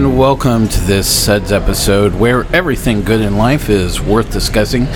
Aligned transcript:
And 0.00 0.18
welcome 0.18 0.66
to 0.66 0.80
this 0.80 1.06
Suds 1.06 1.52
episode 1.52 2.14
where 2.14 2.44
everything 2.54 3.02
good 3.02 3.20
in 3.20 3.36
life 3.36 3.68
is 3.68 4.00
worth 4.00 4.32
discussing. 4.32 4.86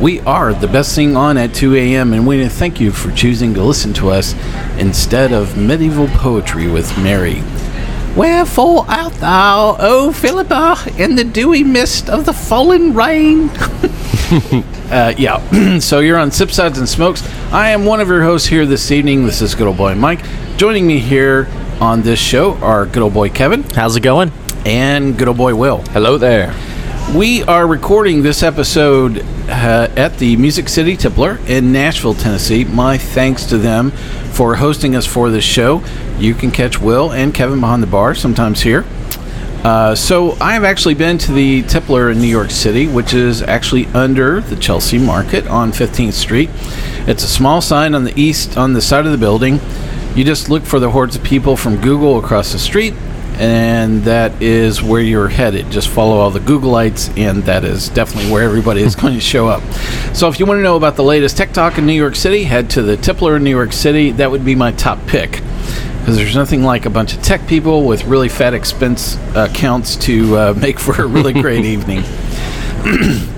We 0.00 0.20
are 0.20 0.54
the 0.54 0.66
best 0.66 0.94
thing 0.94 1.14
on 1.14 1.36
at 1.36 1.54
2 1.54 1.74
a.m. 1.74 2.14
and 2.14 2.26
we 2.26 2.48
thank 2.48 2.80
you 2.80 2.90
for 2.90 3.12
choosing 3.12 3.52
to 3.52 3.62
listen 3.62 3.92
to 3.92 4.08
us 4.08 4.32
instead 4.78 5.34
of 5.34 5.58
medieval 5.58 6.06
poetry 6.08 6.68
with 6.68 6.96
Mary. 6.96 7.42
Wherefore 8.16 8.86
art 8.88 9.12
thou, 9.16 9.76
O 9.78 10.10
Philippa, 10.10 10.90
in 10.96 11.16
the 11.16 11.24
dewy 11.24 11.62
mist 11.62 12.08
of 12.08 12.24
the 12.24 12.32
fallen 12.32 12.94
rain? 12.94 13.50
uh, 14.90 15.12
yeah, 15.18 15.78
so 15.80 16.00
you're 16.00 16.18
on 16.18 16.30
Sips 16.30 16.54
Suds 16.54 16.78
and 16.78 16.88
Smokes. 16.88 17.22
I 17.52 17.68
am 17.68 17.84
one 17.84 18.00
of 18.00 18.08
your 18.08 18.22
hosts 18.22 18.48
here 18.48 18.64
this 18.64 18.90
evening. 18.90 19.26
This 19.26 19.42
is 19.42 19.54
good 19.54 19.66
old 19.66 19.76
boy 19.76 19.94
Mike. 19.94 20.24
Joining 20.56 20.86
me 20.86 20.98
here 20.98 21.46
on 21.78 22.00
this 22.00 22.18
show 22.18 22.54
are 22.54 22.86
good 22.86 23.02
old 23.02 23.12
boy 23.12 23.28
Kevin 23.28 23.62
How's 23.74 23.96
it 23.96 24.00
going? 24.00 24.32
And 24.66 25.16
good 25.16 25.28
old 25.28 25.36
boy 25.36 25.54
Will. 25.54 25.78
Hello 25.92 26.18
there. 26.18 26.52
We 27.14 27.44
are 27.44 27.64
recording 27.68 28.24
this 28.24 28.42
episode 28.42 29.20
uh, 29.48 29.88
at 29.96 30.18
the 30.18 30.36
Music 30.36 30.68
City 30.68 30.96
Tippler 30.96 31.38
in 31.48 31.70
Nashville, 31.70 32.14
Tennessee. 32.14 32.64
My 32.64 32.98
thanks 32.98 33.44
to 33.46 33.58
them 33.58 33.92
for 34.32 34.56
hosting 34.56 34.96
us 34.96 35.06
for 35.06 35.30
this 35.30 35.44
show. 35.44 35.84
You 36.18 36.34
can 36.34 36.50
catch 36.50 36.80
Will 36.80 37.12
and 37.12 37.32
Kevin 37.32 37.60
behind 37.60 37.80
the 37.80 37.86
bar 37.86 38.16
sometimes 38.16 38.60
here. 38.62 38.84
Uh, 39.62 39.94
so 39.94 40.32
I 40.40 40.54
have 40.54 40.64
actually 40.64 40.94
been 40.94 41.16
to 41.18 41.32
the 41.32 41.62
Tippler 41.62 42.10
in 42.10 42.18
New 42.18 42.26
York 42.26 42.50
City, 42.50 42.88
which 42.88 43.14
is 43.14 43.42
actually 43.42 43.86
under 43.86 44.40
the 44.40 44.56
Chelsea 44.56 44.98
Market 44.98 45.46
on 45.46 45.70
15th 45.70 46.14
Street. 46.14 46.50
It's 47.06 47.22
a 47.22 47.28
small 47.28 47.60
sign 47.60 47.94
on 47.94 48.02
the 48.02 48.20
east 48.20 48.58
on 48.58 48.72
the 48.72 48.82
side 48.82 49.06
of 49.06 49.12
the 49.12 49.18
building. 49.18 49.60
You 50.16 50.24
just 50.24 50.50
look 50.50 50.64
for 50.64 50.80
the 50.80 50.90
hordes 50.90 51.14
of 51.14 51.22
people 51.22 51.56
from 51.56 51.80
Google 51.80 52.18
across 52.18 52.50
the 52.50 52.58
street, 52.58 52.94
and 53.38 54.02
that 54.04 54.40
is 54.42 54.82
where 54.82 55.00
you're 55.00 55.28
headed. 55.28 55.70
Just 55.70 55.88
follow 55.88 56.16
all 56.16 56.30
the 56.30 56.40
Googleites, 56.40 57.16
and 57.18 57.42
that 57.44 57.64
is 57.64 57.88
definitely 57.90 58.30
where 58.30 58.44
everybody 58.44 58.82
is 58.82 58.94
going 58.96 59.14
to 59.14 59.20
show 59.20 59.46
up. 59.48 59.62
So, 60.14 60.28
if 60.28 60.40
you 60.40 60.46
want 60.46 60.58
to 60.58 60.62
know 60.62 60.76
about 60.76 60.96
the 60.96 61.04
latest 61.04 61.36
tech 61.36 61.52
talk 61.52 61.78
in 61.78 61.86
New 61.86 61.92
York 61.92 62.16
City, 62.16 62.44
head 62.44 62.70
to 62.70 62.82
the 62.82 62.96
Tippler 62.96 63.36
in 63.36 63.44
New 63.44 63.50
York 63.50 63.72
City. 63.72 64.12
That 64.12 64.30
would 64.30 64.44
be 64.44 64.54
my 64.54 64.72
top 64.72 64.98
pick 65.06 65.42
because 66.06 66.16
there's 66.18 66.36
nothing 66.36 66.62
like 66.62 66.86
a 66.86 66.90
bunch 66.90 67.14
of 67.14 67.22
tech 67.22 67.48
people 67.48 67.84
with 67.84 68.04
really 68.04 68.28
fat 68.28 68.54
expense 68.54 69.18
accounts 69.34 69.96
to 69.96 70.36
uh, 70.36 70.54
make 70.60 70.78
for 70.78 71.02
a 71.02 71.06
really 71.06 71.32
great 71.32 71.64
evening. 71.74 72.04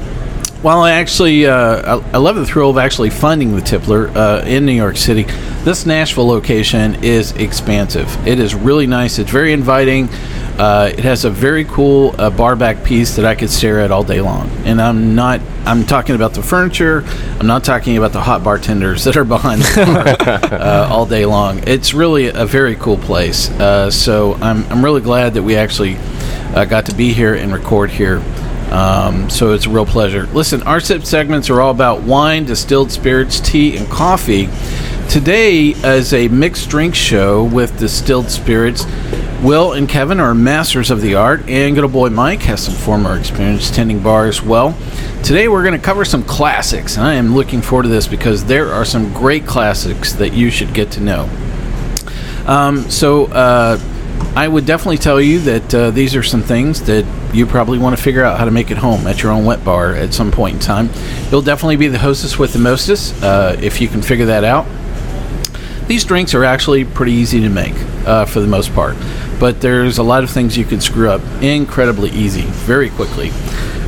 While 0.60 0.80
I 0.80 0.90
actually, 0.90 1.46
uh, 1.46 2.00
I, 2.00 2.10
I 2.14 2.16
love 2.16 2.34
the 2.34 2.44
thrill 2.44 2.70
of 2.70 2.78
actually 2.78 3.10
finding 3.10 3.54
the 3.54 3.62
Tippler 3.62 4.08
uh, 4.16 4.44
in 4.44 4.66
New 4.66 4.72
York 4.72 4.96
City. 4.96 5.22
This 5.62 5.86
Nashville 5.86 6.26
location 6.26 7.04
is 7.04 7.30
expansive. 7.32 8.26
It 8.26 8.40
is 8.40 8.56
really 8.56 8.88
nice. 8.88 9.20
It's 9.20 9.30
very 9.30 9.52
inviting. 9.52 10.08
Uh, 10.58 10.90
it 10.92 11.04
has 11.04 11.24
a 11.24 11.30
very 11.30 11.64
cool 11.64 12.12
uh, 12.18 12.30
bar 12.30 12.56
back 12.56 12.82
piece 12.82 13.14
that 13.14 13.24
I 13.24 13.36
could 13.36 13.50
stare 13.50 13.78
at 13.78 13.92
all 13.92 14.02
day 14.02 14.20
long. 14.20 14.50
And 14.64 14.82
I'm 14.82 15.14
not. 15.14 15.40
I'm 15.64 15.86
talking 15.86 16.16
about 16.16 16.34
the 16.34 16.42
furniture. 16.42 17.04
I'm 17.38 17.46
not 17.46 17.62
talking 17.62 17.96
about 17.96 18.12
the 18.12 18.20
hot 18.20 18.42
bartenders 18.42 19.04
that 19.04 19.16
are 19.16 19.24
behind 19.24 19.62
the 19.62 19.84
bar 19.86 20.52
uh, 20.60 20.88
all 20.90 21.06
day 21.06 21.24
long. 21.24 21.62
It's 21.68 21.94
really 21.94 22.30
a 22.30 22.46
very 22.46 22.74
cool 22.74 22.98
place. 22.98 23.48
Uh, 23.50 23.92
so 23.92 24.34
I'm, 24.40 24.64
I'm 24.72 24.84
really 24.84 25.02
glad 25.02 25.34
that 25.34 25.42
we 25.44 25.54
actually 25.54 25.98
uh, 26.56 26.64
got 26.64 26.86
to 26.86 26.94
be 26.96 27.12
here 27.12 27.34
and 27.34 27.52
record 27.52 27.90
here. 27.90 28.20
Um, 28.70 29.30
so 29.30 29.52
it's 29.52 29.66
a 29.66 29.70
real 29.70 29.86
pleasure. 29.86 30.26
Listen, 30.26 30.62
our 30.64 30.80
sip 30.80 31.04
segments 31.04 31.48
are 31.48 31.60
all 31.60 31.70
about 31.70 32.02
wine, 32.02 32.44
distilled 32.44 32.92
spirits, 32.92 33.40
tea, 33.40 33.76
and 33.76 33.88
coffee. 33.88 34.48
Today 35.08 35.68
is 35.68 36.12
a 36.12 36.28
mixed 36.28 36.68
drink 36.68 36.94
show 36.94 37.44
with 37.44 37.78
distilled 37.78 38.30
spirits. 38.30 38.84
Will 39.42 39.72
and 39.72 39.88
Kevin 39.88 40.20
are 40.20 40.34
masters 40.34 40.90
of 40.90 41.00
the 41.00 41.14
art, 41.14 41.48
and 41.48 41.74
good 41.74 41.84
old 41.84 41.92
boy 41.92 42.10
Mike 42.10 42.42
has 42.42 42.64
some 42.64 42.74
former 42.74 43.16
experience 43.18 43.70
tending 43.70 44.02
bar 44.02 44.26
as 44.26 44.42
well. 44.42 44.76
Today 45.22 45.48
we're 45.48 45.62
going 45.62 45.78
to 45.78 45.84
cover 45.84 46.04
some 46.04 46.22
classics, 46.24 46.96
and 46.96 47.06
I 47.06 47.14
am 47.14 47.34
looking 47.34 47.62
forward 47.62 47.84
to 47.84 47.88
this 47.88 48.06
because 48.06 48.44
there 48.44 48.72
are 48.72 48.84
some 48.84 49.12
great 49.14 49.46
classics 49.46 50.12
that 50.14 50.34
you 50.34 50.50
should 50.50 50.74
get 50.74 50.90
to 50.92 51.00
know. 51.00 51.28
Um, 52.46 52.90
so 52.90 53.26
uh, 53.26 53.78
I 54.34 54.46
would 54.46 54.66
definitely 54.66 54.98
tell 54.98 55.20
you 55.20 55.40
that 55.40 55.74
uh, 55.74 55.90
these 55.90 56.14
are 56.14 56.22
some 56.22 56.42
things 56.42 56.82
that 56.84 57.04
you 57.34 57.44
probably 57.44 57.78
want 57.78 57.96
to 57.96 58.02
figure 58.02 58.24
out 58.24 58.38
how 58.38 58.44
to 58.44 58.50
make 58.50 58.70
at 58.70 58.78
home 58.78 59.06
at 59.06 59.22
your 59.22 59.32
own 59.32 59.44
wet 59.44 59.64
bar 59.64 59.94
at 59.94 60.14
some 60.14 60.30
point 60.30 60.54
in 60.54 60.60
time. 60.60 60.90
You'll 61.30 61.42
definitely 61.42 61.76
be 61.76 61.88
the 61.88 61.98
hostess 61.98 62.38
with 62.38 62.52
the 62.52 62.58
mostest 62.58 63.20
uh, 63.22 63.56
if 63.60 63.80
you 63.80 63.88
can 63.88 64.00
figure 64.00 64.26
that 64.26 64.44
out. 64.44 64.66
These 65.88 66.04
drinks 66.04 66.34
are 66.34 66.44
actually 66.44 66.84
pretty 66.84 67.12
easy 67.12 67.40
to 67.40 67.48
make 67.48 67.74
uh, 68.06 68.26
for 68.26 68.40
the 68.40 68.46
most 68.46 68.74
part, 68.74 68.94
but 69.40 69.60
there's 69.62 69.96
a 69.96 70.02
lot 70.02 70.22
of 70.22 70.30
things 70.30 70.56
you 70.56 70.66
can 70.66 70.82
screw 70.82 71.10
up 71.10 71.22
incredibly 71.42 72.10
easy, 72.10 72.42
very 72.42 72.90
quickly. 72.90 73.30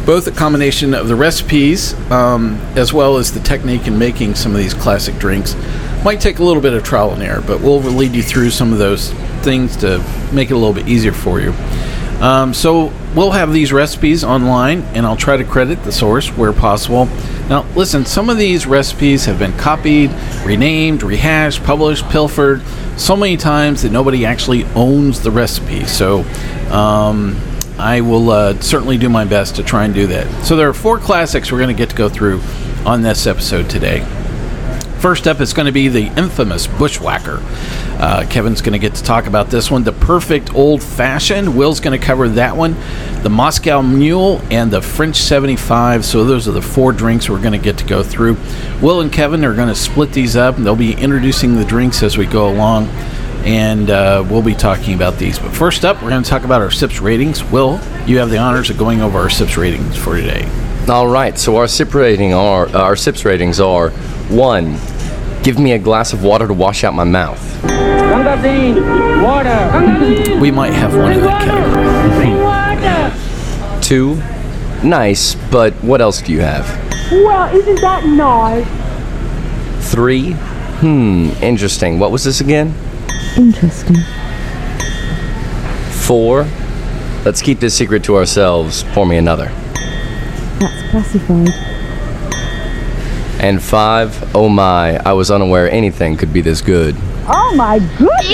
Both 0.07 0.27
a 0.27 0.31
combination 0.31 0.95
of 0.95 1.09
the 1.09 1.15
recipes 1.15 1.93
um, 2.11 2.55
as 2.75 2.93
well 2.93 3.19
as 3.19 3.33
the 3.33 3.41
technique 3.41 3.87
in 3.87 3.99
making 3.99 4.35
some 4.35 4.53
of 4.53 4.59
these 4.59 4.73
classic 4.73 5.17
drinks 5.19 5.55
might 6.03 6.23
take 6.23 6.39
a 6.39 6.43
little 6.43 6.63
bit 6.63 6.73
of 6.73 6.83
trial 6.83 7.13
and 7.13 7.23
error, 7.23 7.43
but 7.47 7.61
we'll 7.61 7.81
lead 7.81 8.13
you 8.13 8.23
through 8.23 8.49
some 8.49 8.73
of 8.73 8.79
those 8.79 9.13
things 9.41 9.77
to 9.79 10.05
make 10.33 10.51
it 10.51 10.55
a 10.55 10.57
little 10.57 10.75
bit 10.75 10.89
easier 10.89 11.13
for 11.13 11.41
you. 11.41 11.53
Um, 12.21 12.53
so 12.53 12.93
we'll 13.15 13.31
have 13.31 13.53
these 13.53 13.73
recipes 13.73 14.25
online, 14.25 14.83
and 14.95 15.07
I'll 15.07 15.17
try 15.17 15.39
to 15.39 15.45
credit 15.45 15.83
the 15.85 15.93
source 15.93 16.29
where 16.29 16.53
possible. 16.53 17.07
Now, 17.49 17.67
listen, 17.75 18.05
some 18.05 18.29
of 18.29 18.37
these 18.37 18.67
recipes 18.67 19.25
have 19.25 19.39
been 19.39 19.57
copied, 19.57 20.11
renamed, 20.45 21.03
rehashed, 21.03 21.65
published, 21.65 22.05
pilfered 22.11 22.63
so 22.99 23.17
many 23.17 23.39
times 23.39 23.83
that 23.83 23.91
nobody 23.91 24.27
actually 24.27 24.65
owns 24.75 25.21
the 25.21 25.31
recipe. 25.31 25.87
So 25.87 26.21
um, 26.71 27.41
I 27.79 28.03
will 28.03 28.31
uh, 28.31 28.61
certainly 28.61 28.99
do 28.99 29.09
my 29.09 29.25
best 29.25 29.57
to 29.57 29.63
try 29.63 29.87
and 29.87 29.95
do 29.95 30.07
that. 30.09 30.45
So 30.45 30.57
there 30.57 30.69
are 30.69 30.75
four 30.75 30.99
classics 30.99 31.51
we're 31.51 31.59
going 31.59 31.75
to 31.75 31.79
get 31.79 31.91
to 31.91 31.97
go 31.97 32.11
through 32.11 32.43
on 32.85 33.01
this 33.01 33.27
episode 33.27 33.71
today. 33.71 34.07
First 35.01 35.27
up 35.27 35.41
is 35.41 35.55
going 35.55 35.65
to 35.65 35.73
be 35.73 35.89
the 35.89 36.09
infamous 36.19 36.67
Bushwhacker. 36.67 37.41
Uh, 37.99 38.27
Kevin's 38.29 38.61
going 38.61 38.75
to 38.75 38.79
get 38.79 38.95
to 38.97 39.03
talk 39.03 39.27
about 39.27 39.49
this 39.49 39.71
one. 39.71 39.83
The 39.83 39.93
perfect 39.93 40.55
old 40.55 40.83
fashioned. 40.83 41.57
Will's 41.57 41.81
going 41.81 41.99
to 41.99 42.07
cover 42.07 42.29
that 42.29 42.55
one. 42.55 42.77
The 43.23 43.31
Moscow 43.31 43.81
Mule 43.81 44.43
and 44.51 44.71
the 44.71 44.83
French 44.83 45.17
75. 45.17 46.05
So 46.05 46.25
those 46.25 46.47
are 46.49 46.53
the 46.53 46.61
four 46.61 46.93
drinks 46.93 47.31
we're 47.31 47.41
going 47.41 47.53
to 47.53 47.59
get 47.59 47.79
to 47.79 47.87
go 47.87 48.03
through. 48.03 48.37
Will 48.83 49.01
and 49.01 49.11
Kevin 49.11 49.43
are 49.47 49.55
going 49.55 49.69
to 49.69 49.75
split 49.75 50.13
these 50.13 50.37
up. 50.37 50.59
And 50.59 50.67
they'll 50.67 50.77
be 50.77 50.93
introducing 50.93 51.57
the 51.57 51.65
drinks 51.65 52.03
as 52.03 52.19
we 52.19 52.27
go 52.27 52.51
along. 52.51 52.89
And 53.47 53.89
uh, 53.89 54.23
we'll 54.29 54.43
be 54.43 54.55
talking 54.55 54.95
about 54.95 55.17
these. 55.17 55.39
But 55.39 55.55
first 55.55 55.87
up, 55.87 56.03
we're 56.03 56.11
going 56.11 56.23
to 56.23 56.29
talk 56.29 56.45
about 56.45 56.61
our 56.61 56.71
SIPS 56.71 57.01
ratings. 57.01 57.43
Will, 57.45 57.81
you 58.07 58.19
have 58.19 58.29
the 58.29 58.37
honors 58.37 58.69
of 58.69 58.77
going 58.77 59.01
over 59.01 59.19
our 59.19 59.31
SIPS 59.31 59.57
ratings 59.57 59.97
for 59.97 60.17
today. 60.17 60.47
All 60.91 61.07
right. 61.07 61.39
So 61.39 61.57
our 61.57 61.69
sip 61.69 61.95
rating 61.95 62.35
are 62.35 62.69
our 62.75 62.97
sips 62.97 63.25
ratings 63.25 63.61
are 63.61 63.91
one. 64.29 64.77
Give 65.51 65.59
me 65.59 65.73
a 65.73 65.81
glass 65.81 66.13
of 66.13 66.23
water 66.23 66.47
to 66.47 66.55
wash 66.55 66.85
out 66.85 66.95
my 66.95 67.03
mouth. 67.03 67.41
Gangazine, 67.65 69.21
water. 69.21 69.49
Gangazine, 69.49 70.41
We 70.41 70.53
might 70.53 70.73
have 70.73 70.97
one 70.97 71.11
in 71.11 71.23
that 71.23 71.43
category. 71.43 72.35
water. 72.41 73.83
Two. 73.83 74.23
Nice, 74.89 75.35
but 75.51 75.75
what 75.83 76.01
else 76.01 76.23
do 76.23 76.31
you 76.33 76.41
have? 76.43 76.69
Well, 77.11 77.53
isn't 77.53 77.81
that 77.81 78.07
nice? 78.07 78.65
Three. 79.91 80.35
Hmm. 80.83 81.31
Interesting. 81.43 81.99
What 81.99 82.13
was 82.13 82.23
this 82.23 82.41
again? 82.41 82.73
Interesting. 83.37 83.97
Four. 85.91 86.47
Let's 87.25 87.43
keep 87.43 87.59
this 87.59 87.75
secret 87.77 88.05
to 88.05 88.17
ourselves. 88.17 88.85
Pour 88.93 89.05
me 89.05 89.17
another. 89.17 89.47
That's 90.61 90.91
classified. 90.93 91.70
And 93.41 93.63
five. 93.63 94.35
Oh 94.37 94.49
my! 94.49 94.99
I 94.99 95.13
was 95.15 95.31
unaware 95.31 95.71
anything 95.71 96.17
could 96.17 96.33
be 96.33 96.41
this 96.43 96.61
good. 96.61 96.95
Oh 97.27 97.55
my 97.57 97.79
goodness! 97.97 98.33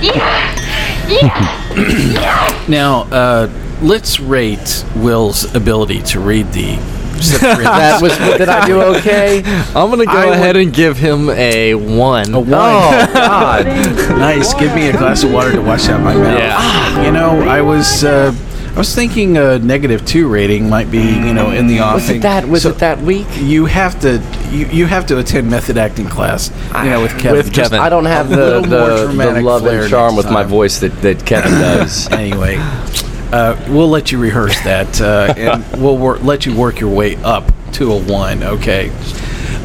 Yeah, 0.00 1.08
yeah, 1.08 2.12
yeah. 2.12 2.64
Now, 2.68 3.02
uh, 3.12 3.50
let's 3.82 4.18
rate 4.20 4.84
Will's 4.96 5.54
ability 5.54 6.02
to 6.04 6.20
read 6.20 6.52
the. 6.52 6.76
That 7.40 7.98
was. 8.00 8.16
Did 8.38 8.48
I 8.48 8.64
do 8.66 8.80
okay? 8.96 9.42
I'm 9.74 9.90
gonna 9.90 10.04
go 10.06 10.12
I 10.12 10.26
ahead 10.26 10.54
would- 10.54 10.66
and 10.66 10.72
give 10.72 10.96
him 10.96 11.28
a 11.30 11.74
one. 11.74 12.32
a 12.32 12.38
one. 12.38 12.48
Oh 12.52 13.10
God. 13.12 13.66
nice. 13.66 14.54
Give 14.54 14.72
me 14.74 14.88
a 14.88 14.92
glass 14.96 15.24
of 15.24 15.32
water 15.32 15.50
to 15.52 15.60
wash 15.60 15.88
out 15.88 16.00
my 16.00 16.14
mouth. 16.14 16.38
Yeah. 16.38 17.04
You 17.04 17.10
know, 17.10 17.40
I 17.40 17.60
was 17.60 18.04
uh, 18.04 18.32
I 18.78 18.80
was 18.80 18.94
thinking 18.94 19.36
a 19.36 19.58
negative 19.58 20.06
two 20.06 20.28
rating 20.28 20.68
might 20.70 20.88
be 20.88 21.00
you 21.02 21.34
know 21.34 21.50
in 21.50 21.66
the 21.66 21.80
Was 21.80 22.08
it 22.10 22.22
that? 22.22 22.46
Was 22.46 22.62
So 22.62 22.70
it 22.70 22.78
that 22.78 23.00
week? 23.00 23.26
You 23.36 23.64
have 23.66 23.98
to 24.02 24.22
you, 24.52 24.66
you 24.66 24.86
have 24.86 25.04
to 25.06 25.18
attend 25.18 25.50
method 25.50 25.76
acting 25.76 26.06
class. 26.08 26.52
You 26.84 26.90
know, 26.90 27.02
with 27.02 27.10
Kevin. 27.18 27.38
With 27.38 27.46
Just- 27.52 27.72
Kevin. 27.72 27.80
I 27.84 27.88
don't 27.88 28.04
have 28.04 28.28
the 28.28 28.60
the, 28.60 29.08
the 29.12 29.40
love 29.42 29.66
and 29.66 29.90
charm 29.90 30.14
next 30.14 30.26
with 30.26 30.32
my 30.32 30.44
voice 30.44 30.78
that, 30.78 30.92
that 31.02 31.26
Kevin 31.26 31.50
does. 31.60 32.06
anyway, 32.12 32.54
uh, 33.32 33.56
we'll 33.68 33.88
let 33.88 34.12
you 34.12 34.18
rehearse 34.20 34.54
that, 34.62 35.00
uh, 35.00 35.34
and 35.36 35.64
we'll 35.82 35.98
wor- 35.98 36.18
let 36.18 36.46
you 36.46 36.56
work 36.56 36.78
your 36.78 36.94
way 36.94 37.16
up 37.24 37.50
to 37.72 37.90
a 37.92 38.00
one. 38.00 38.44
Okay. 38.44 38.92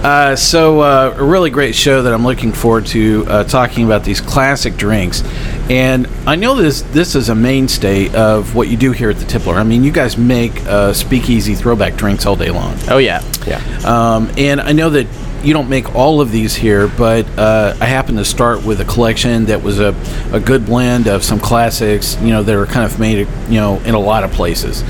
Uh, 0.03 0.35
so 0.35 0.81
uh, 0.81 1.15
a 1.17 1.23
really 1.23 1.50
great 1.50 1.73
show 1.73 2.01
that 2.01 2.13
I'm 2.13 2.25
looking 2.25 2.51
forward 2.51 2.85
to 2.88 3.25
uh, 3.27 3.44
talking 3.45 3.85
about 3.85 4.03
these 4.03 4.19
classic 4.19 4.75
drinks, 4.75 5.23
and 5.69 6.07
I 6.27 6.35
know 6.35 6.55
this 6.55 6.81
this 6.81 7.15
is 7.15 7.29
a 7.29 7.35
mainstay 7.35 8.13
of 8.13 8.53
what 8.53 8.67
you 8.67 8.75
do 8.75 8.91
here 8.91 9.09
at 9.09 9.17
the 9.17 9.25
Tippler. 9.25 9.55
I 9.55 9.63
mean, 9.63 9.83
you 9.83 9.94
guys 9.94 10.17
make 10.17 10.53
uh, 10.65 10.91
speakeasy 10.91 11.55
throwback 11.55 11.95
drinks 11.95 12.25
all 12.25 12.35
day 12.35 12.51
long. 12.51 12.77
Oh 12.89 12.97
yeah. 12.97 13.23
yeah. 13.47 13.61
Um, 13.85 14.29
and 14.38 14.59
I 14.59 14.73
know 14.73 14.89
that 14.89 15.07
you 15.44 15.53
don't 15.53 15.69
make 15.69 15.95
all 15.95 16.19
of 16.21 16.31
these 16.31 16.53
here, 16.53 16.88
but 16.88 17.25
uh, 17.38 17.75
I 17.79 17.85
happen 17.85 18.15
to 18.15 18.25
start 18.25 18.63
with 18.65 18.81
a 18.81 18.85
collection 18.85 19.45
that 19.45 19.61
was 19.61 19.79
a, 19.79 19.95
a 20.31 20.39
good 20.39 20.65
blend 20.65 21.07
of 21.07 21.23
some 21.23 21.39
classics, 21.39 22.17
you 22.21 22.29
know, 22.29 22.44
that 22.44 22.56
are 22.56 22.65
kind 22.65 22.85
of 22.85 22.99
made, 22.99 23.27
you 23.49 23.59
know, 23.59 23.79
in 23.81 23.94
a 23.94 23.99
lot 23.99 24.23
of 24.23 24.31
places. 24.31 24.83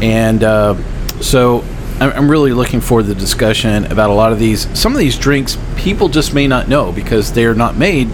And 0.00 0.42
uh, 0.44 0.76
so 1.20 1.64
I'm 1.98 2.30
really 2.30 2.52
looking 2.52 2.82
forward 2.82 3.04
to 3.04 3.14
the 3.14 3.20
discussion 3.20 3.86
about 3.86 4.10
a 4.10 4.12
lot 4.12 4.30
of 4.30 4.38
these. 4.38 4.68
Some 4.78 4.92
of 4.92 4.98
these 4.98 5.18
drinks 5.18 5.56
people 5.76 6.08
just 6.08 6.34
may 6.34 6.46
not 6.46 6.68
know 6.68 6.92
because 6.92 7.32
they 7.32 7.46
are 7.46 7.54
not 7.54 7.76
made 7.76 8.12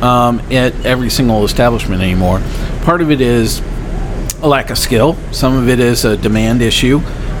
um, 0.00 0.38
at 0.52 0.72
every 0.86 1.10
single 1.10 1.44
establishment 1.44 2.02
anymore. 2.02 2.40
Part 2.82 3.00
of 3.00 3.10
it 3.10 3.20
is 3.20 3.60
a 4.42 4.46
lack 4.46 4.70
of 4.70 4.78
skill. 4.78 5.16
Some 5.32 5.56
of 5.56 5.68
it 5.68 5.80
is 5.80 6.04
a 6.04 6.16
demand 6.16 6.62
issue. 6.62 6.98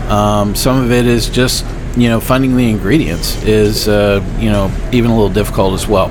Um, 0.08 0.56
some 0.56 0.82
of 0.82 0.90
it 0.90 1.06
is 1.06 1.28
just 1.28 1.64
you 1.96 2.08
know 2.08 2.20
finding 2.20 2.56
the 2.56 2.68
ingredients 2.68 3.42
is 3.44 3.86
uh, 3.86 4.24
you 4.40 4.50
know 4.50 4.72
even 4.92 5.10
a 5.12 5.14
little 5.14 5.32
difficult 5.32 5.74
as 5.74 5.86
well. 5.86 6.10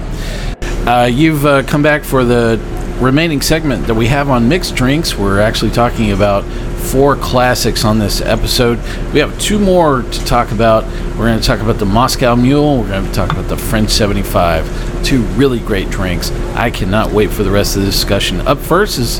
Uh, 0.87 1.05
you've 1.05 1.45
uh, 1.45 1.63
come 1.63 1.81
back 1.81 2.03
for 2.03 2.23
the 2.23 2.57
remaining 2.99 3.41
segment 3.41 3.87
that 3.87 3.93
we 3.93 4.07
have 4.07 4.29
on 4.29 4.47
mixed 4.47 4.75
drinks. 4.75 5.17
We're 5.17 5.39
actually 5.39 5.71
talking 5.71 6.11
about 6.11 6.43
four 6.85 7.15
classics 7.15 7.83
on 7.83 7.99
this 7.99 8.21
episode. 8.21 8.77
We 9.13 9.19
have 9.19 9.37
two 9.39 9.59
more 9.59 10.03
to 10.03 10.25
talk 10.25 10.51
about. 10.51 10.83
We're 11.17 11.27
going 11.27 11.39
to 11.39 11.45
talk 11.45 11.59
about 11.59 11.77
the 11.77 11.85
Moscow 11.85 12.35
Mule. 12.35 12.79
We're 12.81 12.89
going 12.89 13.05
to 13.05 13.11
talk 13.11 13.31
about 13.31 13.49
the 13.49 13.57
French 13.57 13.89
75. 13.89 15.03
Two 15.03 15.23
really 15.33 15.59
great 15.59 15.89
drinks. 15.89 16.31
I 16.55 16.71
cannot 16.71 17.11
wait 17.11 17.31
for 17.31 17.43
the 17.43 17.51
rest 17.51 17.75
of 17.75 17.81
the 17.81 17.87
discussion. 17.87 18.41
Up 18.41 18.59
first 18.59 18.97
is, 18.99 19.19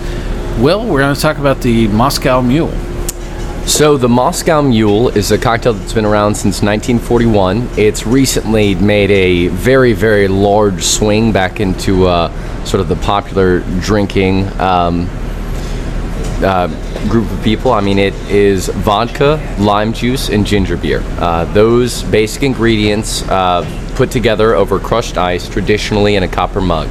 well, 0.60 0.86
we're 0.86 1.02
going 1.02 1.16
to 1.16 1.22
talk 1.22 1.38
about 1.38 1.62
the 1.62 1.88
Moscow 1.88 2.42
Mule. 2.42 2.74
So 3.68 3.98
the 3.98 4.08
Moscow 4.08 4.62
Mule 4.62 5.10
is 5.10 5.32
a 5.32 5.40
cocktail 5.40 5.74
that's 5.74 5.92
been 5.92 6.06
around 6.06 6.36
since 6.36 6.62
1941. 6.62 7.68
It's 7.78 8.06
recently 8.06 8.76
made 8.76 9.10
a 9.10 9.48
very, 9.48 9.92
very 9.94 10.28
large 10.28 10.84
swing 10.84 11.32
back 11.32 11.60
into 11.60 12.06
uh, 12.06 12.30
sort 12.64 12.80
of 12.80 12.88
the 12.88 12.96
popular 12.98 13.62
drinking 13.82 14.48
um, 14.62 15.10
uh, 16.44 16.68
group 17.10 17.30
of 17.32 17.44
people. 17.44 17.72
I 17.72 17.82
mean, 17.82 17.98
it 17.98 18.14
is 18.30 18.68
vodka, 18.68 19.42
lime 19.60 19.94
juice, 19.94 20.30
and 20.30 20.46
ginger 20.46 20.78
beer. 20.78 21.02
Uh, 21.18 21.46
those 21.46 22.04
basic 22.04 22.44
ingredients 22.44 23.24
uh, 23.24 23.66
put 23.96 24.12
together 24.12 24.54
over 24.54 24.80
crushed 24.80 25.18
ice, 25.18 25.50
traditionally 25.50 26.16
in 26.16 26.22
a 26.22 26.28
copper 26.28 26.62
mug. 26.62 26.88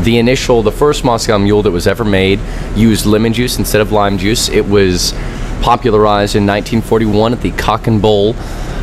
The 0.00 0.18
initial, 0.18 0.62
the 0.62 0.72
first 0.72 1.04
Moscow 1.04 1.38
Mule 1.38 1.62
that 1.62 1.70
was 1.70 1.86
ever 1.86 2.04
made 2.04 2.40
used 2.74 3.06
lemon 3.06 3.32
juice 3.32 3.58
instead 3.58 3.80
of 3.80 3.92
lime 3.92 4.18
juice. 4.18 4.48
It 4.48 4.66
was 4.66 5.14
popularized 5.60 6.36
in 6.36 6.46
1941 6.46 7.32
at 7.32 7.40
the 7.40 7.50
Cock 7.52 7.86
and 7.86 8.00
Bull 8.00 8.34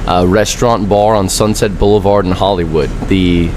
uh, 0.08 0.26
restaurant 0.28 0.88
bar 0.88 1.16
on 1.16 1.30
Sunset 1.30 1.78
Boulevard 1.78 2.26
in 2.26 2.32
Hollywood. 2.32 2.90
The 3.08 3.50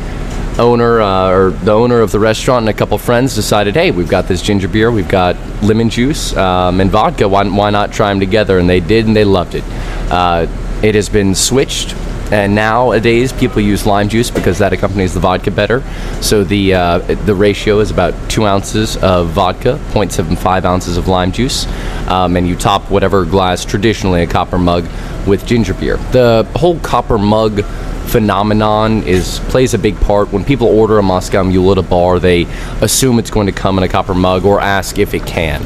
owner 0.59 1.01
uh, 1.01 1.31
or 1.31 1.51
the 1.51 1.73
owner 1.73 2.01
of 2.01 2.11
the 2.11 2.19
restaurant 2.19 2.63
and 2.65 2.69
a 2.69 2.73
couple 2.73 2.99
friends 2.99 3.35
decided, 3.35 3.75
hey, 3.75 3.91
we've 3.91 4.09
got 4.09 4.27
this 4.27 4.43
ginger 4.43 4.69
beer, 4.69 4.91
we've 4.91 5.09
got 5.09 5.37
lemon 5.63 5.89
juice 5.89 6.37
um, 6.37 6.81
and 6.81 6.91
vodka. 6.91 7.29
Why, 7.29 7.49
why 7.49 7.71
not 7.71 7.93
try 7.93 8.09
them 8.09 8.21
together? 8.21 8.59
And 8.59 8.69
they 8.69 8.81
did, 8.81 9.07
and 9.07 9.15
they 9.15 9.25
loved 9.25 9.55
it. 9.55 9.65
Uh, 10.11 10.47
it 10.83 10.95
has 10.95 11.09
been 11.09 11.35
switched. 11.35 11.95
And 12.31 12.55
nowadays, 12.55 13.33
people 13.33 13.63
use 13.63 13.87
lime 13.87 14.09
juice 14.09 14.31
because 14.31 14.59
that 14.59 14.73
accompanies 14.73 15.15
the 15.15 15.21
vodka 15.21 15.51
better. 15.51 15.83
So 16.21 16.45
the 16.45 16.75
uh, 16.75 16.99
the 16.99 17.35
ratio 17.35 17.81
is 17.81 17.91
about 17.91 18.15
two 18.31 18.45
ounces 18.45 18.97
of 18.99 19.29
vodka, 19.29 19.81
0.75 19.93 20.65
ounces 20.65 20.97
of 20.97 21.09
lime 21.09 21.33
juice, 21.33 21.67
um, 22.09 22.37
and 22.37 22.47
you 22.47 22.57
top 22.57 22.91
whatever 22.91 23.25
glass, 23.25 23.65
traditionally 23.65 24.23
a 24.23 24.27
copper 24.27 24.59
mug, 24.59 24.87
with 25.27 25.47
ginger 25.47 25.75
beer. 25.75 25.97
The 26.13 26.47
whole 26.57 26.79
copper 26.81 27.19
mug 27.19 27.65
phenomenon 28.09 29.03
is 29.03 29.39
plays 29.49 29.75
a 29.75 29.79
big 29.79 29.99
part 30.01 30.33
when 30.33 30.45
people 30.45 30.67
order 30.67 30.99
a 30.99 31.03
Moscow 31.03 31.45
Mule 31.45 31.73
at 31.73 31.79
a 31.79 31.83
bar. 31.83 32.19
They 32.19 32.45
assume 32.81 33.19
it's 33.19 33.31
going 33.31 33.47
to 33.47 33.53
come 33.53 33.79
in 33.79 33.85
a 33.85 33.89
copper 33.89 34.15
mug 34.15 34.45
or 34.45 34.61
ask 34.61 34.99
if 34.99 35.15
it 35.15 35.27
can. 35.27 35.63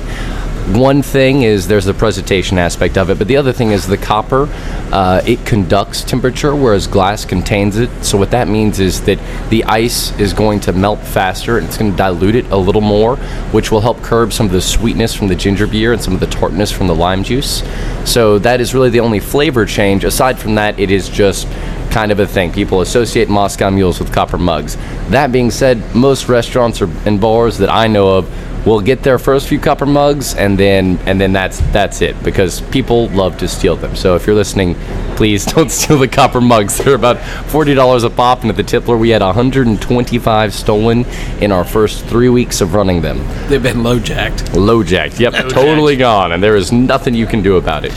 One 0.69 1.03
thing 1.03 1.43
is 1.43 1.67
there's 1.67 1.87
the 1.87 1.93
presentation 1.93 2.57
aspect 2.57 2.97
of 2.97 3.11
it, 3.11 3.19
but 3.19 3.27
the 3.27 3.37
other 3.37 3.53
thing 3.53 3.73
is 3.73 3.87
the 3.87 3.97
copper. 3.97 4.49
Uh, 4.93 5.21
it 5.27 5.45
conducts 5.45 6.05
temperature, 6.05 6.55
whereas 6.55 6.87
glass 6.87 7.25
contains 7.25 7.79
it. 7.79 7.91
So 8.05 8.17
what 8.17 8.31
that 8.31 8.47
means 8.47 8.79
is 8.79 9.03
that 9.03 9.19
the 9.51 9.65
ice 9.65 10.17
is 10.21 10.33
going 10.33 10.61
to 10.61 10.73
melt 10.73 11.01
faster, 11.01 11.59
and 11.59 11.67
it's 11.67 11.77
going 11.77 11.91
to 11.91 11.97
dilute 11.97 12.37
it 12.37 12.47
a 12.53 12.57
little 12.57 12.81
more, 12.81 13.17
which 13.51 13.73
will 13.73 13.81
help 13.81 14.01
curb 14.03 14.33
some 14.33 14.47
of 14.47 14.53
the 14.53 14.61
sweetness 14.61 15.15
from 15.15 15.27
the 15.27 15.35
ginger 15.35 15.67
beer 15.67 15.93
and 15.93 16.01
some 16.01 16.15
of 16.15 16.21
the 16.21 16.29
tartness 16.29 16.71
from 16.71 16.87
the 16.87 16.95
lime 16.95 17.25
juice. 17.25 17.65
So 18.05 18.39
that 18.39 18.61
is 18.61 18.73
really 18.73 18.91
the 18.91 19.01
only 19.01 19.19
flavor 19.19 19.67
change. 19.67 20.05
Aside 20.05 20.39
from 20.39 20.55
that, 20.55 20.79
it 20.79 20.93
is 20.93 21.09
just 21.09 21.49
kind 21.91 22.13
of 22.13 22.21
a 22.21 22.27
thing. 22.27 22.53
People 22.53 22.83
associate 22.83 23.29
Moscow 23.29 23.69
mules 23.69 23.99
with 23.99 24.13
copper 24.13 24.39
mugs. 24.39 24.77
That 25.11 25.33
being 25.33 25.51
said, 25.51 25.95
most 25.95 26.29
restaurants 26.29 26.81
or, 26.81 26.89
and 27.05 27.21
bars 27.21 27.59
that 27.59 27.69
I 27.69 27.89
know 27.89 28.17
of 28.17 28.52
will 28.65 28.81
get 28.81 29.03
their 29.03 29.19
first 29.19 29.49
few 29.49 29.59
copper 29.59 29.87
mugs 29.87 30.35
and 30.35 30.57
then 30.59 30.99
and 31.07 31.21
then 31.21 31.33
that's 31.33 31.59
that's 31.73 32.01
it 32.01 32.21
because 32.23 32.61
people 32.61 33.09
love 33.09 33.37
to 33.39 33.49
steal 33.49 33.77
them. 33.77 33.97
So 33.97 34.15
if 34.15 34.27
you're 34.27 34.37
listening, 34.37 34.75
please 35.17 35.45
don't 35.55 35.71
steal 35.71 35.99
the 35.99 36.09
copper 36.09 36.41
mugs. 36.41 36.79
They're 36.79 36.95
about 36.95 37.19
forty 37.49 37.75
dollars 37.75 38.05
a 38.05 38.11
pop, 38.11 38.43
and 38.43 38.51
at 38.51 38.57
the 38.57 38.63
Tippler 38.63 38.99
we 38.99 39.11
had 39.11 39.23
125 39.23 40.55
stolen 40.55 41.05
in 41.41 41.53
our 41.53 41.65
first 41.65 42.05
three 42.07 42.29
weeks 42.29 42.61
of 42.61 42.75
running 42.75 43.01
them. 43.03 43.19
They've 43.49 43.63
been 43.63 43.83
low 43.83 43.99
jacked. 43.99 44.55
Low 44.55 44.83
jacked, 44.83 45.19
yep, 45.21 45.33
totally 45.49 45.97
gone, 45.97 46.33
and 46.33 46.43
there 46.43 46.57
is 46.57 46.73
nothing 46.73 47.15
you 47.15 47.27
can 47.27 47.43
do 47.43 47.57
about 47.57 47.85
it. 47.85 47.93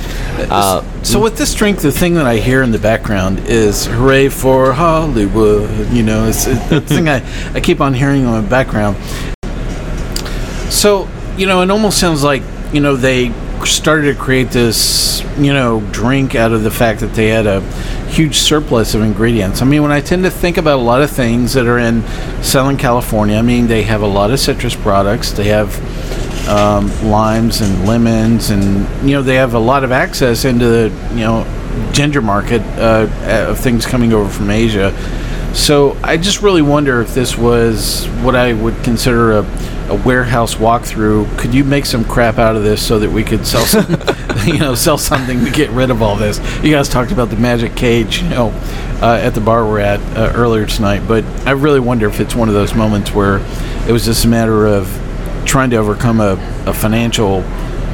Uh, 0.51 0.81
So 1.03 1.19
with 1.19 1.37
this 1.37 1.53
drink, 1.53 1.79
the 1.81 1.91
thing 1.91 2.15
that 2.15 2.25
I 2.25 2.37
hear 2.37 2.63
in 2.63 2.71
the 2.71 2.79
background 2.79 3.39
is 3.47 3.85
"Hooray 3.85 4.29
for 4.29 4.73
Hollywood!" 4.73 5.91
You 5.91 6.01
know, 6.03 6.27
it's, 6.27 6.47
it's 6.47 6.69
the 6.69 6.81
thing 6.81 7.07
I, 7.09 7.21
I 7.53 7.59
keep 7.61 7.79
on 7.81 7.93
hearing 7.93 8.23
in 8.25 8.31
the 8.31 8.41
background. 8.49 8.97
So 10.75 11.07
you 11.37 11.47
know, 11.47 11.61
it 11.61 11.71
almost 11.71 11.99
sounds 11.99 12.21
like 12.21 12.43
you 12.73 12.81
know 12.81 12.97
they 12.97 13.31
started 13.65 14.13
to 14.13 14.19
create 14.21 14.49
this 14.49 15.21
you 15.37 15.53
know 15.53 15.79
drink 15.91 16.35
out 16.35 16.51
of 16.51 16.63
the 16.63 16.69
fact 16.69 16.99
that 16.99 17.13
they 17.13 17.29
had 17.29 17.47
a 17.47 17.61
huge 18.09 18.39
surplus 18.39 18.93
of 18.93 19.01
ingredients. 19.01 19.61
I 19.61 19.65
mean, 19.65 19.81
when 19.81 19.93
I 19.93 20.01
tend 20.01 20.23
to 20.25 20.29
think 20.29 20.57
about 20.57 20.79
a 20.79 20.81
lot 20.81 21.01
of 21.01 21.09
things 21.09 21.53
that 21.53 21.65
are 21.65 21.79
in 21.79 22.05
Southern 22.43 22.75
California, 22.75 23.37
I 23.37 23.41
mean, 23.41 23.67
they 23.67 23.83
have 23.83 24.01
a 24.01 24.07
lot 24.07 24.31
of 24.31 24.39
citrus 24.39 24.75
products. 24.75 25.31
They 25.31 25.45
have 25.45 25.73
um, 26.49 26.87
limes 27.09 27.61
and 27.61 27.87
lemons, 27.87 28.49
and 28.49 28.85
you 29.07 29.15
know 29.15 29.21
they 29.21 29.35
have 29.35 29.53
a 29.53 29.59
lot 29.59 29.85
of 29.85 29.93
access 29.93 30.43
into 30.43 30.65
the 30.65 31.09
you 31.11 31.21
know 31.21 31.45
ginger 31.93 32.21
market 32.21 32.61
uh, 32.77 33.07
of 33.49 33.57
things 33.59 33.85
coming 33.85 34.11
over 34.11 34.29
from 34.29 34.49
Asia. 34.49 34.93
So 35.53 35.97
I 36.03 36.17
just 36.17 36.41
really 36.41 36.61
wonder 36.61 37.01
if 37.01 37.13
this 37.13 37.37
was 37.37 38.07
what 38.23 38.35
I 38.35 38.51
would 38.51 38.75
consider 38.83 39.39
a, 39.39 39.43
a 39.89 39.95
warehouse 39.95 40.55
walkthrough. 40.55 41.37
Could 41.37 41.53
you 41.53 41.63
make 41.63 41.85
some 41.85 42.03
crap 42.05 42.37
out 42.37 42.55
of 42.55 42.63
this 42.63 42.85
so 42.85 42.99
that 42.99 43.09
we 43.09 43.23
could 43.23 43.45
sell 43.45 43.65
some, 43.65 43.85
you 44.45 44.59
know, 44.59 44.75
sell 44.75 44.97
something 44.97 45.43
to 45.45 45.51
get 45.51 45.69
rid 45.71 45.89
of 45.89 46.01
all 46.01 46.15
this? 46.15 46.39
You 46.63 46.71
guys 46.71 46.89
talked 46.89 47.11
about 47.11 47.29
the 47.29 47.37
magic 47.37 47.75
cage, 47.75 48.21
you 48.21 48.29
know, 48.29 48.49
uh, 49.01 49.19
at 49.21 49.33
the 49.33 49.41
bar 49.41 49.65
we're 49.65 49.79
at 49.79 49.99
uh, 50.17 50.31
earlier 50.35 50.65
tonight, 50.65 51.07
but 51.07 51.23
I 51.47 51.51
really 51.51 51.79
wonder 51.79 52.07
if 52.07 52.19
it's 52.19 52.35
one 52.35 52.47
of 52.47 52.53
those 52.53 52.73
moments 52.73 53.11
where 53.13 53.37
it 53.87 53.91
was 53.91 54.05
just 54.05 54.25
a 54.25 54.27
matter 54.27 54.65
of 54.65 54.87
trying 55.45 55.69
to 55.69 55.77
overcome 55.77 56.19
a, 56.19 56.33
a 56.65 56.73
financial 56.73 57.43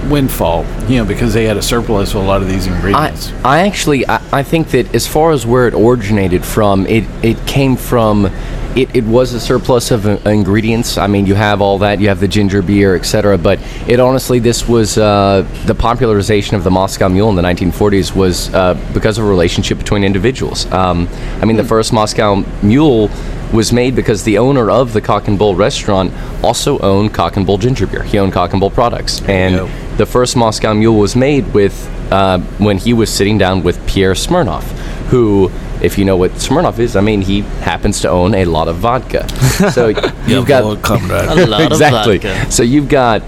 windfall, 0.10 0.66
you 0.88 0.98
know, 0.98 1.06
because 1.06 1.34
they 1.34 1.46
had 1.46 1.58
a 1.58 1.62
surplus 1.62 2.12
of 2.12 2.24
a 2.24 2.26
lot 2.26 2.42
of 2.42 2.48
these 2.48 2.68
I, 2.68 2.76
ingredients. 2.76 3.32
I 3.44 3.68
actually 3.68 4.08
I, 4.08 4.22
I 4.32 4.44
think 4.44 4.70
that 4.70 4.94
as 4.96 5.08
far 5.08 5.32
as 5.32 5.46
where 5.46 5.68
it 5.68 5.74
originated 5.74 6.44
from, 6.46 6.88
it 6.88 7.04
it 7.24 7.46
came 7.46 7.76
from 7.76 8.32
it, 8.76 8.96
it 8.96 9.04
was 9.04 9.34
a 9.34 9.40
surplus 9.40 9.92
of 9.92 10.06
uh, 10.06 10.18
ingredients. 10.26 10.98
I 10.98 11.08
mean, 11.08 11.26
you 11.26 11.36
have 11.36 11.62
all 11.62 11.80
that, 11.80 12.00
you 12.00 12.08
have 12.08 12.20
the 12.20 12.28
ginger 12.28 12.62
beer, 12.62 12.96
etc. 12.96 13.38
But 13.38 13.60
it 13.88 14.00
honestly, 14.00 14.40
this 14.40 14.68
was 14.68 14.98
uh, 14.98 15.48
the 15.66 15.76
popularization 15.76 16.56
of 16.56 16.64
the 16.64 16.72
Moscow 16.72 17.10
Mule 17.10 17.30
in 17.30 17.36
the 17.36 17.42
1940s 17.42 18.16
was 18.16 18.54
uh, 18.54 18.74
because 18.94 19.18
of 19.18 19.26
a 19.26 19.28
relationship 19.28 19.78
between 19.78 20.04
individuals. 20.04 20.72
Um, 20.72 21.08
I 21.42 21.46
mean, 21.46 21.58
the 21.58 21.64
first 21.64 21.92
Moscow 21.92 22.44
Mule 22.62 23.10
was 23.52 23.74
made 23.74 23.96
because 23.96 24.24
the 24.24 24.38
owner 24.38 24.72
of 24.72 24.94
the 24.94 25.02
Cock 25.02 25.28
and 25.28 25.38
Bull 25.38 25.56
restaurant 25.56 26.14
also 26.44 26.80
owned 26.80 27.14
Cock 27.14 27.36
and 27.36 27.46
Bull 27.46 27.58
ginger 27.58 27.86
beer. 27.86 28.04
He 28.04 28.18
owned 28.18 28.32
Cock 28.32 28.52
and 28.52 28.60
Bull 28.60 28.70
products, 28.70 29.22
and 29.24 29.56
go. 29.56 29.70
the 29.98 30.06
first 30.06 30.38
Moscow 30.38 30.74
Mule 30.74 30.98
was 30.98 31.16
made 31.16 31.54
with 31.54 31.90
uh, 32.12 32.40
when 32.58 32.78
he 32.78 32.94
was 32.94 33.14
sitting 33.14 33.38
down 33.38 33.64
with 33.64 33.86
Pierre 33.88 34.16
Smirnov, 34.16 34.64
who, 35.10 35.50
if 35.82 35.98
you 35.98 36.06
know 36.06 36.16
what 36.18 36.32
Smirnoff 36.32 36.80
is, 36.80 36.96
I 36.96 37.02
mean 37.02 37.22
he 37.22 37.42
happens 37.62 38.02
to 38.02 38.10
own 38.10 38.34
a 38.36 38.46
lot 38.46 38.68
of 38.68 38.78
vodka. 38.78 39.28
So 39.72 39.88
you've 40.28 40.48
got 40.48 40.64
Lord. 40.64 40.80
A 40.90 41.46
lot 41.46 41.62
of 41.62 41.72
exactly. 41.72 42.18
vodka. 42.18 42.52
So 42.52 42.64
you've 42.64 42.90
got 42.90 43.22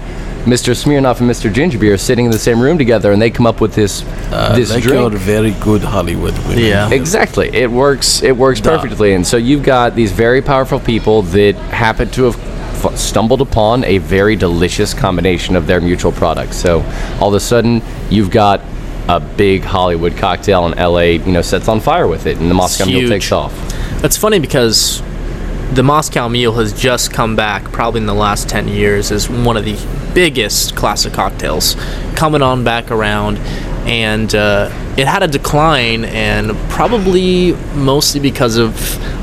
Mr. 0.44 0.74
Smirnoff 0.74 1.20
and 1.20 1.30
Mr. 1.30 1.50
Gingerbeer 1.52 1.98
sitting 1.98 2.26
in 2.26 2.30
the 2.30 2.38
same 2.38 2.60
room 2.60 2.76
together, 2.76 3.12
and 3.12 3.22
they 3.22 3.30
come 3.30 3.46
up 3.46 3.60
with 3.60 3.74
this 3.74 4.02
Uh, 4.30 4.54
this 4.56 4.68
they 4.68 4.80
drink. 4.80 4.98
killed 4.98 5.14
very 5.14 5.52
good 5.60 5.82
Hollywood 5.82 6.36
women. 6.46 6.58
Yeah. 6.58 6.90
Exactly. 6.90 7.48
It 7.54 7.70
works. 7.70 8.22
It 8.22 8.36
works 8.36 8.60
Duh. 8.60 8.76
perfectly. 8.76 9.14
And 9.14 9.26
so 9.26 9.36
you've 9.38 9.62
got 9.62 9.94
these 9.94 10.12
very 10.12 10.42
powerful 10.42 10.80
people 10.80 11.22
that 11.22 11.54
happen 11.70 12.10
to 12.10 12.24
have 12.30 12.98
stumbled 12.98 13.40
upon 13.40 13.84
a 13.84 13.96
very 13.98 14.36
delicious 14.36 14.92
combination 14.92 15.56
of 15.56 15.66
their 15.66 15.80
mutual 15.80 16.12
products. 16.12 16.56
So 16.56 16.82
all 17.20 17.28
of 17.28 17.34
a 17.34 17.40
sudden, 17.40 17.80
you've 18.10 18.30
got 18.30 18.60
a 19.08 19.20
big 19.20 19.62
Hollywood 19.62 20.16
cocktail, 20.16 20.66
in 20.66 20.78
LA, 20.78 21.00
you 21.00 21.32
know, 21.32 21.42
sets 21.42 21.68
on 21.68 21.80
fire 21.80 22.08
with 22.08 22.26
it, 22.26 22.38
and 22.38 22.50
the 22.50 22.54
Moscow 22.54 22.86
Mule 22.86 23.08
takes 23.08 23.32
off. 23.32 23.52
It's 24.02 24.16
funny 24.16 24.38
because 24.38 25.02
the 25.74 25.82
Moscow 25.82 26.28
Mule 26.28 26.54
has 26.54 26.72
just 26.72 27.12
come 27.12 27.36
back, 27.36 27.64
probably 27.64 28.00
in 28.00 28.06
the 28.06 28.14
last 28.14 28.48
10 28.48 28.68
years, 28.68 29.10
as 29.10 29.28
one 29.28 29.56
of 29.56 29.64
the 29.64 29.76
biggest 30.14 30.76
classic 30.76 31.12
cocktails 31.12 31.74
coming 32.14 32.42
on 32.42 32.64
back 32.64 32.90
around. 32.90 33.38
And 33.86 34.34
uh, 34.34 34.70
it 34.96 35.06
had 35.06 35.22
a 35.22 35.28
decline, 35.28 36.04
and 36.04 36.56
probably 36.70 37.52
mostly 37.74 38.20
because 38.20 38.56
of 38.56 38.74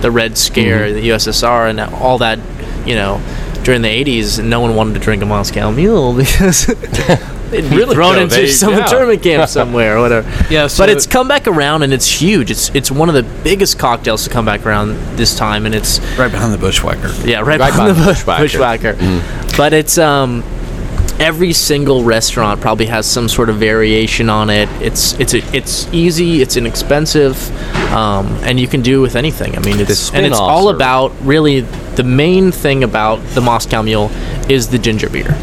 the 0.02 0.12
Red 0.12 0.38
Scare, 0.38 0.94
the 0.94 1.10
USSR, 1.10 1.70
and 1.70 1.80
all 1.80 2.20
that, 2.20 2.38
you 2.86 2.94
know, 2.94 3.22
during 3.64 3.82
the 3.82 3.88
80s, 3.88 4.44
no 4.44 4.60
one 4.60 4.76
wanted 4.76 4.96
to 4.96 5.00
drink 5.00 5.24
a 5.24 5.26
Moscow 5.26 5.72
Mule 5.72 6.14
because 6.18 6.68
it'd 7.53 7.70
be 7.70 7.75
Really, 7.77 7.96
thrown 7.96 8.15
though, 8.15 8.22
into 8.22 8.36
they- 8.36 8.48
some 8.48 8.74
yeah. 8.74 8.84
internment 8.84 9.22
camp 9.24 9.50
somewhere 9.60 9.98
or 9.98 10.01
whatever. 10.01 10.27
Yeah, 10.50 10.67
so- 10.67 10.84
but 10.84 10.89
it's 10.89 11.05
come 11.08 11.27
back 11.27 11.48
around 11.48 11.84
and 11.84 11.93
it's 11.93 12.08
huge. 12.08 12.50
It's 12.51 12.70
it's 12.75 12.91
one 12.91 13.10
of 13.10 13.15
the 13.15 13.24
biggest 13.43 13.77
cocktails 13.79 14.24
to 14.25 14.29
come 14.29 14.46
back 14.46 14.65
around 14.65 14.96
this 15.17 15.36
time, 15.36 15.65
and 15.65 15.74
it's 15.75 16.00
Right 16.17 16.31
behind 16.31 16.53
the 16.53 16.58
bushwhacker. 16.58 17.12
yeah, 17.25 17.39
right, 17.39 17.60
Right 17.60 17.72
behind 17.72 17.89
the 17.89 17.93
behind 17.93 17.98
the 17.98 18.05
bushwhacker. 18.13 18.43
bushwhacker. 18.43 18.93
bushwhacker. 18.93 19.58
But 19.58 19.74
it's 19.74 19.98
um, 19.98 20.43
every 21.20 21.53
single 21.53 22.03
restaurant 22.03 22.60
probably 22.62 22.88
has 22.88 23.05
some 23.05 23.27
sort 23.29 23.50
of 23.50 23.58
variation 23.58 24.29
on 24.29 24.50
it. 24.50 24.67
It's 24.81 25.13
it's 25.20 25.34
a, 25.34 25.55
it's 25.55 25.88
easy, 25.93 26.41
it's 26.41 26.58
inexpensive, 26.58 27.36
um, 27.93 28.27
and 28.43 28.60
you 28.60 28.67
can 28.67 28.81
do 28.81 29.01
with 29.01 29.15
anything. 29.15 29.55
I 29.55 29.60
mean, 29.60 29.79
it's 29.79 30.12
and 30.13 30.25
it's 30.25 30.39
all 30.39 30.70
are- 30.70 30.75
about 30.75 31.12
really 31.22 31.60
the 31.96 32.03
main 32.03 32.51
thing 32.51 32.84
about 32.84 33.20
the 33.36 33.41
Moscow 33.41 33.81
Mule 33.81 34.10
is 34.50 34.70
the 34.70 34.79
ginger 34.79 35.10
beer. 35.10 35.38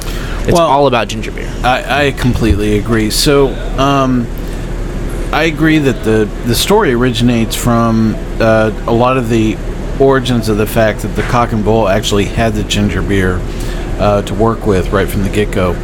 It's 0.49 0.57
Well- 0.57 0.67
all 0.67 0.87
about 0.87 1.09
ginger 1.09 1.31
beer. 1.31 1.49
I, 1.63 2.07
I 2.07 2.11
completely 2.13 2.79
agree. 2.79 3.11
So, 3.11 3.49
um, 3.79 4.27
I 5.31 5.43
agree 5.45 5.79
that 5.79 6.05
the 6.05 6.27
the 6.47 6.55
story 6.55 6.93
originates 6.95 7.55
from 7.55 8.17
uh, 8.41 8.71
a 8.87 8.93
lot 8.93 9.19
of 9.19 9.29
the 9.29 9.59
origins 10.01 10.49
of 10.49 10.57
the 10.57 10.67
fact 10.67 11.01
that 11.03 11.09
the 11.17 11.23
Cock 11.23 11.53
and 11.53 11.63
Bull 11.63 11.87
actually 11.87 12.25
had 12.25 12.55
the 12.55 12.63
ginger 12.65 13.03
beer 13.03 13.39
uh, 13.99 14.23
to 14.23 14.35
work 14.35 14.67
with 14.67 14.91
right 14.91 15.07
from 15.07 15.25
the 15.25 15.29
get 15.29 15.51
go. 15.51 15.75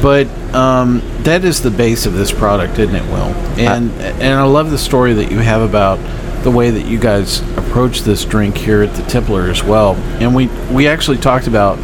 But 0.00 0.28
um, 0.54 1.02
that 1.24 1.44
is 1.44 1.60
the 1.60 1.70
base 1.72 2.06
of 2.06 2.12
this 2.14 2.30
product, 2.30 2.78
isn't 2.78 2.94
it, 2.94 3.04
Will? 3.10 3.34
And 3.58 3.90
and 4.00 4.34
I 4.38 4.44
love 4.44 4.70
the 4.70 4.78
story 4.78 5.12
that 5.14 5.32
you 5.32 5.38
have 5.38 5.62
about 5.62 5.98
the 6.44 6.50
way 6.52 6.70
that 6.70 6.86
you 6.86 6.98
guys 6.98 7.40
approach 7.58 8.02
this 8.02 8.24
drink 8.24 8.56
here 8.56 8.82
at 8.82 8.94
the 8.94 9.02
Tippler 9.02 9.50
as 9.50 9.64
well. 9.64 9.96
And 10.20 10.34
we 10.36 10.46
we 10.72 10.86
actually 10.86 11.18
talked 11.18 11.48
about 11.48 11.78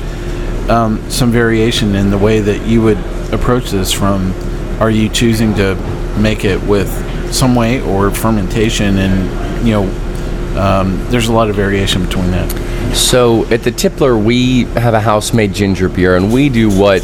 um, 0.70 1.10
some 1.10 1.30
variation 1.30 1.94
in 1.94 2.10
the 2.10 2.18
way 2.18 2.40
that 2.40 2.66
you 2.66 2.82
would 2.82 2.98
approach 3.32 3.70
this 3.70 3.92
from 3.92 4.34
are 4.80 4.90
you 4.90 5.08
choosing 5.08 5.54
to 5.54 5.74
make 6.18 6.44
it 6.44 6.62
with 6.62 6.90
some 7.32 7.54
way 7.54 7.80
or 7.80 8.10
fermentation? 8.10 8.98
And 8.98 9.66
you 9.66 9.72
know 9.72 9.84
um, 10.56 11.04
there's 11.10 11.28
a 11.28 11.32
lot 11.32 11.50
of 11.50 11.56
variation 11.56 12.04
between 12.04 12.30
that. 12.30 12.50
So 12.96 13.44
at 13.46 13.62
the 13.62 13.70
Tippler, 13.70 14.22
we 14.22 14.64
have 14.64 14.94
a 14.94 15.00
house-made 15.00 15.52
ginger 15.52 15.88
beer, 15.88 16.16
and 16.16 16.32
we 16.32 16.48
do 16.48 16.70
what, 16.70 17.02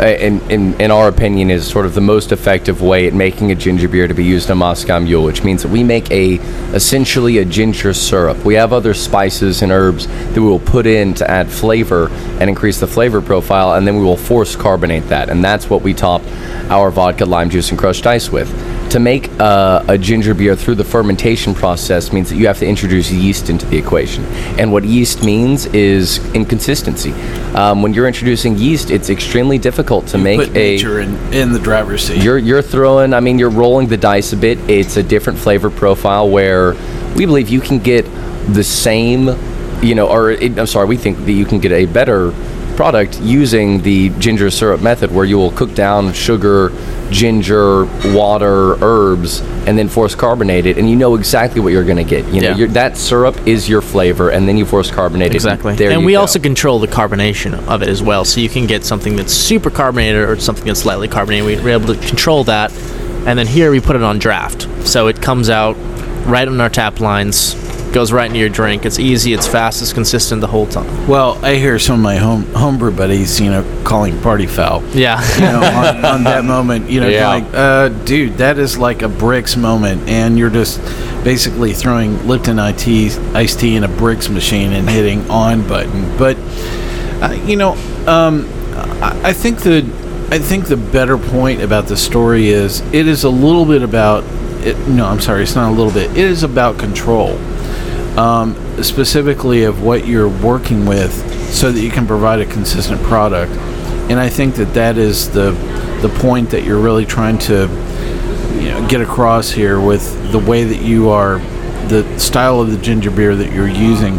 Uh, 0.00 0.06
in, 0.06 0.40
in 0.50 0.80
in 0.80 0.90
our 0.90 1.08
opinion, 1.08 1.50
is 1.50 1.66
sort 1.66 1.84
of 1.84 1.94
the 1.94 2.00
most 2.00 2.32
effective 2.32 2.80
way 2.80 3.06
at 3.06 3.12
making 3.12 3.52
a 3.52 3.54
ginger 3.54 3.88
beer 3.88 4.08
to 4.08 4.14
be 4.14 4.24
used 4.24 4.48
in 4.48 4.56
Moscow 4.56 4.98
Mule, 4.98 5.22
which 5.22 5.44
means 5.44 5.62
that 5.62 5.68
we 5.68 5.84
make 5.84 6.10
a 6.10 6.36
essentially 6.74 7.38
a 7.38 7.44
ginger 7.44 7.92
syrup. 7.92 8.42
We 8.44 8.54
have 8.54 8.72
other 8.72 8.94
spices 8.94 9.60
and 9.62 9.70
herbs 9.70 10.06
that 10.06 10.40
we 10.40 10.46
will 10.46 10.58
put 10.58 10.86
in 10.86 11.12
to 11.14 11.30
add 11.30 11.50
flavor 11.50 12.08
and 12.40 12.48
increase 12.48 12.80
the 12.80 12.86
flavor 12.86 13.20
profile, 13.20 13.74
and 13.74 13.86
then 13.86 13.98
we 13.98 14.02
will 14.02 14.16
force 14.16 14.56
carbonate 14.56 15.08
that, 15.08 15.28
and 15.28 15.44
that's 15.44 15.68
what 15.68 15.82
we 15.82 15.92
top 15.92 16.22
our 16.70 16.90
vodka, 16.90 17.26
lime 17.26 17.50
juice, 17.50 17.70
and 17.70 17.78
crushed 17.78 18.06
ice 18.06 18.30
with. 18.30 18.50
To 18.92 19.00
make 19.00 19.30
uh, 19.40 19.82
a 19.88 19.96
ginger 19.96 20.34
beer 20.34 20.54
through 20.54 20.74
the 20.74 20.84
fermentation 20.84 21.54
process 21.54 22.12
means 22.12 22.28
that 22.28 22.36
you 22.36 22.46
have 22.46 22.58
to 22.58 22.66
introduce 22.66 23.10
yeast 23.10 23.48
into 23.48 23.64
the 23.64 23.78
equation. 23.78 24.22
And 24.58 24.70
what 24.70 24.84
yeast 24.84 25.24
means 25.24 25.64
is 25.64 26.18
inconsistency. 26.34 27.12
Um, 27.54 27.80
when 27.80 27.94
you're 27.94 28.06
introducing 28.06 28.58
yeast, 28.58 28.90
it's 28.90 29.08
extremely 29.08 29.56
difficult 29.56 30.08
to 30.08 30.18
make 30.18 30.40
put 30.40 30.50
a. 30.50 30.76
nature 30.76 31.00
in, 31.00 31.14
in 31.32 31.54
the 31.54 31.58
driver's 31.58 32.02
seat 32.02 32.22
You're 32.22 32.36
you're 32.36 32.60
throwing. 32.60 33.14
I 33.14 33.20
mean, 33.20 33.38
you're 33.38 33.48
rolling 33.48 33.86
the 33.88 33.96
dice 33.96 34.34
a 34.34 34.36
bit. 34.36 34.58
It's 34.68 34.98
a 34.98 35.02
different 35.02 35.38
flavor 35.38 35.70
profile 35.70 36.28
where 36.28 36.74
we 37.16 37.24
believe 37.24 37.48
you 37.48 37.62
can 37.62 37.78
get 37.78 38.04
the 38.52 38.62
same, 38.62 39.30
you 39.82 39.94
know, 39.94 40.08
or 40.08 40.32
it, 40.32 40.58
I'm 40.58 40.66
sorry, 40.66 40.86
we 40.86 40.98
think 40.98 41.16
that 41.24 41.32
you 41.32 41.46
can 41.46 41.60
get 41.60 41.72
a 41.72 41.86
better 41.86 42.34
product 42.76 43.20
using 43.20 43.82
the 43.82 44.08
ginger 44.18 44.50
syrup 44.50 44.80
method, 44.80 45.10
where 45.12 45.24
you 45.24 45.36
will 45.38 45.50
cook 45.52 45.74
down 45.74 46.12
sugar, 46.12 46.70
ginger, 47.10 47.84
water, 48.14 48.76
herbs, 48.82 49.40
and 49.66 49.78
then 49.78 49.88
force 49.88 50.14
carbonate 50.14 50.66
it, 50.66 50.78
and 50.78 50.88
you 50.88 50.96
know 50.96 51.14
exactly 51.14 51.60
what 51.60 51.72
you're 51.72 51.84
going 51.84 51.96
to 51.98 52.04
get. 52.04 52.26
You 52.32 52.40
know, 52.40 52.48
Yeah. 52.50 52.56
your, 52.56 52.68
that 52.68 52.96
syrup 52.96 53.46
is 53.46 53.68
your 53.68 53.82
flavor, 53.82 54.30
and 54.30 54.48
then 54.48 54.56
you 54.56 54.64
force 54.64 54.90
carbonate 54.90 55.34
Exactly. 55.34 55.74
it. 55.74 55.76
There 55.76 55.90
and 55.90 56.00
you 56.00 56.06
we 56.06 56.12
go. 56.12 56.20
also 56.20 56.38
control 56.38 56.78
the 56.78 56.88
carbonation 56.88 57.54
of 57.68 57.82
it 57.82 57.88
as 57.88 58.02
well. 58.02 58.24
So 58.24 58.40
you 58.40 58.48
can 58.48 58.66
get 58.66 58.84
something 58.84 59.16
that's 59.16 59.32
super 59.34 59.70
carbonated 59.70 60.28
or 60.28 60.38
something 60.40 60.66
that's 60.66 60.84
lightly 60.84 61.08
carbonated. 61.08 61.44
We- 61.46 61.56
We're 61.62 61.78
able 61.80 61.94
to 61.94 62.06
control 62.06 62.44
that. 62.44 62.72
And 63.26 63.38
then 63.38 63.46
here 63.46 63.70
we 63.70 63.78
put 63.80 63.94
it 63.94 64.02
on 64.02 64.18
draft. 64.18 64.66
So 64.86 65.06
it 65.06 65.20
comes 65.22 65.48
out 65.48 65.76
right 66.26 66.48
on 66.48 66.60
our 66.60 66.68
tap 66.70 66.98
lines, 67.00 67.54
goes 67.92 68.10
right 68.12 68.26
into 68.26 68.38
your 68.38 68.48
drink. 68.48 68.84
It's 68.86 68.98
easy, 68.98 69.32
it's 69.34 69.46
fast, 69.46 69.82
it's 69.82 69.92
consistent 69.92 70.40
the 70.40 70.46
whole 70.46 70.66
time. 70.66 71.06
well 71.06 71.38
i 71.44 71.54
hear 71.56 71.78
some 71.78 71.96
of 71.96 72.00
my 72.02 72.16
home 72.16 72.44
homebrew 72.54 72.90
buddies 72.90 73.40
you 73.40 73.50
know 73.50 73.62
calling 73.84 74.18
party 74.20 74.46
foul 74.46 74.82
Yeah. 74.94 75.20
you 75.36 75.40
know, 75.42 75.62
on, 75.62 76.04
on 76.04 76.24
that 76.32 76.44
moment, 76.44 76.88
you 76.88 77.00
know, 77.00 77.08
Yeah. 77.08 77.28
like, 77.28 77.44
uh, 77.52 77.88
dude, 78.04 78.38
that 78.38 78.58
is 78.58 78.78
like 78.78 79.02
a 79.02 79.08
bricks 79.08 79.56
moment, 79.56 80.08
and 80.08 80.38
you're 80.38 80.50
just 80.50 80.80
basically 81.24 81.72
throwing 81.72 82.26
Lipton 82.26 82.58
IT, 82.58 82.86
iced 83.34 83.60
tea 83.60 83.76
in 83.76 83.84
a 83.84 83.88
bricks 83.88 84.28
machine 84.28 84.72
and 84.72 84.88
hitting 84.88 85.28
on 85.30 85.66
button. 85.68 86.16
But 86.16 86.36
uh, 87.22 87.32
you 87.46 87.56
know, 87.56 87.72
um, 88.06 88.48
I, 89.02 89.20
I 89.30 89.32
think 89.32 89.60
the 89.60 89.78
I 90.30 90.38
think 90.38 90.66
the 90.66 90.76
better 90.78 91.18
point 91.18 91.60
about 91.60 91.86
the 91.86 91.96
story 91.96 92.48
is 92.48 92.80
it 92.92 93.06
is 93.06 93.24
a 93.24 93.30
little 93.30 93.64
bit 93.66 93.82
about. 93.82 94.24
It, 94.64 94.78
no, 94.88 95.06
I'm 95.06 95.20
sorry, 95.20 95.42
it's 95.42 95.54
not 95.56 95.68
a 95.70 95.74
little 95.74 95.92
bit. 95.92 96.10
It 96.12 96.18
is 96.18 96.42
about 96.44 96.78
control 96.78 97.36
um, 98.16 98.82
specifically 98.82 99.64
of 99.64 99.82
what 99.82 100.06
you're 100.06 100.28
working 100.28 100.86
with 100.86 101.12
so 101.52 101.72
that 101.72 101.80
you 101.80 101.90
can 101.90 102.06
provide 102.06 102.40
a 102.40 102.46
consistent 102.46 103.00
product. 103.02 103.52
And 104.10 104.18
I 104.18 104.28
think 104.28 104.56
that 104.56 104.74
that 104.74 104.98
is 104.98 105.30
the 105.30 105.52
the 106.02 106.08
point 106.08 106.50
that 106.50 106.64
you're 106.64 106.80
really 106.80 107.06
trying 107.06 107.38
to 107.38 107.68
you 108.54 108.70
know, 108.70 108.86
get 108.88 109.00
across 109.00 109.50
here 109.50 109.80
with 109.80 110.32
the 110.32 110.38
way 110.38 110.64
that 110.64 110.82
you 110.82 111.10
are 111.10 111.38
the 111.88 112.18
style 112.18 112.60
of 112.60 112.70
the 112.70 112.78
ginger 112.78 113.10
beer 113.10 113.36
that 113.36 113.52
you're 113.52 113.68
using. 113.68 114.14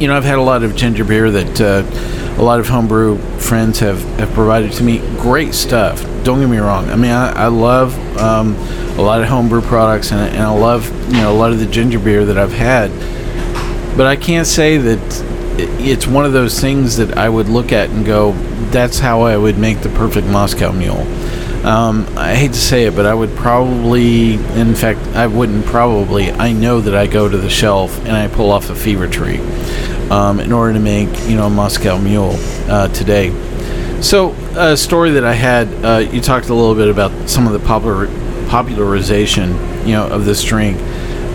You 0.00 0.08
know, 0.08 0.16
I've 0.16 0.24
had 0.24 0.38
a 0.38 0.42
lot 0.42 0.62
of 0.62 0.74
ginger 0.74 1.04
beer 1.04 1.30
that 1.30 1.60
uh, 1.60 2.40
a 2.40 2.42
lot 2.42 2.60
of 2.60 2.68
homebrew 2.68 3.18
friends 3.38 3.80
have, 3.80 4.02
have 4.18 4.30
provided 4.32 4.72
to 4.72 4.82
me. 4.82 4.98
Great 5.18 5.52
stuff. 5.52 6.02
Don't 6.24 6.40
get 6.40 6.48
me 6.48 6.58
wrong. 6.58 6.88
I 6.88 6.96
mean, 6.96 7.10
I, 7.10 7.44
I 7.44 7.46
love 7.48 7.94
um, 8.16 8.54
a 9.00 9.02
lot 9.02 9.22
of 9.22 9.28
homebrew 9.28 9.62
products, 9.62 10.12
and, 10.12 10.20
and 10.20 10.42
I 10.42 10.50
love 10.50 10.86
you 11.10 11.22
know 11.22 11.32
a 11.32 11.38
lot 11.38 11.52
of 11.52 11.58
the 11.58 11.66
ginger 11.66 11.98
beer 11.98 12.26
that 12.26 12.36
I've 12.36 12.52
had. 12.52 12.90
But 13.96 14.06
I 14.06 14.16
can't 14.16 14.46
say 14.46 14.76
that 14.76 15.24
it's 15.58 16.06
one 16.06 16.26
of 16.26 16.32
those 16.32 16.60
things 16.60 16.96
that 16.98 17.16
I 17.16 17.28
would 17.28 17.48
look 17.48 17.72
at 17.72 17.88
and 17.90 18.04
go, 18.04 18.32
"That's 18.70 18.98
how 18.98 19.22
I 19.22 19.36
would 19.36 19.58
make 19.58 19.80
the 19.80 19.88
perfect 19.90 20.26
Moscow 20.26 20.72
Mule." 20.72 21.06
Um, 21.64 22.06
I 22.16 22.34
hate 22.34 22.52
to 22.52 22.58
say 22.58 22.84
it, 22.84 22.96
but 22.96 23.04
I 23.04 23.12
would 23.12 23.36
probably, 23.36 24.34
in 24.34 24.74
fact, 24.74 25.00
I 25.14 25.26
wouldn't 25.26 25.66
probably. 25.66 26.30
I 26.30 26.52
know 26.52 26.80
that 26.80 26.94
I 26.94 27.06
go 27.06 27.28
to 27.28 27.36
the 27.36 27.50
shelf 27.50 27.98
and 28.00 28.12
I 28.12 28.28
pull 28.28 28.50
off 28.50 28.70
a 28.70 28.74
Fever-Tree 28.74 29.40
um, 30.10 30.40
in 30.40 30.52
order 30.52 30.74
to 30.74 30.80
make 30.80 31.08
you 31.28 31.36
know 31.36 31.46
a 31.46 31.50
Moscow 31.50 31.98
Mule 31.98 32.36
uh, 32.68 32.88
today. 32.88 33.30
So 34.02 34.32
a 34.56 34.76
story 34.76 35.10
that 35.12 35.24
I 35.24 35.34
had, 35.34 35.68
uh, 35.84 35.98
you 35.98 36.22
talked 36.22 36.48
a 36.48 36.54
little 36.54 36.74
bit 36.74 36.88
about 36.88 37.28
some 37.28 37.46
of 37.46 37.52
the 37.52 37.60
popular 37.60 38.08
popularization, 38.50 39.50
you 39.86 39.92
know, 39.92 40.08
of 40.08 40.24
this 40.24 40.42
drink. 40.42 40.76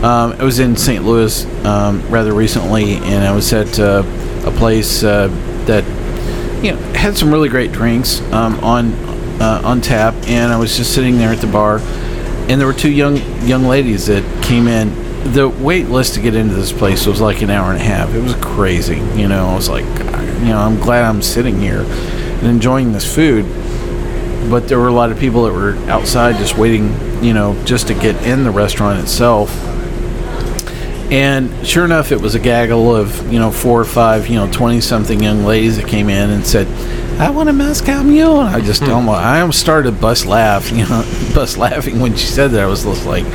Um, 0.03 0.33
I 0.33 0.43
was 0.43 0.59
in 0.59 0.75
St. 0.75 1.03
Louis 1.03 1.45
um, 1.65 2.05
rather 2.09 2.33
recently, 2.33 2.95
and 2.97 3.23
I 3.23 3.33
was 3.33 3.51
at 3.53 3.79
uh, 3.79 4.03
a 4.45 4.51
place 4.51 5.03
uh, 5.03 5.29
that 5.65 5.83
you 6.63 6.73
know 6.73 6.77
had 6.93 7.17
some 7.17 7.31
really 7.31 7.47
great 7.47 7.71
drinks 7.71 8.21
um, 8.33 8.59
on 8.59 8.91
uh, 9.41 9.61
on 9.63 9.79
tap, 9.79 10.13
and 10.27 10.51
I 10.51 10.57
was 10.57 10.75
just 10.75 10.93
sitting 10.93 11.17
there 11.17 11.31
at 11.31 11.39
the 11.39 11.47
bar, 11.47 11.79
and 11.79 12.59
there 12.59 12.67
were 12.67 12.73
two 12.73 12.91
young 12.91 13.17
young 13.47 13.63
ladies 13.63 14.07
that 14.07 14.43
came 14.43 14.67
in. 14.67 15.03
The 15.31 15.49
wait 15.49 15.87
list 15.87 16.13
to 16.15 16.21
get 16.21 16.35
into 16.35 16.53
this 16.53 16.71
place 16.71 17.07
was 17.07 17.19
like 17.19 17.41
an 17.41 17.49
hour 17.49 17.71
and 17.71 17.81
a 17.81 17.83
half. 17.83 18.13
It 18.13 18.21
was 18.21 18.35
crazy, 18.35 18.97
you 19.19 19.27
know. 19.27 19.47
I 19.47 19.55
was 19.55 19.69
like, 19.69 19.85
you 19.85 20.49
know, 20.49 20.59
I'm 20.59 20.79
glad 20.79 21.05
I'm 21.05 21.21
sitting 21.21 21.59
here 21.59 21.81
and 21.81 22.45
enjoying 22.47 22.91
this 22.91 23.11
food, 23.11 23.45
but 24.49 24.67
there 24.67 24.79
were 24.79 24.87
a 24.87 24.93
lot 24.93 25.11
of 25.11 25.19
people 25.19 25.45
that 25.45 25.53
were 25.53 25.75
outside 25.89 26.37
just 26.37 26.57
waiting, 26.57 27.23
you 27.23 27.33
know, 27.33 27.61
just 27.65 27.87
to 27.87 27.93
get 27.93 28.15
in 28.23 28.43
the 28.43 28.51
restaurant 28.51 28.99
itself. 28.99 29.49
And 31.11 31.65
sure 31.67 31.85
enough, 31.85 32.11
it 32.11 32.19
was 32.19 32.33
a 32.33 32.39
gaggle 32.39 32.95
of, 32.95 33.31
you 33.31 33.37
know, 33.37 33.51
four 33.51 33.79
or 33.79 33.85
five, 33.85 34.27
you 34.27 34.35
know, 34.35 34.51
20 34.51 34.81
something 34.81 35.21
young 35.21 35.43
ladies 35.45 35.77
that 35.77 35.87
came 35.87 36.09
in 36.09 36.31
and 36.31 36.45
said, 36.45 36.67
I 37.19 37.29
want 37.29 37.47
a 37.47 37.53
Moscow 37.53 38.01
Mule. 38.01 38.41
And 38.41 38.49
I 38.49 38.59
just 38.59 38.81
almost, 38.83 39.19
I 39.19 39.41
almost 39.41 39.59
started 39.59 39.91
to 39.91 39.97
bust 39.97 40.25
laugh, 40.25 40.71
you 40.71 40.87
know, 40.87 41.03
bust 41.33 41.57
laughing 41.57 41.99
when 41.99 42.15
she 42.15 42.25
said 42.25 42.51
that. 42.51 42.61
I 42.61 42.65
was 42.65 42.83
just 42.83 43.05
like, 43.05 43.25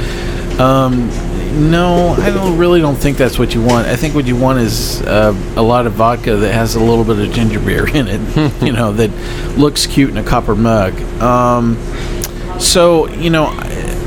um, 0.59 1.09
no, 1.53 2.11
I 2.19 2.31
don't 2.31 2.59
really 2.59 2.81
don't 2.81 2.97
think 2.97 3.17
that's 3.17 3.39
what 3.39 3.55
you 3.55 3.63
want. 3.63 3.87
I 3.87 3.97
think 3.97 4.15
what 4.15 4.27
you 4.27 4.37
want 4.37 4.59
is 4.59 5.03
uh, 5.03 5.35
a 5.57 5.63
lot 5.63 5.87
of 5.87 5.95
vodka 5.95 6.37
that 6.37 6.53
has 6.53 6.75
a 6.75 6.81
little 6.81 7.05
bit 7.05 7.19
of 7.19 7.33
ginger 7.35 7.61
beer 7.61 7.89
in 7.89 8.07
it, 8.09 8.63
you 8.63 8.73
know, 8.73 8.93
that 8.93 9.11
looks 9.59 9.87
cute 9.87 10.11
in 10.11 10.17
a 10.17 10.25
copper 10.25 10.55
mug. 10.55 10.95
Um, 11.21 11.77
so, 12.59 13.09
you 13.09 13.31
know, 13.31 13.47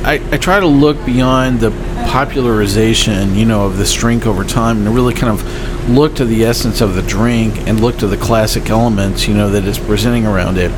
I, 0.06 0.22
I 0.32 0.38
try 0.38 0.60
to 0.60 0.68
look 0.68 1.04
beyond 1.06 1.60
the 1.60 1.72
popularization, 2.08 3.36
you 3.36 3.46
know, 3.46 3.66
of 3.66 3.78
this 3.78 3.94
drink 3.94 4.28
over 4.28 4.44
time 4.44 4.86
and 4.86 4.94
really 4.94 5.14
kind 5.14 5.32
of 5.32 5.90
look 5.90 6.16
to 6.16 6.26
the 6.26 6.46
essence 6.46 6.82
of 6.82 6.94
the 6.94 7.02
drink 7.02 7.68
and 7.68 7.80
look 7.80 7.98
to 7.98 8.08
the 8.08 8.18
classic 8.18 8.70
elements, 8.70 9.28
you 9.28 9.34
know, 9.34 9.50
that 9.50 9.66
it's 9.66 9.80
presenting 9.80 10.26
around 10.26 10.58
it. 10.58 10.72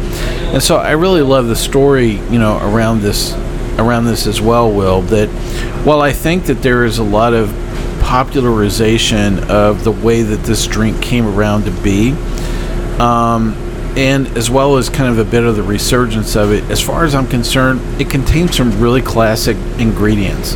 And 0.53 0.63
so 0.63 0.77
I 0.77 0.91
really 0.91 1.21
love 1.21 1.47
the 1.47 1.55
story, 1.55 2.11
you 2.29 2.39
know, 2.39 2.57
around 2.57 3.01
this 3.01 3.33
around 3.77 4.05
this 4.05 4.27
as 4.27 4.41
well, 4.41 4.71
Will, 4.71 5.01
that 5.03 5.29
while 5.85 6.01
I 6.01 6.11
think 6.11 6.45
that 6.45 6.61
there 6.61 6.85
is 6.85 6.97
a 6.97 7.03
lot 7.03 7.33
of 7.33 7.49
popularization 8.01 9.39
of 9.49 9.83
the 9.83 9.91
way 9.91 10.21
that 10.21 10.43
this 10.43 10.67
drink 10.67 11.01
came 11.01 11.27
around 11.27 11.65
to 11.65 11.71
be, 11.71 12.11
um, 12.99 13.53
and 13.97 14.27
as 14.37 14.49
well 14.49 14.77
as 14.77 14.89
kind 14.89 15.09
of 15.09 15.25
a 15.25 15.29
bit 15.29 15.43
of 15.43 15.55
the 15.55 15.63
resurgence 15.63 16.35
of 16.35 16.51
it, 16.51 16.63
as 16.65 16.81
far 16.81 17.05
as 17.05 17.15
I'm 17.15 17.27
concerned, 17.27 17.79
it 17.99 18.09
contains 18.09 18.57
some 18.57 18.79
really 18.79 19.01
classic 19.01 19.57
ingredients. 19.79 20.55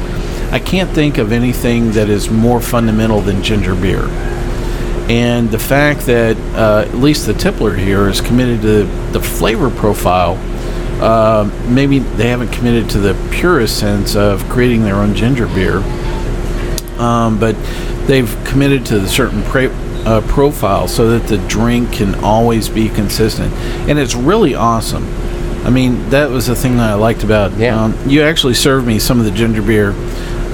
I 0.51 0.59
can't 0.59 0.89
think 0.89 1.17
of 1.17 1.31
anything 1.31 1.91
that 1.91 2.09
is 2.09 2.29
more 2.29 2.59
fundamental 2.59 3.21
than 3.21 3.43
ginger 3.43 3.75
beer. 3.75 4.07
And 5.09 5.49
the 5.49 5.59
fact 5.59 6.01
that 6.01 6.37
uh, 6.55 6.87
at 6.87 6.95
least 6.95 7.25
the 7.25 7.33
Tippler 7.33 7.75
here 7.75 8.07
is 8.09 8.21
committed 8.21 8.61
to 8.61 8.83
the 9.11 9.19
flavor 9.19 9.69
profile 9.71 10.35
uh, 11.01 11.49
maybe 11.69 11.99
they 11.99 12.29
haven't 12.29 12.51
committed 12.51 12.89
to 12.91 12.99
the 12.99 13.13
purest 13.31 13.79
sense 13.79 14.15
of 14.15 14.43
creating 14.49 14.83
their 14.83 14.95
own 14.95 15.15
ginger 15.15 15.47
beer, 15.47 15.77
um, 16.99 17.39
but 17.39 17.55
they've 18.07 18.37
committed 18.45 18.85
to 18.87 18.99
the 18.99 19.07
certain 19.07 19.43
pra- 19.43 19.69
uh, 20.05 20.21
profile 20.27 20.87
so 20.87 21.17
that 21.17 21.27
the 21.27 21.37
drink 21.47 21.91
can 21.93 22.15
always 22.15 22.69
be 22.69 22.89
consistent, 22.89 23.53
and 23.89 23.97
it's 23.97 24.15
really 24.15 24.55
awesome. 24.55 25.05
I 25.65 25.69
mean, 25.69 26.09
that 26.09 26.29
was 26.29 26.47
the 26.47 26.55
thing 26.55 26.77
that 26.77 26.89
I 26.89 26.93
liked 26.93 27.23
about. 27.23 27.57
Yeah. 27.57 27.83
Um, 27.83 28.09
you 28.09 28.21
actually 28.21 28.53
served 28.53 28.87
me 28.87 28.97
some 28.97 29.19
of 29.19 29.25
the 29.25 29.31
ginger 29.31 29.61
beer, 29.61 29.91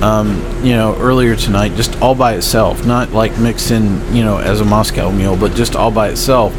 um, 0.02 0.42
you 0.64 0.74
know, 0.74 0.96
earlier 1.00 1.36
tonight, 1.36 1.76
just 1.76 2.02
all 2.02 2.16
by 2.16 2.34
itself, 2.36 2.86
not 2.86 3.12
like 3.12 3.38
mixed 3.38 3.72
in, 3.72 3.84
you 4.14 4.24
know, 4.24 4.40
as 4.40 4.62
a 4.62 4.66
Moscow 4.66 5.12
Mule, 5.12 5.38
but 5.38 5.54
just 5.54 5.76
all 5.76 5.92
by 5.92 6.10
itself. 6.10 6.54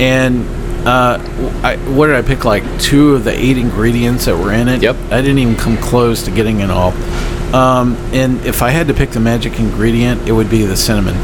And 0.00 0.44
uh, 0.86 1.18
I, 1.62 1.76
what 1.94 2.06
did 2.06 2.16
I 2.16 2.22
pick? 2.22 2.44
Like 2.44 2.64
two 2.80 3.14
of 3.14 3.24
the 3.24 3.32
eight 3.32 3.58
ingredients 3.58 4.24
that 4.26 4.36
were 4.36 4.52
in 4.52 4.68
it. 4.68 4.82
Yep. 4.82 4.96
I 5.10 5.20
didn't 5.20 5.38
even 5.38 5.56
come 5.56 5.76
close 5.78 6.22
to 6.24 6.30
getting 6.30 6.60
it 6.60 6.70
all. 6.70 6.92
Um, 7.54 7.96
and 8.12 8.40
if 8.46 8.62
I 8.62 8.70
had 8.70 8.86
to 8.88 8.94
pick 8.94 9.10
the 9.10 9.20
magic 9.20 9.58
ingredient, 9.58 10.26
it 10.28 10.32
would 10.32 10.48
be 10.48 10.64
the 10.64 10.76
cinnamon. 10.76 11.16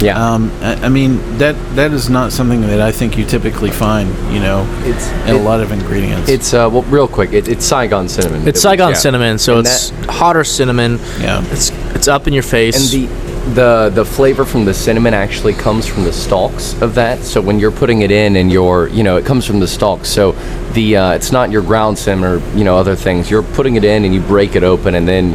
Yeah. 0.00 0.18
Um, 0.34 0.50
I, 0.60 0.74
I 0.86 0.88
mean 0.88 1.18
that 1.38 1.54
that 1.76 1.92
is 1.92 2.10
not 2.10 2.32
something 2.32 2.62
that 2.62 2.80
I 2.80 2.90
think 2.90 3.16
you 3.16 3.24
typically 3.24 3.70
find. 3.70 4.08
You 4.34 4.40
know, 4.40 4.64
It's- 4.84 5.28
in 5.28 5.36
a 5.36 5.38
lot 5.42 5.60
of 5.60 5.70
ingredients. 5.70 6.28
It's 6.28 6.52
uh, 6.52 6.68
well, 6.72 6.82
real 6.82 7.06
quick. 7.06 7.32
It, 7.32 7.46
it's 7.46 7.64
Saigon 7.64 8.08
cinnamon. 8.08 8.48
It's 8.48 8.58
It- 8.58 8.62
Saigon 8.62 8.90
yeah. 8.90 8.96
cinnamon, 8.96 9.38
so 9.38 9.58
And 9.58 9.66
it's 9.66 9.90
that- 9.90 10.06
hotter 10.10 10.42
cinnamon. 10.42 10.98
Yeah. 11.20 11.44
It's 11.52 11.70
it's 11.94 12.08
up 12.08 12.26
in 12.26 12.32
your 12.34 12.42
face. 12.42 12.92
and 12.92 13.08
the 13.08 13.31
the 13.54 13.90
the 13.94 14.04
flavor 14.04 14.44
from 14.44 14.64
the 14.64 14.74
cinnamon 14.74 15.14
actually 15.14 15.52
comes 15.52 15.86
from 15.86 16.04
the 16.04 16.12
stalks 16.12 16.80
of 16.80 16.94
that. 16.94 17.20
So 17.20 17.40
when 17.40 17.58
you're 17.58 17.72
putting 17.72 18.02
it 18.02 18.10
in, 18.10 18.36
and 18.36 18.50
you're 18.50 18.88
you 18.88 19.02
know 19.02 19.16
it 19.16 19.24
comes 19.24 19.46
from 19.46 19.60
the 19.60 19.68
stalks. 19.68 20.08
So 20.08 20.32
the 20.72 20.96
uh, 20.96 21.12
it's 21.12 21.32
not 21.32 21.50
your 21.50 21.62
ground 21.62 21.98
cinnamon 21.98 22.32
or 22.32 22.56
you 22.56 22.64
know 22.64 22.76
other 22.76 22.96
things. 22.96 23.30
You're 23.30 23.42
putting 23.42 23.76
it 23.76 23.84
in 23.84 24.04
and 24.04 24.14
you 24.14 24.20
break 24.20 24.56
it 24.56 24.62
open, 24.62 24.94
and 24.94 25.06
then 25.06 25.32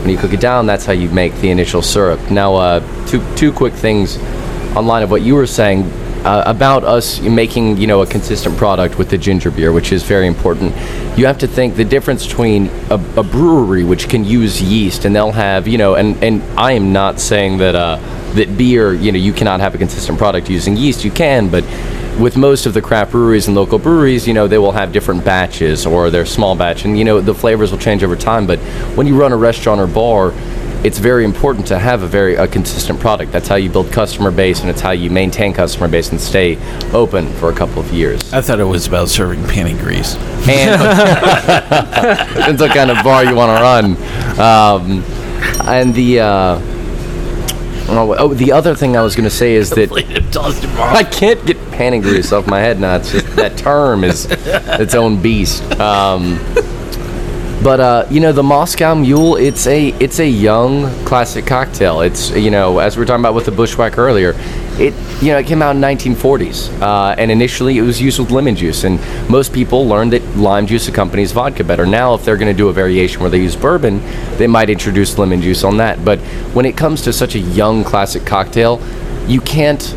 when 0.00 0.10
you 0.10 0.16
cook 0.16 0.32
it 0.32 0.40
down, 0.40 0.66
that's 0.66 0.86
how 0.86 0.92
you 0.92 1.10
make 1.10 1.34
the 1.36 1.50
initial 1.50 1.82
syrup. 1.82 2.30
Now, 2.30 2.54
uh, 2.54 3.06
two 3.06 3.22
two 3.36 3.52
quick 3.52 3.74
things 3.74 4.16
online 4.76 5.02
of 5.02 5.10
what 5.10 5.22
you 5.22 5.34
were 5.34 5.46
saying 5.46 5.90
uh, 6.28 6.42
about 6.44 6.84
us 6.84 7.20
making 7.20 7.78
you 7.78 7.86
know 7.86 8.02
a 8.02 8.06
consistent 8.06 8.54
product 8.58 8.98
with 8.98 9.08
the 9.08 9.16
ginger 9.16 9.50
beer, 9.50 9.72
which 9.72 9.92
is 9.92 10.02
very 10.02 10.26
important. 10.26 10.74
You 11.18 11.24
have 11.24 11.38
to 11.38 11.46
think 11.46 11.74
the 11.74 11.86
difference 11.86 12.26
between 12.26 12.66
a, 12.90 13.00
a 13.16 13.22
brewery 13.22 13.82
which 13.82 14.10
can 14.10 14.24
use 14.26 14.60
yeast 14.60 15.06
and 15.06 15.16
they'll 15.16 15.32
have 15.32 15.66
you 15.66 15.78
know 15.78 15.94
and 15.94 16.22
and 16.22 16.42
I 16.58 16.72
am 16.72 16.92
not 16.92 17.18
saying 17.18 17.56
that 17.58 17.74
uh, 17.74 17.96
that 18.34 18.58
beer 18.58 18.92
you 18.92 19.10
know 19.10 19.18
you 19.18 19.32
cannot 19.32 19.60
have 19.60 19.74
a 19.74 19.78
consistent 19.78 20.18
product 20.18 20.50
using 20.50 20.76
yeast. 20.76 21.02
You 21.02 21.10
can, 21.10 21.48
but 21.48 21.64
with 22.20 22.36
most 22.36 22.66
of 22.66 22.74
the 22.74 22.82
craft 22.82 23.12
breweries 23.12 23.46
and 23.46 23.56
local 23.56 23.78
breweries, 23.78 24.26
you 24.26 24.34
know, 24.34 24.48
they 24.48 24.58
will 24.58 24.72
have 24.72 24.92
different 24.92 25.24
batches 25.24 25.86
or 25.86 26.10
they're 26.10 26.26
small 26.26 26.56
batch, 26.56 26.84
and 26.84 26.98
you 26.98 27.04
know 27.04 27.22
the 27.22 27.34
flavors 27.34 27.70
will 27.70 27.78
change 27.78 28.04
over 28.04 28.16
time. 28.16 28.46
But 28.46 28.58
when 28.96 29.06
you 29.06 29.18
run 29.18 29.32
a 29.32 29.36
restaurant 29.36 29.80
or 29.80 29.86
bar, 29.86 30.32
it's 30.84 30.98
very 30.98 31.24
important 31.24 31.66
to 31.68 31.78
have 31.78 32.02
a 32.02 32.06
very 32.06 32.36
a 32.36 32.46
consistent 32.46 33.00
product. 33.00 33.32
That's 33.32 33.48
how 33.48 33.56
you 33.56 33.68
build 33.68 33.90
customer 33.92 34.30
base, 34.30 34.60
and 34.60 34.70
it's 34.70 34.80
how 34.80 34.92
you 34.92 35.10
maintain 35.10 35.52
customer 35.52 35.88
base 35.88 36.10
and 36.10 36.20
stay 36.20 36.56
open 36.92 37.32
for 37.34 37.50
a 37.50 37.54
couple 37.54 37.80
of 37.80 37.92
years. 37.92 38.32
I 38.32 38.40
thought 38.40 38.60
it 38.60 38.64
was 38.64 38.86
about 38.86 39.08
serving 39.08 39.42
panty 39.44 39.78
grease. 39.78 40.16
And 40.48 40.80
depends 42.34 42.62
what 42.62 42.70
kind 42.70 42.90
of 42.90 43.02
bar 43.02 43.24
you 43.24 43.34
want 43.34 43.56
to 43.56 43.62
run. 43.62 43.96
Um, 44.38 45.02
and 45.68 45.94
the 45.94 46.20
uh, 46.20 46.60
oh, 47.88 48.14
oh, 48.18 48.34
the 48.34 48.52
other 48.52 48.74
thing 48.74 48.96
I 48.96 49.02
was 49.02 49.16
going 49.16 49.28
to 49.28 49.34
say 49.34 49.54
is 49.54 49.70
that 49.70 49.90
I 50.78 51.02
can't 51.04 51.44
get 51.44 51.56
panty 51.72 52.00
grease 52.00 52.32
off 52.32 52.46
my 52.46 52.60
head 52.60 52.80
now. 52.80 52.96
It's 52.96 53.12
just 53.12 53.36
that 53.36 53.56
term 53.58 54.04
is 54.04 54.26
its 54.30 54.94
own 54.94 55.20
beast. 55.20 55.62
Um, 55.80 56.38
but 57.62 57.80
uh, 57.80 58.06
you 58.08 58.20
know, 58.20 58.32
the 58.32 58.42
Moscow 58.42 58.94
Mule, 58.94 59.36
it's 59.36 59.66
a 59.66 59.88
it's 60.00 60.20
a 60.20 60.28
young 60.28 60.88
classic 61.04 61.44
cocktail. 61.44 62.02
It's 62.02 62.30
you 62.30 62.50
know, 62.50 62.78
as 62.78 62.96
we 62.96 63.00
were 63.00 63.06
talking 63.06 63.22
about 63.22 63.34
with 63.34 63.46
the 63.46 63.50
Bushwhack 63.50 63.98
earlier, 63.98 64.34
it 64.78 64.94
you 65.20 65.32
know 65.32 65.38
it 65.38 65.46
came 65.46 65.60
out 65.60 65.74
in 65.74 65.82
1940s, 65.82 66.80
uh, 66.80 67.16
and 67.18 67.32
initially 67.32 67.78
it 67.78 67.82
was 67.82 68.00
used 68.00 68.20
with 68.20 68.30
lemon 68.30 68.54
juice, 68.54 68.84
and 68.84 69.00
most 69.28 69.52
people 69.52 69.88
learned 69.88 70.12
that 70.12 70.24
lime 70.36 70.68
juice 70.68 70.86
accompanies 70.86 71.32
vodka 71.32 71.64
better. 71.64 71.84
Now, 71.84 72.14
if 72.14 72.24
they're 72.24 72.36
going 72.36 72.52
to 72.52 72.56
do 72.56 72.68
a 72.68 72.72
variation 72.72 73.20
where 73.22 73.30
they 73.30 73.40
use 73.40 73.56
bourbon, 73.56 74.00
they 74.36 74.46
might 74.46 74.70
introduce 74.70 75.18
lemon 75.18 75.42
juice 75.42 75.64
on 75.64 75.78
that. 75.78 76.04
But 76.04 76.20
when 76.54 76.64
it 76.64 76.76
comes 76.76 77.02
to 77.02 77.12
such 77.12 77.34
a 77.34 77.40
young 77.40 77.82
classic 77.82 78.24
cocktail, 78.24 78.80
you 79.26 79.40
can't 79.40 79.96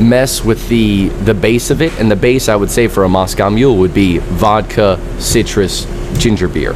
mess 0.00 0.42
with 0.42 0.66
the 0.68 1.08
the 1.08 1.34
base 1.34 1.70
of 1.70 1.82
it 1.82 1.92
and 2.00 2.10
the 2.10 2.16
base 2.16 2.48
i 2.48 2.56
would 2.56 2.70
say 2.70 2.88
for 2.88 3.04
a 3.04 3.08
moscow 3.08 3.50
mule 3.50 3.76
would 3.76 3.92
be 3.92 4.18
vodka 4.18 4.98
citrus 5.20 5.86
ginger 6.18 6.48
beer. 6.48 6.74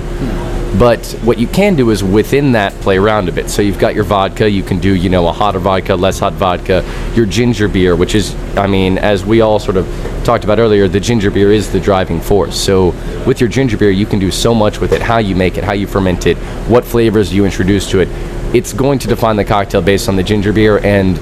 But 0.79 1.07
what 1.23 1.39
you 1.39 1.47
can 1.47 1.75
do 1.75 1.91
is 1.91 2.05
within 2.05 2.53
that 2.53 2.75
play 2.81 2.99
around 2.99 3.29
a 3.29 3.33
bit. 3.33 3.49
So 3.49 3.63
you've 3.63 3.79
got 3.79 3.95
your 3.95 4.05
vodka 4.05 4.51
you 4.51 4.63
can 4.63 4.79
do 4.79 4.95
you 4.95 5.09
know 5.09 5.27
a 5.27 5.33
hotter 5.33 5.59
vodka 5.59 5.95
less 5.95 6.19
hot 6.19 6.35
vodka. 6.35 6.85
Your 7.15 7.25
ginger 7.25 7.69
beer 7.69 7.97
which 7.97 8.15
is 8.15 8.35
i 8.57 8.67
mean 8.67 8.99
as 8.99 9.25
we 9.25 9.41
all 9.41 9.59
sort 9.59 9.77
of 9.77 9.87
talked 10.25 10.45
about 10.45 10.59
earlier 10.59 10.89
the 10.89 11.01
ginger 11.01 11.31
beer 11.31 11.53
is 11.53 11.73
the 11.73 11.81
driving 11.81 12.21
force. 12.21 12.61
So 12.61 12.89
with 13.27 13.41
your 13.41 13.49
ginger 13.49 13.79
beer 13.79 13.91
you 13.91 14.07
can 14.07 14.19
do 14.19 14.31
so 14.31 14.55
much 14.55 14.81
with 14.81 14.93
it 14.93 15.01
how 15.01 15.19
you 15.19 15.35
make 15.35 15.57
it 15.57 15.65
how 15.65 15.73
you 15.73 15.87
ferment 15.87 16.27
it 16.27 16.37
what 16.69 16.85
flavors 16.85 17.33
you 17.33 17.45
introduce 17.45 17.89
to 17.91 18.01
it. 18.01 18.09
It's 18.55 18.73
going 18.73 18.99
to 19.01 19.09
define 19.09 19.37
the 19.37 19.45
cocktail 19.45 19.83
based 19.83 20.09
on 20.09 20.17
the 20.17 20.23
ginger 20.23 20.53
beer 20.53 20.79
and 20.85 21.17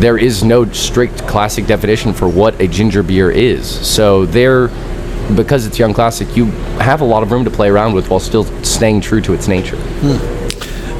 there 0.00 0.16
is 0.16 0.42
no 0.42 0.64
strict 0.72 1.26
classic 1.26 1.66
definition 1.66 2.12
for 2.12 2.28
what 2.28 2.58
a 2.60 2.66
ginger 2.66 3.02
beer 3.02 3.30
is. 3.30 3.68
So 3.68 4.24
there 4.26 4.68
because 5.34 5.66
it's 5.66 5.78
young 5.78 5.94
classic, 5.94 6.36
you 6.36 6.46
have 6.80 7.00
a 7.00 7.04
lot 7.04 7.22
of 7.22 7.32
room 7.32 7.44
to 7.44 7.50
play 7.50 7.68
around 7.68 7.94
with 7.94 8.08
while 8.10 8.20
still 8.20 8.44
staying 8.64 9.00
true 9.00 9.20
to 9.22 9.32
its 9.32 9.48
nature. 9.48 9.76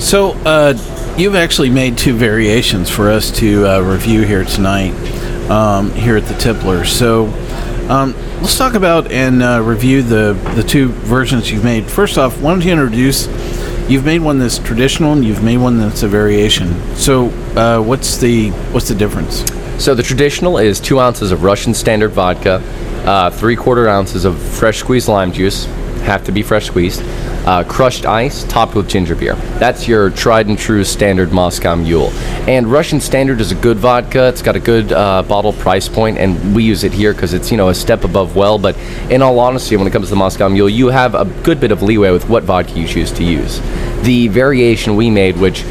So, 0.00 0.32
uh, 0.44 0.74
you've 1.18 1.34
actually 1.34 1.70
made 1.70 1.98
two 1.98 2.14
variations 2.14 2.88
for 2.88 3.10
us 3.10 3.30
to 3.38 3.66
uh, 3.66 3.80
review 3.80 4.22
here 4.22 4.44
tonight, 4.44 4.92
um, 5.50 5.90
here 5.92 6.16
at 6.16 6.24
the 6.24 6.34
Tippler. 6.34 6.86
So, 6.86 7.26
um, 7.90 8.14
let's 8.40 8.56
talk 8.56 8.74
about 8.74 9.10
and 9.10 9.42
uh, 9.42 9.60
review 9.62 10.02
the 10.02 10.34
the 10.54 10.62
two 10.62 10.88
versions 10.88 11.50
you've 11.50 11.64
made. 11.64 11.84
First 11.84 12.18
off, 12.18 12.40
why 12.40 12.52
don't 12.52 12.64
you 12.64 12.72
introduce? 12.72 13.26
You've 13.90 14.04
made 14.04 14.20
one 14.20 14.38
that's 14.38 14.58
traditional, 14.58 15.12
and 15.12 15.24
you've 15.24 15.42
made 15.42 15.56
one 15.58 15.78
that's 15.78 16.04
a 16.04 16.08
variation. 16.08 16.72
So, 16.94 17.26
uh, 17.56 17.82
what's 17.82 18.16
the 18.18 18.50
what's 18.72 18.88
the 18.88 18.94
difference? 18.94 19.44
So 19.80 19.94
the 19.94 20.02
traditional 20.02 20.58
is 20.58 20.78
two 20.78 21.00
ounces 21.00 21.32
of 21.32 21.42
Russian 21.42 21.72
standard 21.72 22.10
vodka, 22.10 22.62
uh, 23.06 23.30
three 23.30 23.56
quarter 23.56 23.88
ounces 23.88 24.26
of 24.26 24.38
fresh 24.38 24.76
squeezed 24.76 25.08
lime 25.08 25.32
juice, 25.32 25.64
have 26.02 26.22
to 26.24 26.32
be 26.32 26.42
fresh 26.42 26.66
squeezed, 26.66 27.02
uh, 27.46 27.64
crushed 27.64 28.04
ice, 28.04 28.44
topped 28.44 28.74
with 28.74 28.90
ginger 28.90 29.14
beer. 29.14 29.36
That's 29.58 29.88
your 29.88 30.10
tried 30.10 30.48
and 30.48 30.58
true 30.58 30.84
standard 30.84 31.32
Moscow 31.32 31.76
Mule. 31.76 32.10
And 32.46 32.70
Russian 32.70 33.00
Standard 33.00 33.40
is 33.40 33.52
a 33.52 33.54
good 33.54 33.78
vodka. 33.78 34.28
It's 34.28 34.42
got 34.42 34.54
a 34.54 34.60
good 34.60 34.92
uh, 34.92 35.22
bottle 35.22 35.54
price 35.54 35.88
point, 35.88 36.18
and 36.18 36.54
we 36.54 36.62
use 36.62 36.84
it 36.84 36.92
here 36.92 37.14
because 37.14 37.32
it's 37.32 37.50
you 37.50 37.56
know 37.56 37.70
a 37.70 37.74
step 37.74 38.04
above 38.04 38.36
well. 38.36 38.58
But 38.58 38.76
in 39.08 39.22
all 39.22 39.38
honesty, 39.38 39.78
when 39.78 39.86
it 39.86 39.92
comes 39.92 40.08
to 40.08 40.10
the 40.10 40.16
Moscow 40.16 40.50
Mule, 40.50 40.68
you 40.68 40.88
have 40.88 41.14
a 41.14 41.24
good 41.42 41.58
bit 41.58 41.72
of 41.72 41.80
leeway 41.80 42.10
with 42.10 42.28
what 42.28 42.42
vodka 42.42 42.78
you 42.78 42.86
choose 42.86 43.10
to 43.12 43.24
use. 43.24 43.60
The 44.02 44.28
variation 44.28 44.94
we 44.94 45.08
made, 45.08 45.38
which 45.38 45.64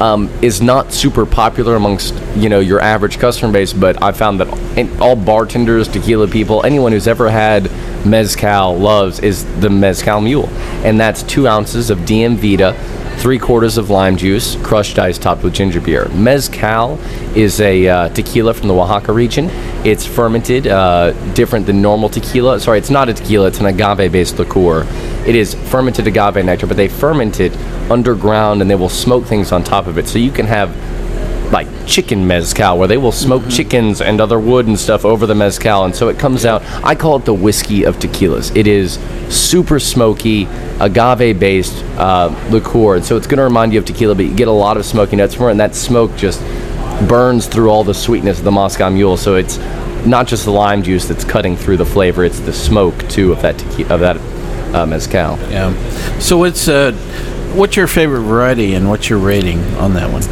um, 0.00 0.28
is 0.42 0.60
not 0.60 0.92
super 0.92 1.26
popular 1.26 1.74
amongst 1.76 2.14
you 2.36 2.48
know 2.48 2.60
your 2.60 2.80
average 2.80 3.18
customer 3.18 3.52
base, 3.52 3.72
but 3.72 4.02
I 4.02 4.12
found 4.12 4.40
that 4.40 5.00
all 5.00 5.16
bartenders, 5.16 5.88
tequila 5.88 6.28
people, 6.28 6.64
anyone 6.64 6.92
who's 6.92 7.08
ever 7.08 7.28
had 7.30 7.70
mezcal 8.06 8.76
loves 8.76 9.20
is 9.20 9.44
the 9.60 9.70
mezcal 9.70 10.20
mule, 10.20 10.48
and 10.84 10.98
that's 10.98 11.22
two 11.22 11.48
ounces 11.48 11.90
of 11.90 11.98
DM 12.00 12.36
Vida, 12.36 12.74
three 13.18 13.38
quarters 13.38 13.76
of 13.78 13.90
lime 13.90 14.16
juice, 14.16 14.56
crushed 14.62 14.98
ice 14.98 15.18
topped 15.18 15.42
with 15.42 15.52
ginger 15.52 15.80
beer. 15.80 16.08
Mezcal 16.10 16.98
is 17.34 17.60
a 17.60 17.88
uh, 17.88 18.08
tequila 18.10 18.54
from 18.54 18.68
the 18.68 18.74
Oaxaca 18.74 19.12
region. 19.12 19.48
It's 19.84 20.06
fermented, 20.06 20.68
uh, 20.68 21.12
different 21.34 21.66
than 21.66 21.82
normal 21.82 22.08
tequila. 22.08 22.60
Sorry, 22.60 22.78
it's 22.78 22.90
not 22.90 23.08
a 23.08 23.14
tequila. 23.14 23.48
It's 23.48 23.60
an 23.60 23.66
agave-based 23.66 24.38
liqueur. 24.38 24.84
It 25.26 25.34
is 25.34 25.54
fermented 25.54 26.06
agave 26.06 26.44
nectar, 26.44 26.66
but 26.66 26.76
they 26.76 26.88
ferment 26.88 27.40
it 27.40 27.54
underground 27.90 28.62
and 28.62 28.70
they 28.70 28.74
will 28.74 28.88
smoke 28.88 29.24
things 29.24 29.52
on 29.52 29.64
top 29.64 29.86
of 29.86 29.98
it. 29.98 30.08
So 30.08 30.18
you 30.18 30.30
can 30.30 30.46
have 30.46 30.74
like 31.52 31.66
chicken 31.86 32.26
mezcal 32.26 32.78
where 32.78 32.88
they 32.88 32.98
will 32.98 33.12
smoke 33.12 33.42
chickens 33.48 34.02
and 34.02 34.20
other 34.20 34.38
wood 34.38 34.66
and 34.66 34.78
stuff 34.78 35.04
over 35.04 35.26
the 35.26 35.34
mezcal 35.34 35.84
and 35.84 35.94
so 35.94 36.08
it 36.08 36.18
comes 36.18 36.44
out. 36.44 36.62
I 36.84 36.94
call 36.94 37.16
it 37.16 37.24
the 37.24 37.34
whiskey 37.34 37.84
of 37.84 37.96
tequilas. 37.98 38.54
It 38.54 38.66
is 38.66 38.98
super 39.28 39.78
smoky 39.78 40.46
agave 40.80 41.38
based 41.38 41.82
uh, 41.96 42.28
liqueur 42.50 42.96
and 42.96 43.04
so 43.04 43.16
it's 43.16 43.26
going 43.26 43.38
to 43.38 43.44
remind 43.44 43.72
you 43.72 43.78
of 43.78 43.86
tequila 43.86 44.14
but 44.14 44.26
you 44.26 44.34
get 44.34 44.48
a 44.48 44.52
lot 44.52 44.76
of 44.76 44.84
smoky 44.84 45.16
notes 45.16 45.34
from 45.34 45.48
it 45.48 45.52
and 45.52 45.60
that 45.60 45.74
smoke 45.74 46.14
just 46.16 46.40
burns 47.08 47.46
through 47.46 47.70
all 47.70 47.84
the 47.84 47.94
sweetness 47.94 48.38
of 48.38 48.44
the 48.44 48.50
moscow 48.50 48.90
mule. 48.90 49.16
So 49.16 49.36
it's 49.36 49.58
not 50.06 50.26
just 50.26 50.44
the 50.44 50.50
lime 50.50 50.82
juice 50.82 51.06
that's 51.06 51.24
cutting 51.24 51.56
through 51.56 51.76
the 51.76 51.84
flavor 51.84 52.24
it's 52.24 52.40
the 52.40 52.52
smoke 52.52 52.96
too 53.08 53.32
of 53.32 53.42
that 53.42 53.58
tequila 53.58 53.94
of 53.94 54.00
that 54.00 54.37
uh, 54.74 54.86
mezcal 54.86 55.38
Yeah. 55.50 55.72
So, 56.18 56.38
what's 56.38 56.68
uh, 56.68 56.92
what's 57.54 57.76
your 57.76 57.86
favorite 57.86 58.22
variety, 58.22 58.74
and 58.74 58.88
what's 58.88 59.08
your 59.08 59.18
rating 59.18 59.60
on 59.76 59.94
that 59.94 60.10
one? 60.12 60.22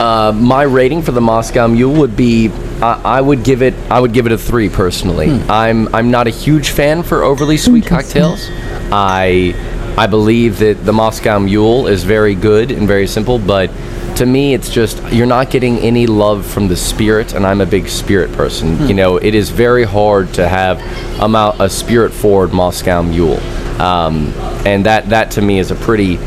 Uh, 0.00 0.32
my 0.32 0.62
rating 0.62 1.02
for 1.02 1.12
the 1.12 1.20
Moscow 1.20 1.66
Mule 1.68 1.94
would 1.94 2.16
be 2.16 2.50
I, 2.82 3.00
I 3.04 3.20
would 3.20 3.44
give 3.44 3.62
it 3.62 3.74
I 3.90 4.00
would 4.00 4.12
give 4.12 4.26
it 4.26 4.32
a 4.32 4.38
three 4.38 4.68
personally. 4.68 5.30
I'm 5.48 5.94
I'm 5.94 6.10
not 6.10 6.26
a 6.26 6.30
huge 6.30 6.70
fan 6.70 7.02
for 7.02 7.22
overly 7.22 7.56
sweet 7.56 7.86
cocktails. 7.86 8.48
I 8.92 9.54
I 9.96 10.06
believe 10.06 10.58
that 10.58 10.84
the 10.84 10.92
Moscow 10.92 11.38
Mule 11.38 11.86
is 11.86 12.04
very 12.04 12.34
good 12.34 12.70
and 12.70 12.86
very 12.86 13.06
simple, 13.06 13.38
but 13.38 13.70
to 14.16 14.26
me 14.26 14.54
it's 14.54 14.70
just 14.70 15.02
you're 15.12 15.26
not 15.26 15.50
getting 15.50 15.78
any 15.78 16.06
love 16.06 16.46
from 16.46 16.68
the 16.68 16.76
spirit, 16.76 17.34
and 17.34 17.46
I'm 17.46 17.60
a 17.60 17.66
big 17.66 17.88
spirit 17.88 18.32
person. 18.32 18.88
You 18.88 18.94
know, 18.94 19.16
it 19.16 19.34
is 19.34 19.50
very 19.50 19.84
hard 19.84 20.32
to 20.34 20.48
have 20.48 20.80
a, 21.20 21.64
a 21.64 21.68
spirit 21.68 22.12
forward 22.12 22.52
Moscow 22.52 23.02
Mule, 23.02 23.38
um, 23.80 24.32
and 24.66 24.86
that 24.86 25.10
that 25.10 25.30
to 25.32 25.42
me 25.42 25.58
is 25.58 25.70
a 25.70 25.76
pretty 25.76 26.18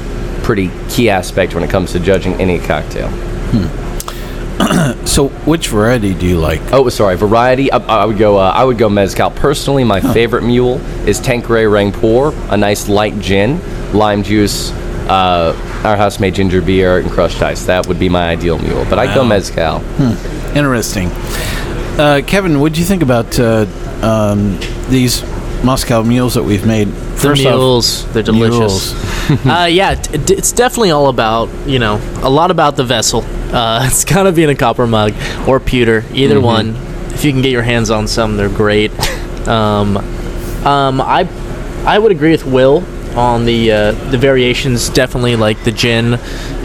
pretty 0.43 0.71
key 0.89 1.09
aspect 1.09 1.53
when 1.53 1.63
it 1.63 1.69
comes 1.69 1.91
to 1.91 1.99
judging 1.99 2.33
any 2.35 2.59
cocktail. 2.59 3.09
So, 5.05 5.29
which 5.45 5.69
variety 5.69 6.13
do 6.13 6.27
you 6.27 6.37
like? 6.37 6.61
Oh, 6.73 6.87
sorry. 6.89 7.15
Variety. 7.15 7.71
I, 7.71 7.77
I 7.77 8.05
would 8.05 8.17
go. 8.17 8.37
Uh, 8.37 8.51
I 8.53 8.63
would 8.65 8.77
go 8.77 8.89
mezcal. 8.89 9.31
Personally, 9.31 9.83
my 9.83 10.01
favorite 10.01 10.43
mule 10.43 10.79
is 11.07 11.19
Tanqueray 11.19 11.63
Rangpur, 11.63 12.33
a 12.51 12.57
nice 12.57 12.89
light 12.89 13.17
gin, 13.19 13.59
lime 13.93 14.21
juice, 14.21 14.71
uh, 15.09 15.53
our 15.83 15.95
house-made 15.95 16.35
ginger 16.35 16.61
beer, 16.61 16.97
and 16.99 17.09
crushed 17.09 17.41
ice. 17.41 17.65
That 17.65 17.87
would 17.87 17.99
be 17.99 18.09
my 18.09 18.29
ideal 18.29 18.59
mule. 18.59 18.85
But 18.89 18.99
I'd 18.99 19.13
go 19.15 19.21
Wow. 19.21 19.27
mezcal. 19.29 19.81
Interesting. 20.55 21.09
Uh, 21.97 22.21
Kevin, 22.25 22.59
what 22.59 22.73
do 22.73 22.79
you 22.79 22.85
think 22.85 23.03
about 23.03 23.39
uh, 23.39 23.65
um, 24.01 24.57
these 24.89 25.23
Moscow 25.63 26.01
mules 26.03 26.33
that 26.35 26.43
we've 26.43 26.65
made? 26.65 26.87
The 27.19 27.33
mules, 27.35 28.05
they're 28.13 28.23
delicious. 28.23 28.93
uh, 29.45 29.67
yeah, 29.69 29.95
t- 29.95 30.17
d- 30.17 30.33
it's 30.33 30.53
definitely 30.53 30.91
all 30.91 31.07
about 31.09 31.49
you 31.67 31.77
know 31.79 31.99
a 32.23 32.29
lot 32.29 32.49
about 32.51 32.77
the 32.77 32.85
vessel. 32.85 33.25
Uh, 33.53 33.81
it's 33.87 34.05
gotta 34.05 34.31
be 34.31 34.43
in 34.43 34.49
a 34.49 34.55
copper 34.55 34.87
mug 34.87 35.13
or 35.45 35.59
pewter, 35.59 36.05
either 36.13 36.39
one. 36.39 36.75
If 37.13 37.25
you 37.25 37.31
can 37.33 37.41
get 37.41 37.51
your 37.51 37.63
hands 37.63 37.89
on 37.91 38.07
some, 38.07 38.37
they're 38.37 38.47
great. 38.47 38.91
Um, 39.47 39.97
um, 40.65 41.01
I 41.01 41.27
I 41.85 41.99
would 41.99 42.11
agree 42.13 42.31
with 42.31 42.45
Will 42.45 42.81
on 43.15 43.45
the 43.45 43.71
uh, 43.71 43.91
the 44.11 44.17
variations. 44.17 44.89
Definitely, 44.89 45.35
like 45.35 45.63
the 45.63 45.71
gin 45.71 46.19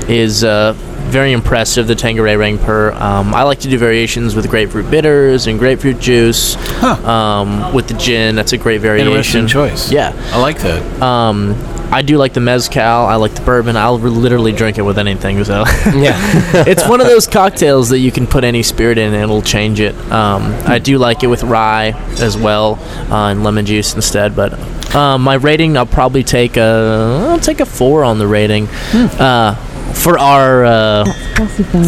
is 0.09 0.45
uh, 0.45 0.75
very 1.09 1.33
impressive. 1.33 1.87
The 1.87 1.95
Tanqueray 1.95 2.35
Rangpur. 2.35 2.95
Um, 3.01 3.35
I 3.35 3.43
like 3.43 3.61
to 3.61 3.69
do 3.69 3.79
variations 3.79 4.35
with 4.35 4.49
grapefruit 4.49 4.91
bitters 4.91 5.47
and 5.47 5.59
grapefruit 5.59 5.99
juice. 6.01 6.57
Um, 6.83 7.73
with 7.73 7.89
the 7.89 7.95
gin, 7.95 8.35
that's 8.35 8.53
a 8.53 8.59
great 8.59 8.81
variation. 8.81 9.09
Interesting 9.09 9.47
choice. 9.47 9.91
Yeah. 9.91 10.13
I 10.33 10.41
like 10.41 10.59
that. 10.61 11.03
Um, 11.03 11.55
I 11.91 12.03
do 12.03 12.17
like 12.19 12.33
the 12.33 12.41
mezcal. 12.41 12.81
I 12.83 13.15
like 13.17 13.35
the 13.35 13.43
bourbon. 13.43 13.77
I'll 13.77 13.99
re- 13.99 14.11
literally 14.11 14.53
drink 14.53 14.79
it 14.79 14.83
with 14.83 14.99
anything. 14.99 15.43
So 15.45 15.65
Yeah. 15.95 16.15
it's 16.67 16.89
one 16.89 17.01
of 17.01 17.07
those 17.07 17.27
cocktails 17.27 17.91
that 17.91 17.99
you 18.01 18.11
can 18.11 18.27
put 18.27 18.43
any 18.45 18.63
spirit 18.63 18.99
in 18.99 19.13
and 19.15 19.23
it'll 19.23 19.43
change 19.43 19.81
it. 19.81 19.95
Um, 20.11 20.43
I 20.67 20.79
do 20.79 20.99
like 20.99 21.23
it 21.23 21.29
with 21.29 21.43
rye 21.45 21.91
as 22.19 22.37
well 22.37 22.79
uh, 23.13 23.29
and 23.31 23.45
lemon 23.45 23.65
juice 23.67 23.95
instead. 23.95 24.35
But 24.35 24.53
um, 24.95 25.23
my 25.23 25.35
rating, 25.35 25.77
I'll 25.77 25.87
probably 25.87 26.25
take 26.25 26.57
a 26.57 27.29
I'll 27.31 27.41
take 27.41 27.61
a 27.61 27.67
four 27.67 28.05
on 28.05 28.19
the 28.19 28.27
rating 28.27 28.67
uh, 28.93 29.55
for 29.95 30.19
our 30.19 30.65
uh, 30.65 31.13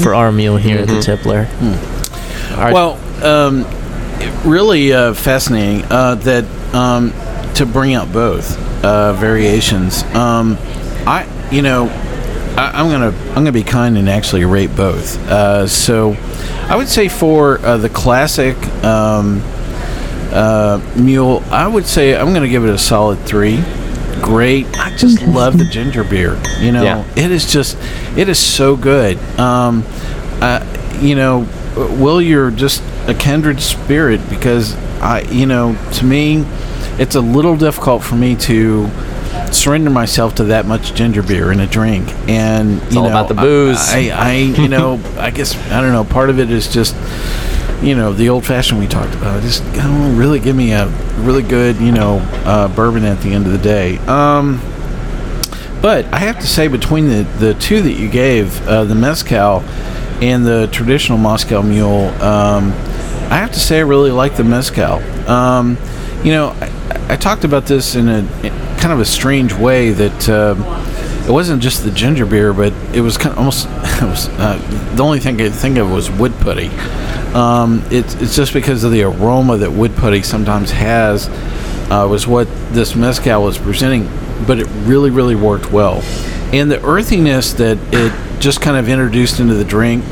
for 0.02 0.14
our 0.14 0.30
meal 0.30 0.56
here 0.56 0.78
at 0.78 0.86
the 0.88 1.00
Tippler. 1.00 1.46
Our- 2.58 2.72
Well, 2.72 3.24
um, 3.24 3.66
really 4.44 4.92
uh, 4.92 5.14
fascinating 5.14 5.84
uh, 5.90 6.14
that 6.16 6.44
um, 6.74 7.12
to 7.56 7.66
bring 7.66 7.94
out 7.94 8.12
both 8.12 8.56
uh, 8.84 9.12
variations. 9.14 10.02
Um, 10.14 10.56
I, 11.06 11.26
you 11.50 11.62
know, 11.62 11.86
I, 12.56 12.72
I'm 12.74 12.90
gonna 12.90 13.16
I'm 13.30 13.34
gonna 13.36 13.52
be 13.52 13.62
kind 13.62 13.96
and 13.98 14.08
actually 14.08 14.44
rate 14.44 14.74
both. 14.76 15.18
Uh, 15.28 15.66
so, 15.66 16.16
I 16.68 16.76
would 16.76 16.88
say 16.88 17.08
for 17.08 17.58
uh, 17.60 17.76
the 17.78 17.88
classic 17.88 18.56
um, 18.84 19.40
uh, 20.32 20.80
mule, 20.96 21.42
I 21.50 21.66
would 21.66 21.86
say 21.86 22.16
I'm 22.16 22.32
gonna 22.32 22.48
give 22.48 22.64
it 22.64 22.70
a 22.70 22.78
solid 22.78 23.18
three. 23.20 23.62
Great. 24.22 24.66
I 24.78 24.96
just 24.96 25.22
love 25.22 25.58
the 25.58 25.64
ginger 25.70 26.02
beer. 26.02 26.40
You 26.58 26.72
know, 26.72 26.82
Yeah. 26.82 27.04
it 27.16 27.30
is 27.30 27.50
just 27.52 27.76
it 28.16 28.28
is 28.28 28.38
so 28.38 28.76
good. 28.76 29.18
Um, 29.38 29.84
uh, 30.40 30.64
you 31.00 31.14
know, 31.14 31.46
Will, 31.76 32.20
you're 32.22 32.50
just 32.50 32.82
a 33.06 33.14
kindred 33.14 33.60
spirit 33.60 34.20
because 34.30 34.74
I, 35.00 35.20
you 35.30 35.44
know, 35.46 35.76
to 35.94 36.04
me, 36.04 36.44
it's 36.98 37.14
a 37.14 37.20
little 37.20 37.56
difficult 37.56 38.02
for 38.02 38.14
me 38.14 38.36
to 38.36 38.88
surrender 39.52 39.90
myself 39.90 40.34
to 40.36 40.44
that 40.44 40.66
much 40.66 40.94
ginger 40.94 41.22
beer 41.22 41.52
in 41.52 41.60
a 41.60 41.66
drink, 41.66 42.08
and 42.28 42.80
you 42.92 42.98
all 42.98 43.04
know, 43.04 43.10
about 43.10 43.28
the 43.28 43.34
I- 43.36 43.42
booze. 43.42 43.78
I, 43.90 44.08
I, 44.12 44.32
you 44.34 44.68
know, 44.68 45.00
I 45.18 45.30
guess 45.30 45.54
I 45.70 45.80
don't 45.80 45.92
know. 45.92 46.04
Part 46.04 46.30
of 46.30 46.38
it 46.38 46.50
is 46.50 46.72
just, 46.72 46.94
you 47.82 47.94
know, 47.94 48.12
the 48.12 48.28
old 48.28 48.46
fashioned 48.46 48.80
we 48.80 48.86
talked 48.86 49.14
about. 49.14 49.42
Just 49.42 49.62
oh, 49.76 50.14
really 50.16 50.40
give 50.40 50.56
me 50.56 50.72
a 50.72 50.88
really 51.18 51.42
good, 51.42 51.76
you 51.76 51.92
know, 51.92 52.18
uh, 52.44 52.68
bourbon 52.68 53.04
at 53.04 53.20
the 53.20 53.32
end 53.32 53.46
of 53.46 53.52
the 53.52 53.58
day. 53.58 53.98
Um, 54.06 54.60
but 55.82 56.06
I 56.06 56.18
have 56.18 56.40
to 56.40 56.46
say, 56.46 56.68
between 56.68 57.08
the, 57.08 57.22
the 57.38 57.54
two 57.54 57.82
that 57.82 57.92
you 57.92 58.08
gave, 58.08 58.66
uh, 58.66 58.84
the 58.84 58.94
mezcal 58.94 59.60
and 60.20 60.44
the 60.46 60.68
traditional 60.72 61.18
Moscow 61.18 61.62
Mule, 61.62 62.06
um, 62.22 62.72
I 63.30 63.36
have 63.36 63.52
to 63.52 63.60
say 63.60 63.78
I 63.78 63.82
really 63.82 64.10
like 64.10 64.36
the 64.36 64.44
mezcal. 64.44 65.00
Um, 65.28 65.76
you 66.24 66.32
know, 66.32 66.56
I, 67.08 67.16
talked 67.16 67.44
about 67.44 67.66
this 67.66 67.94
in 67.94 68.08
a 68.08 68.18
in 68.42 68.52
kind 68.78 68.92
of 68.92 69.00
a 69.00 69.04
strange 69.04 69.52
way 69.52 69.90
that 69.90 70.28
uh, 70.28 70.54
it 71.26 71.32
wasn't 71.32 71.60
just 71.60 71.82
the 71.82 71.90
ginger 71.90 72.24
beer, 72.24 72.52
but 72.52 72.72
it 72.94 73.00
was 73.00 73.18
kind 73.18 73.32
of 73.32 73.38
almost 73.38 73.66
was, 74.00 74.28
uh, 74.28 74.58
the 74.94 75.02
only 75.02 75.18
thing 75.18 75.34
I 75.40 75.44
could 75.44 75.54
think 75.54 75.76
of 75.78 75.90
was 75.90 76.10
wood 76.10 76.32
putty. 76.40 76.68
Um, 77.34 77.82
it's, 77.90 78.14
it's 78.14 78.36
just 78.36 78.52
because 78.52 78.84
of 78.84 78.92
the 78.92 79.02
aroma 79.02 79.56
that 79.56 79.72
wood 79.72 79.96
putty 79.96 80.22
sometimes 80.22 80.70
has 80.70 81.28
uh, 81.90 82.06
was 82.08 82.26
what 82.26 82.46
this 82.72 82.94
mezcal 82.94 83.42
was 83.42 83.58
presenting, 83.58 84.08
but 84.46 84.60
it 84.60 84.68
really, 84.84 85.10
really 85.10 85.34
worked 85.34 85.72
well. 85.72 86.02
And 86.52 86.70
the 86.70 86.80
earthiness 86.84 87.54
that 87.54 87.78
it 87.92 88.40
just 88.40 88.60
kind 88.60 88.76
of 88.76 88.88
introduced 88.88 89.40
into 89.40 89.54
the 89.54 89.64
drink, 89.64 90.04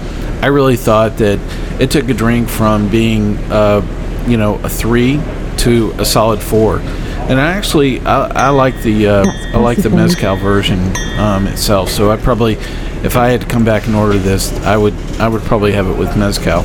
I 0.43 0.47
really 0.47 0.77
thought 0.77 1.19
that 1.19 1.39
it 1.81 1.93
took 1.93 2.09
a 2.09 2.15
drink 2.15 2.49
from 2.49 2.89
being, 2.89 3.37
uh, 3.53 3.87
you 4.27 4.37
know, 4.37 4.57
a 4.65 4.69
three 4.69 5.21
to 5.65 5.93
a 5.99 6.05
solid 6.05 6.43
four. 6.43 6.79
And 6.79 7.41
I 7.41 7.53
actually, 7.53 8.01
I, 8.01 8.49
I 8.49 8.49
like 8.51 8.81
the, 8.83 9.09
uh, 9.09 9.25
I 9.55 9.57
like 9.57 9.79
the 9.79 9.89
mezcal 9.89 10.37
version 10.37 10.79
um, 11.19 11.47
itself. 11.47 11.89
So 11.89 12.11
I 12.11 12.19
probably, 12.19 12.55
if 13.03 13.17
I 13.17 13.29
had 13.29 13.41
to 13.41 13.47
come 13.47 13.65
back 13.65 13.87
and 13.87 13.97
order 13.97 14.19
this, 14.19 14.53
I 14.61 14.77
would, 14.77 14.95
I 15.19 15.29
would 15.29 15.41
probably 15.43 15.73
have 15.73 15.89
it 15.89 15.97
with 15.97 16.17
mezcal. 16.19 16.61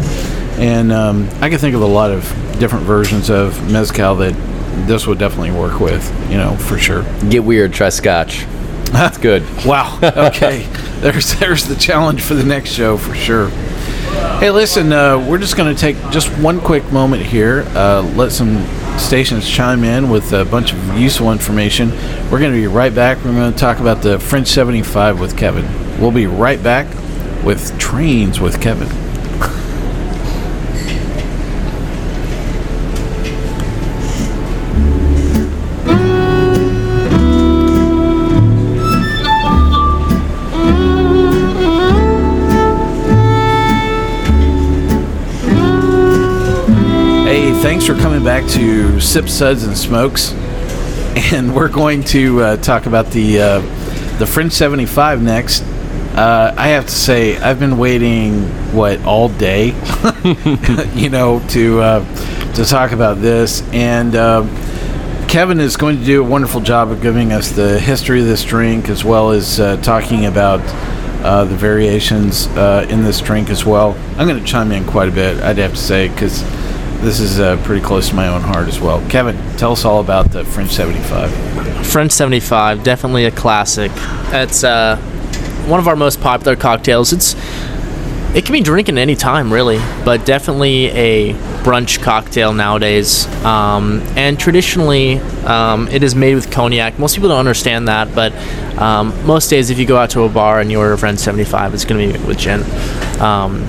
And 0.59 0.91
um, 0.91 1.29
I 1.39 1.49
can 1.49 1.59
think 1.59 1.75
of 1.75 1.81
a 1.81 1.88
lot 1.88 2.12
of 2.12 2.23
different 2.59 2.85
versions 2.85 3.29
of 3.29 3.71
mezcal 3.71 4.15
that 4.15 4.33
this 4.85 5.07
would 5.07 5.17
definitely 5.17 5.51
work 5.51 5.79
with, 5.79 6.05
you 6.29 6.38
know, 6.38 6.57
for 6.57 6.77
sure. 6.77 7.03
Get 7.29 7.45
weird, 7.45 7.71
try 7.71 7.88
scotch. 7.88 8.45
That's 8.91 9.17
good. 9.29 9.43
Wow. 9.65 9.97
Okay. 10.03 10.67
there's 10.99 11.39
there's 11.39 11.65
the 11.65 11.75
challenge 11.75 12.21
for 12.21 12.33
the 12.33 12.43
next 12.43 12.71
show 12.71 12.97
for 12.97 13.15
sure. 13.15 13.49
Hey, 14.39 14.51
listen, 14.51 14.91
uh, 14.91 15.25
we're 15.29 15.38
just 15.38 15.55
going 15.55 15.73
to 15.73 15.79
take 15.79 15.95
just 16.12 16.27
one 16.39 16.59
quick 16.59 16.91
moment 16.91 17.23
here. 17.23 17.63
Uh, 17.69 18.01
let 18.15 18.31
some 18.31 18.57
stations 18.99 19.49
chime 19.49 19.83
in 19.83 20.09
with 20.09 20.33
a 20.33 20.45
bunch 20.45 20.73
of 20.73 20.97
useful 20.97 21.31
information. 21.31 21.91
We're 22.29 22.39
going 22.39 22.51
to 22.51 22.59
be 22.59 22.67
right 22.67 22.93
back. 22.93 23.17
We're 23.23 23.33
going 23.33 23.51
to 23.51 23.57
talk 23.57 23.79
about 23.79 24.01
the 24.01 24.19
French 24.19 24.47
75 24.47 25.19
with 25.19 25.38
Kevin. 25.38 25.65
We'll 25.99 26.12
be 26.12 26.27
right 26.27 26.62
back 26.62 26.88
with 27.43 27.77
trains 27.79 28.39
with 28.39 28.62
Kevin. 28.62 29.08
Thanks 47.61 47.85
for 47.85 47.93
coming 47.95 48.23
back 48.23 48.47
to 48.47 49.01
Sip 49.01 49.27
Suds 49.27 49.63
and 49.63 49.77
Smokes, 49.77 50.31
and 51.33 51.53
we're 51.53 51.67
going 51.67 52.03
to 52.05 52.41
uh, 52.41 52.57
talk 52.57 52.85
about 52.85 53.07
the 53.07 53.41
uh, 53.41 53.59
the 54.17 54.25
French 54.25 54.53
75 54.53 55.21
next. 55.21 55.63
Uh, 56.15 56.53
I 56.57 56.69
have 56.69 56.85
to 56.85 56.91
say, 56.91 57.37
I've 57.37 57.59
been 57.59 57.77
waiting 57.77 58.43
what 58.73 59.03
all 59.03 59.27
day, 59.27 59.67
you 60.93 61.09
know, 61.09 61.43
to 61.49 61.81
uh, 61.81 62.53
to 62.53 62.63
talk 62.63 62.93
about 62.93 63.19
this, 63.19 63.61
and 63.73 64.15
uh, 64.15 64.43
Kevin 65.27 65.59
is 65.59 65.75
going 65.75 65.97
to 65.99 66.05
do 66.05 66.23
a 66.23 66.27
wonderful 66.27 66.61
job 66.61 66.91
of 66.91 67.01
giving 67.01 67.33
us 67.33 67.51
the 67.51 67.77
history 67.77 68.21
of 68.21 68.25
this 68.25 68.45
drink 68.45 68.87
as 68.87 69.03
well 69.03 69.31
as 69.31 69.59
uh, 69.59 69.75
talking 69.81 70.27
about 70.27 70.61
uh, 71.25 71.43
the 71.43 71.55
variations 71.55 72.47
uh, 72.47 72.87
in 72.89 73.03
this 73.03 73.19
drink 73.19 73.49
as 73.49 73.65
well. 73.65 73.97
I'm 74.17 74.27
going 74.29 74.39
to 74.39 74.45
chime 74.45 74.71
in 74.71 74.85
quite 74.85 75.09
a 75.09 75.11
bit, 75.11 75.43
I'd 75.43 75.57
have 75.57 75.71
to 75.71 75.77
say, 75.77 76.07
because 76.07 76.41
this 77.01 77.19
is 77.19 77.39
uh, 77.39 77.62
pretty 77.63 77.83
close 77.83 78.09
to 78.09 78.15
my 78.15 78.27
own 78.27 78.41
heart 78.41 78.67
as 78.67 78.79
well. 78.79 79.07
Kevin, 79.09 79.38
tell 79.57 79.71
us 79.71 79.85
all 79.85 79.99
about 79.99 80.31
the 80.31 80.43
French 80.43 80.71
75. 80.71 81.85
French 81.85 82.12
75, 82.12 82.83
definitely 82.83 83.25
a 83.25 83.31
classic. 83.31 83.91
It's 84.31 84.63
uh, 84.63 84.97
one 85.67 85.79
of 85.79 85.88
our 85.88 85.95
most 85.95 86.21
popular 86.21 86.55
cocktails. 86.55 87.13
It's 87.13 87.35
it 88.35 88.45
can 88.45 88.53
be 88.53 88.62
drinking 88.62 88.99
any 88.99 89.15
time, 89.15 89.51
really, 89.51 89.79
but 90.05 90.23
definitely 90.23 90.88
a 90.89 91.33
brunch 91.63 92.03
cocktail 92.03 92.53
nowadays. 92.53 93.25
Um, 93.43 94.01
and 94.15 94.39
traditionally, 94.39 95.17
um, 95.45 95.88
it 95.88 96.03
is 96.03 96.13
made 96.13 96.35
with 96.35 96.51
cognac. 96.51 96.99
Most 96.99 97.15
people 97.15 97.29
don't 97.29 97.39
understand 97.39 97.88
that, 97.88 98.13
but 98.13 98.31
um, 98.79 99.25
most 99.25 99.49
days, 99.49 99.71
if 99.71 99.79
you 99.79 99.88
go 99.88 99.97
out 99.97 100.12
to 100.12 100.23
a 100.23 100.29
bar 100.29 100.59
and 100.59 100.69
you 100.69 100.77
order 100.77 100.93
a 100.93 100.97
French 100.97 101.17
75, 101.17 101.73
it's 101.73 101.85
going 101.85 102.12
to 102.12 102.19
be 102.19 102.25
with 102.25 102.38
gin. 102.38 102.62
Um, 103.19 103.62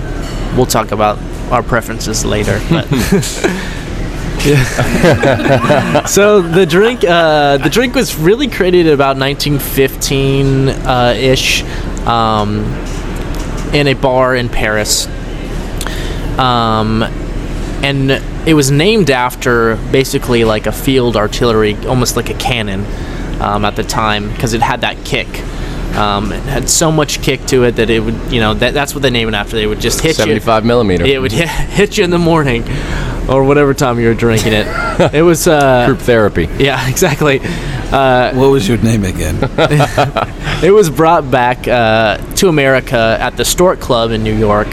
we'll 0.57 0.67
talk 0.67 0.93
about 0.93 1.17
our 1.51 1.63
preferences 1.63 2.25
later. 2.25 2.61
But 2.71 2.87
so 6.09 6.41
the 6.41 6.65
drink, 6.65 7.05
uh, 7.05 7.59
the 7.59 7.69
drink 7.69 7.95
was 7.95 8.17
really 8.17 8.49
created 8.49 8.87
about 8.87 9.19
1915 9.19 10.69
uh, 10.69 11.15
ish, 11.19 11.63
um, 12.07 12.65
in 13.75 13.87
a 13.87 13.93
bar 13.93 14.35
in 14.35 14.49
Paris. 14.49 15.07
Um, 16.39 17.03
and 17.83 18.11
it 18.47 18.55
was 18.55 18.71
named 18.71 19.11
after 19.11 19.77
basically 19.93 20.45
like 20.45 20.67
a 20.67 20.73
field 20.73 21.17
artillery, 21.17 21.77
almost 21.87 22.17
like 22.17 22.31
a 22.31 22.35
cannon, 22.35 22.87
um, 23.43 23.67
at 23.67 23.77
the 23.77 23.85
time 23.85 24.31
because 24.31 24.55
it 24.55 24.63
had 24.63 24.81
that 24.81 25.05
kick. 25.05 25.29
Um, 25.97 26.33
it 26.33 26.43
had 26.45 26.69
so 26.71 26.93
much 26.93 27.21
kick 27.21 27.45
to 27.47 27.65
it 27.65 27.73
that 27.73 27.91
it 27.91 28.01
would, 28.01 28.15
you 28.33 28.41
know, 28.41 28.55
that, 28.55 28.75
that's 28.75 28.95
what 28.95 29.03
they 29.03 29.11
named 29.11 29.35
it 29.35 29.35
after. 29.37 29.57
They 29.57 29.67
would 29.67 29.81
just 29.81 30.01
hit 30.01 30.11
you. 30.11 30.25
75 30.25 30.65
millimeter. 30.65 31.05
It 31.05 31.21
would 31.21 31.33
hit, 31.41 31.49
hit 31.49 31.99
you 31.99 32.05
in 32.05 32.11
the 32.11 32.19
morning, 32.19 32.63
or 33.29 33.45
whatever 33.45 33.75
time 33.75 33.99
you 33.99 34.07
were 34.09 34.15
drinking 34.15 34.53
it. 34.53 34.67
It 35.15 35.23
was, 35.23 35.49
uh, 35.49 35.87
Group 35.87 35.99
therapy. 36.01 36.49
yeah, 36.59 36.89
exactly. 36.95 37.39
What 37.39 38.35
was 38.51 38.69
your 38.69 38.79
name 38.79 39.05
again? 39.05 39.39
It 40.63 40.73
was 40.73 40.91
brought 40.91 41.31
back 41.31 41.67
uh, 41.67 42.19
to 42.37 42.49
America 42.49 43.17
at 43.19 43.37
the 43.37 43.45
Stork 43.45 43.81
Club 43.81 44.11
in 44.11 44.23
New 44.23 44.37
York, 44.37 44.69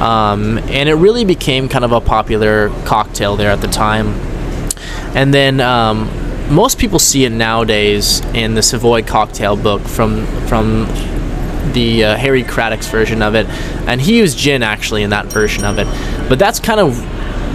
um, 0.00 0.58
and 0.58 0.88
it 0.88 0.94
really 0.94 1.24
became 1.24 1.68
kind 1.68 1.84
of 1.84 1.92
a 1.92 2.00
popular 2.00 2.70
cocktail 2.84 3.36
there 3.36 3.50
at 3.50 3.60
the 3.60 3.68
time. 3.68 4.08
And 5.14 5.32
then 5.32 5.60
um, 5.60 6.08
most 6.50 6.78
people 6.78 6.98
see 6.98 7.24
it 7.24 7.30
nowadays 7.30 8.20
in 8.34 8.54
the 8.54 8.62
Savoy 8.62 9.02
cocktail 9.02 9.56
book 9.56 9.82
from 9.82 10.26
from 10.46 10.86
the 11.72 12.04
uh, 12.04 12.16
Harry 12.16 12.42
Craddock's 12.42 12.86
version 12.88 13.22
of 13.22 13.34
it, 13.34 13.46
and 13.86 14.00
he 14.00 14.18
used 14.18 14.38
gin 14.38 14.62
actually 14.62 15.02
in 15.02 15.10
that 15.10 15.26
version 15.26 15.64
of 15.64 15.78
it. 15.78 15.86
But 16.28 16.38
that's 16.38 16.58
kind 16.60 16.80
of 16.80 16.98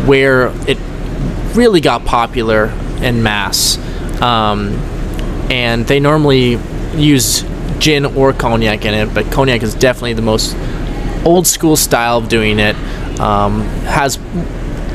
where 0.07 0.47
it 0.67 0.77
really 1.55 1.81
got 1.81 2.05
popular 2.05 2.71
in 3.01 3.23
mass, 3.23 3.77
Um, 4.21 4.69
and 5.51 5.85
they 5.85 5.99
normally 5.99 6.59
use 6.95 7.43
gin 7.79 8.05
or 8.05 8.33
cognac 8.33 8.85
in 8.85 8.93
it, 8.93 9.13
but 9.13 9.29
cognac 9.31 9.61
is 9.63 9.75
definitely 9.75 10.13
the 10.13 10.21
most 10.21 10.55
old 11.25 11.45
school 11.47 11.75
style 11.75 12.17
of 12.17 12.29
doing 12.29 12.59
it. 12.59 12.75
Um, 13.19 13.61
has 13.85 14.17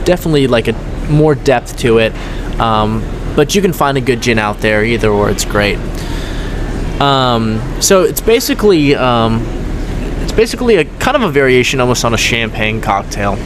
definitely 0.05 0.47
like 0.47 0.69
a 0.69 0.73
more 1.11 1.35
depth 1.35 1.79
to 1.79 1.99
it, 1.99 2.15
um, 2.59 3.03
but 3.38 3.55
you 3.55 3.62
can 3.62 3.72
find 3.72 3.96
a 3.96 4.01
good 4.01 4.20
gin 4.20 4.37
out 4.37 4.59
there 4.59 4.85
either 4.85 5.09
or. 5.09 5.31
It's 5.31 5.44
great. 5.44 5.79
Um, 7.01 7.62
so 7.81 8.03
it's 8.03 8.20
basically 8.20 8.96
um, 8.96 9.46
it's 10.22 10.33
basically 10.33 10.74
a 10.74 10.85
kind 10.98 11.16
of 11.16 11.22
a 11.22 11.31
variation 11.31 11.79
almost 11.79 12.05
on 12.05 12.12
a 12.12 12.16
champagne 12.16 12.81
cocktail. 12.81 13.37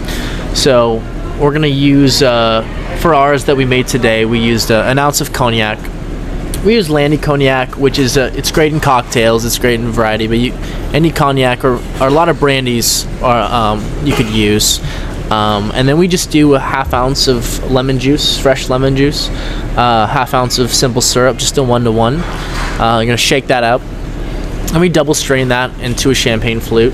So 0.55 0.95
we're 1.39 1.53
gonna 1.53 1.67
use 1.67 2.23
uh, 2.23 2.63
for 3.03 3.15
ours 3.15 3.45
that 3.45 3.55
we 3.55 3.67
made 3.67 3.87
today. 3.87 4.25
We 4.25 4.39
used 4.39 4.71
uh, 4.71 4.83
an 4.87 4.99
ounce 4.99 5.21
of 5.21 5.35
cognac. 5.35 5.79
We 6.65 6.77
use 6.77 6.89
Landy 6.89 7.19
cognac, 7.19 7.77
which 7.77 7.99
is 7.99 8.17
uh, 8.17 8.33
it's 8.35 8.51
great 8.51 8.73
in 8.73 8.81
cocktails. 8.81 9.45
It's 9.45 9.59
great 9.59 9.79
in 9.79 9.89
variety, 9.89 10.27
but 10.27 10.39
you, 10.39 10.55
any 10.95 11.11
cognac 11.11 11.67
or, 11.67 11.75
or 12.01 12.07
a 12.07 12.11
lot 12.11 12.31
of 12.31 12.41
brandies 12.41 13.05
are 13.21 13.43
um, 13.75 14.07
you 14.07 14.15
could 14.15 14.31
use. 14.31 14.81
Um, 15.33 15.73
and 15.75 15.89
then 15.89 15.97
we 15.97 16.09
just 16.09 16.31
do 16.31 16.55
a 16.55 16.59
half 16.59 16.93
ounce 16.93 17.27
of 17.27 17.71
lemon 17.71 17.99
juice, 17.99 18.39
fresh 18.39 18.69
lemon 18.69 18.97
juice, 18.97 19.31
uh, 19.31 20.07
half 20.07 20.35
ounce 20.35 20.59
of 20.59 20.71
simple 20.71 21.01
syrup, 21.01 21.39
just 21.39 21.57
a 21.57 21.63
one 21.63 21.85
to 21.85 21.93
one. 21.93 22.17
Uh, 22.79 22.99
You're 22.99 23.07
gonna 23.07 23.17
shake 23.17 23.47
that 23.47 23.65
up, 23.65 23.81
and 24.73 24.81
we 24.81 24.91
double 24.91 25.15
strain 25.15 25.49
that 25.49 25.71
into 25.81 26.11
a 26.11 26.15
champagne 26.15 26.61
flute. 26.61 26.93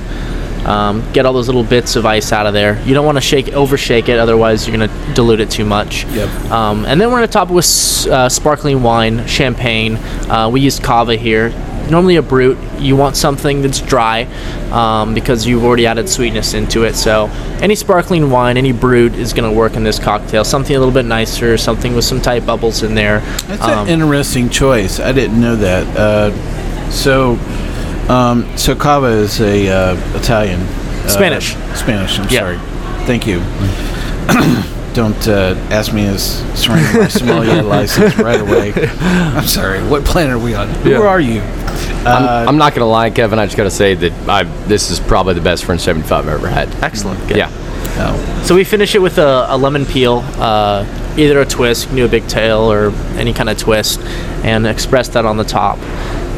Um, 0.64 1.02
get 1.12 1.26
all 1.26 1.32
those 1.32 1.48
little 1.48 1.64
bits 1.64 1.96
of 1.96 2.04
ice 2.06 2.30
out 2.30 2.46
of 2.46 2.52
there. 2.52 2.80
You 2.82 2.94
don't 2.94 3.06
want 3.06 3.16
to 3.16 3.22
shake 3.22 3.48
over 3.54 3.76
shake 3.76 4.08
it, 4.08 4.18
otherwise 4.18 4.68
you're 4.68 4.76
gonna 4.76 5.14
dilute 5.14 5.40
it 5.40 5.50
too 5.50 5.64
much. 5.64 6.04
Yep. 6.04 6.28
Um, 6.50 6.84
and 6.84 7.00
then 7.00 7.08
we're 7.10 7.16
gonna 7.16 7.26
top 7.28 7.50
it 7.50 7.54
with 7.54 8.06
uh, 8.08 8.28
sparkling 8.28 8.82
wine, 8.84 9.26
champagne. 9.26 9.96
Uh, 10.30 10.48
we 10.52 10.60
use 10.60 10.78
cava 10.78 11.16
here. 11.16 11.52
Normally 11.90 12.16
a 12.16 12.22
brut. 12.22 12.56
You 12.80 12.96
want 12.96 13.16
something 13.16 13.62
that's 13.62 13.80
dry 13.80 14.24
um, 14.70 15.14
because 15.14 15.46
you've 15.46 15.64
already 15.64 15.86
added 15.86 16.08
sweetness 16.08 16.54
into 16.54 16.84
it. 16.84 16.94
So 16.94 17.26
any 17.62 17.74
sparkling 17.74 18.30
wine, 18.30 18.56
any 18.56 18.72
brut 18.72 19.14
is 19.14 19.32
gonna 19.32 19.52
work 19.52 19.74
in 19.74 19.84
this 19.84 19.98
cocktail. 19.98 20.44
Something 20.44 20.76
a 20.76 20.78
little 20.78 20.94
bit 20.94 21.04
nicer, 21.06 21.56
something 21.56 21.94
with 21.94 22.04
some 22.04 22.20
tight 22.20 22.44
bubbles 22.46 22.82
in 22.82 22.94
there. 22.94 23.20
That's 23.46 23.62
Um, 23.62 23.86
an 23.86 23.88
interesting 23.88 24.48
choice. 24.50 25.00
I 25.00 25.12
didn't 25.12 25.40
know 25.40 25.56
that. 25.56 25.86
Uh, 25.96 26.90
so, 26.90 27.38
um, 28.08 28.46
so 28.56 28.74
cava 28.74 29.06
is 29.08 29.40
a 29.40 29.68
uh, 29.68 29.96
Italian. 30.16 30.60
uh, 30.60 31.08
Spanish. 31.08 31.56
Spanish. 31.74 32.18
I'm 32.18 32.28
Yeah. 32.30 32.40
sorry. 32.40 32.58
Thank 33.06 33.26
you. 33.26 33.42
Don't 34.98 35.28
uh, 35.28 35.54
ask 35.70 35.92
me 35.94 36.06
as 36.06 36.38
surrender 36.60 36.98
my 37.02 37.06
sommelier 37.06 37.62
license 37.76 38.16
right 38.16 38.40
away. 38.40 38.72
I'm 39.00 39.46
sorry. 39.46 39.78
What 39.86 40.04
planet 40.04 40.32
are 40.32 40.38
we 40.40 40.54
on? 40.54 40.66
Who 40.82 40.90
Yeah. 40.90 40.98
are 41.02 41.20
you? 41.20 41.40
I'm, 41.40 42.48
I'm 42.48 42.56
not 42.56 42.74
gonna 42.74 42.88
lie, 42.90 43.08
Kevin. 43.10 43.38
I 43.38 43.46
just 43.46 43.56
gotta 43.56 43.70
say 43.70 43.94
that 43.94 44.28
I 44.28 44.42
this 44.66 44.90
is 44.90 44.98
probably 44.98 45.34
the 45.34 45.40
best 45.40 45.64
French 45.66 45.82
75 45.82 46.26
I've 46.26 46.32
ever 46.34 46.48
had. 46.48 46.68
excellent. 46.82 47.20
Good. 47.28 47.36
Yeah. 47.36 47.48
No. 47.96 48.42
So 48.42 48.56
we 48.56 48.64
finish 48.64 48.96
it 48.96 48.98
with 49.00 49.18
a, 49.18 49.46
a 49.48 49.56
lemon 49.56 49.86
peel, 49.86 50.24
uh, 50.36 50.84
either 51.16 51.40
a 51.40 51.46
twist, 51.46 51.82
you 51.84 51.88
can 51.90 51.96
do 51.98 52.04
a 52.04 52.08
big 52.08 52.26
tail 52.26 52.58
or 52.72 52.90
any 53.16 53.32
kind 53.32 53.48
of 53.48 53.56
twist, 53.56 54.00
and 54.42 54.66
express 54.66 55.06
that 55.10 55.24
on 55.24 55.36
the 55.36 55.44
top. 55.44 55.78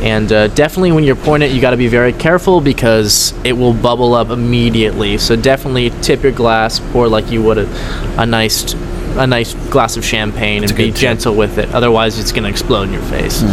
And 0.02 0.32
uh, 0.32 0.48
definitely, 0.48 0.92
when 0.92 1.04
you're 1.04 1.16
pouring 1.16 1.42
it, 1.42 1.50
you 1.52 1.60
got 1.60 1.70
to 1.70 1.76
be 1.76 1.88
very 1.88 2.12
careful 2.12 2.60
because 2.60 3.34
it 3.44 3.52
will 3.52 3.74
bubble 3.74 4.14
up 4.14 4.30
immediately. 4.30 5.18
So 5.18 5.36
definitely 5.36 5.90
tip 6.02 6.22
your 6.22 6.32
glass, 6.32 6.80
pour 6.92 7.06
like 7.08 7.30
you 7.30 7.42
would 7.42 7.58
a, 7.58 8.20
a 8.20 8.24
nice, 8.24 8.72
a 8.72 9.26
nice 9.26 9.54
glass 9.70 9.96
of 9.96 10.04
champagne, 10.04 10.64
and 10.64 10.74
be 10.74 10.90
tip. 10.90 10.96
gentle 10.96 11.34
with 11.34 11.58
it. 11.58 11.74
Otherwise, 11.74 12.18
it's 12.18 12.32
going 12.32 12.44
to 12.44 12.48
explode 12.48 12.84
in 12.84 12.94
your 12.94 13.02
face. 13.02 13.44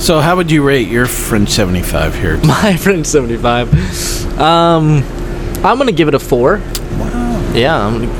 So, 0.00 0.20
how 0.20 0.36
would 0.36 0.50
you 0.50 0.64
rate 0.66 0.88
your 0.88 1.06
French 1.06 1.50
75 1.50 2.14
here? 2.16 2.36
My 2.44 2.76
French 2.76 3.06
75. 3.06 4.38
Um, 4.38 5.02
I'm 5.64 5.78
gonna 5.78 5.92
give 5.92 6.08
it 6.08 6.14
a 6.14 6.18
four. 6.18 6.58
Wow. 6.58 7.52
Yeah, 7.54 7.86
I'm 7.86 8.00
gonna 8.00 8.12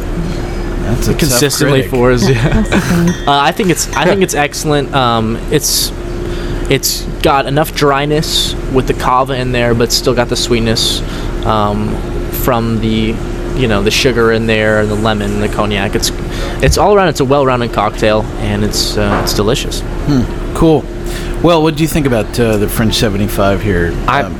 That's 0.84 1.08
a 1.08 1.14
consistently 1.14 1.82
fours. 1.82 2.28
Yeah. 2.28 2.62
Uh, 3.26 3.38
I 3.38 3.50
think 3.52 3.70
it's 3.70 3.88
I 3.94 4.04
think 4.04 4.22
it's 4.22 4.34
excellent. 4.34 4.94
Um, 4.94 5.36
it's 5.50 5.90
it's 6.70 7.02
got 7.22 7.46
enough 7.46 7.74
dryness 7.74 8.54
with 8.72 8.86
the 8.86 8.94
cava 8.94 9.34
in 9.34 9.52
there, 9.52 9.74
but 9.74 9.92
still 9.92 10.14
got 10.14 10.28
the 10.28 10.36
sweetness 10.36 11.00
um, 11.46 11.94
from 12.30 12.80
the 12.80 13.16
you 13.56 13.68
know 13.68 13.82
the 13.82 13.90
sugar 13.90 14.32
in 14.32 14.46
there 14.46 14.80
and 14.80 14.90
the 14.90 14.94
lemon 14.94 15.30
and 15.32 15.42
the 15.42 15.48
cognac. 15.48 15.94
It's 15.94 16.10
it's 16.62 16.78
all 16.78 16.94
around. 16.94 17.08
It's 17.08 17.20
a 17.20 17.24
well-rounded 17.24 17.72
cocktail 17.72 18.22
and 18.38 18.64
it's 18.64 18.96
uh, 18.96 19.20
it's 19.22 19.34
delicious. 19.34 19.82
Cool. 20.54 20.84
Well, 21.42 21.62
what 21.62 21.76
do 21.76 21.82
you 21.82 21.88
think 21.88 22.06
about 22.06 22.38
uh, 22.38 22.56
the 22.56 22.68
French 22.68 22.94
75 22.94 23.62
here? 23.62 23.92
Um, 24.06 24.32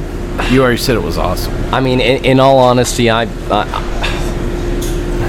you 0.51 0.63
already 0.63 0.77
said 0.79 0.97
it 0.97 1.03
was 1.03 1.19
awesome. 1.19 1.53
I 1.75 1.81
mean, 1.81 2.01
in, 2.01 2.25
in 2.25 2.41
all 2.41 2.59
honesty, 2.59 3.11
I, 3.11 3.23
I 3.51 3.65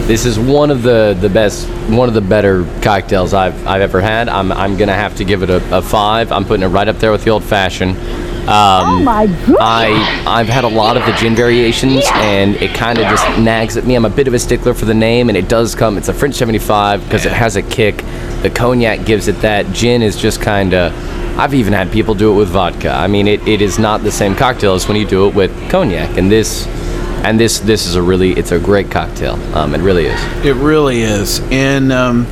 this 0.07 0.25
is 0.25 0.37
one 0.37 0.69
of 0.69 0.83
the, 0.83 1.17
the 1.19 1.29
best, 1.29 1.67
one 1.89 2.09
of 2.09 2.13
the 2.13 2.21
better 2.21 2.65
cocktails 2.81 3.33
I've, 3.33 3.65
I've 3.65 3.81
ever 3.81 4.01
had. 4.01 4.27
I'm, 4.27 4.51
I'm 4.51 4.75
gonna 4.77 4.93
have 4.93 5.15
to 5.17 5.23
give 5.23 5.43
it 5.43 5.49
a, 5.49 5.77
a 5.77 5.81
five. 5.81 6.31
I'm 6.31 6.43
putting 6.43 6.63
it 6.63 6.67
right 6.67 6.87
up 6.87 6.97
there 6.97 7.11
with 7.11 7.23
the 7.23 7.29
old 7.29 7.43
fashioned. 7.43 7.97
Um, 8.43 8.49
oh 8.49 8.99
my 9.03 9.27
goodness. 9.27 9.57
I 9.61 10.23
I've 10.27 10.49
had 10.49 10.65
a 10.65 10.67
lot 10.67 10.97
of 10.97 11.05
the 11.05 11.13
gin 11.13 11.33
variations, 11.33 12.03
and 12.11 12.55
it 12.57 12.75
kind 12.75 12.99
of 12.99 13.05
just 13.05 13.25
nags 13.39 13.77
at 13.77 13.85
me. 13.85 13.95
I'm 13.95 14.03
a 14.03 14.09
bit 14.09 14.27
of 14.27 14.33
a 14.33 14.39
stickler 14.39 14.73
for 14.73 14.83
the 14.83 14.93
name, 14.93 15.29
and 15.29 15.37
it 15.37 15.47
does 15.47 15.75
come. 15.75 15.97
It's 15.97 16.09
a 16.09 16.13
French 16.13 16.35
75 16.35 17.01
because 17.05 17.25
it 17.25 17.31
has 17.31 17.55
a 17.55 17.61
kick. 17.61 18.03
The 18.41 18.51
cognac 18.53 19.05
gives 19.05 19.29
it 19.29 19.39
that. 19.41 19.71
Gin 19.73 20.01
is 20.01 20.17
just 20.17 20.41
kind 20.41 20.73
of. 20.73 20.93
I've 21.39 21.53
even 21.53 21.71
had 21.71 21.89
people 21.89 22.13
do 22.13 22.33
it 22.33 22.35
with 22.35 22.49
vodka. 22.49 22.91
I 22.91 23.07
mean, 23.07 23.27
it, 23.27 23.47
it 23.47 23.61
is 23.61 23.79
not 23.79 24.03
the 24.03 24.11
same 24.11 24.35
cocktail 24.35 24.73
as 24.73 24.89
when 24.89 24.97
you 24.97 25.07
do 25.07 25.29
it 25.29 25.33
with 25.33 25.69
cognac, 25.69 26.17
and 26.17 26.29
this. 26.29 26.67
And 27.23 27.39
this 27.39 27.59
this 27.59 27.85
is 27.85 27.95
a 27.95 28.01
really 28.01 28.31
it's 28.31 28.51
a 28.51 28.59
great 28.59 28.91
cocktail. 28.91 29.35
Um, 29.55 29.73
it 29.73 29.79
really 29.79 30.05
is. 30.05 30.45
It 30.45 30.55
really 30.55 31.01
is. 31.01 31.39
And 31.51 31.91
um, 31.91 32.25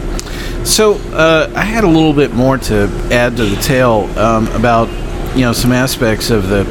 so 0.65 0.95
uh, 1.13 1.51
I 1.56 1.63
had 1.63 1.84
a 1.84 1.88
little 1.88 2.13
bit 2.13 2.34
more 2.34 2.58
to 2.58 2.84
add 3.12 3.38
to 3.38 3.45
the 3.45 3.56
tale 3.62 4.10
um, 4.19 4.47
about 4.49 4.89
you 5.36 5.41
know 5.41 5.54
some 5.54 5.71
aspects 5.71 6.30
of 6.30 6.49
the 6.49 6.63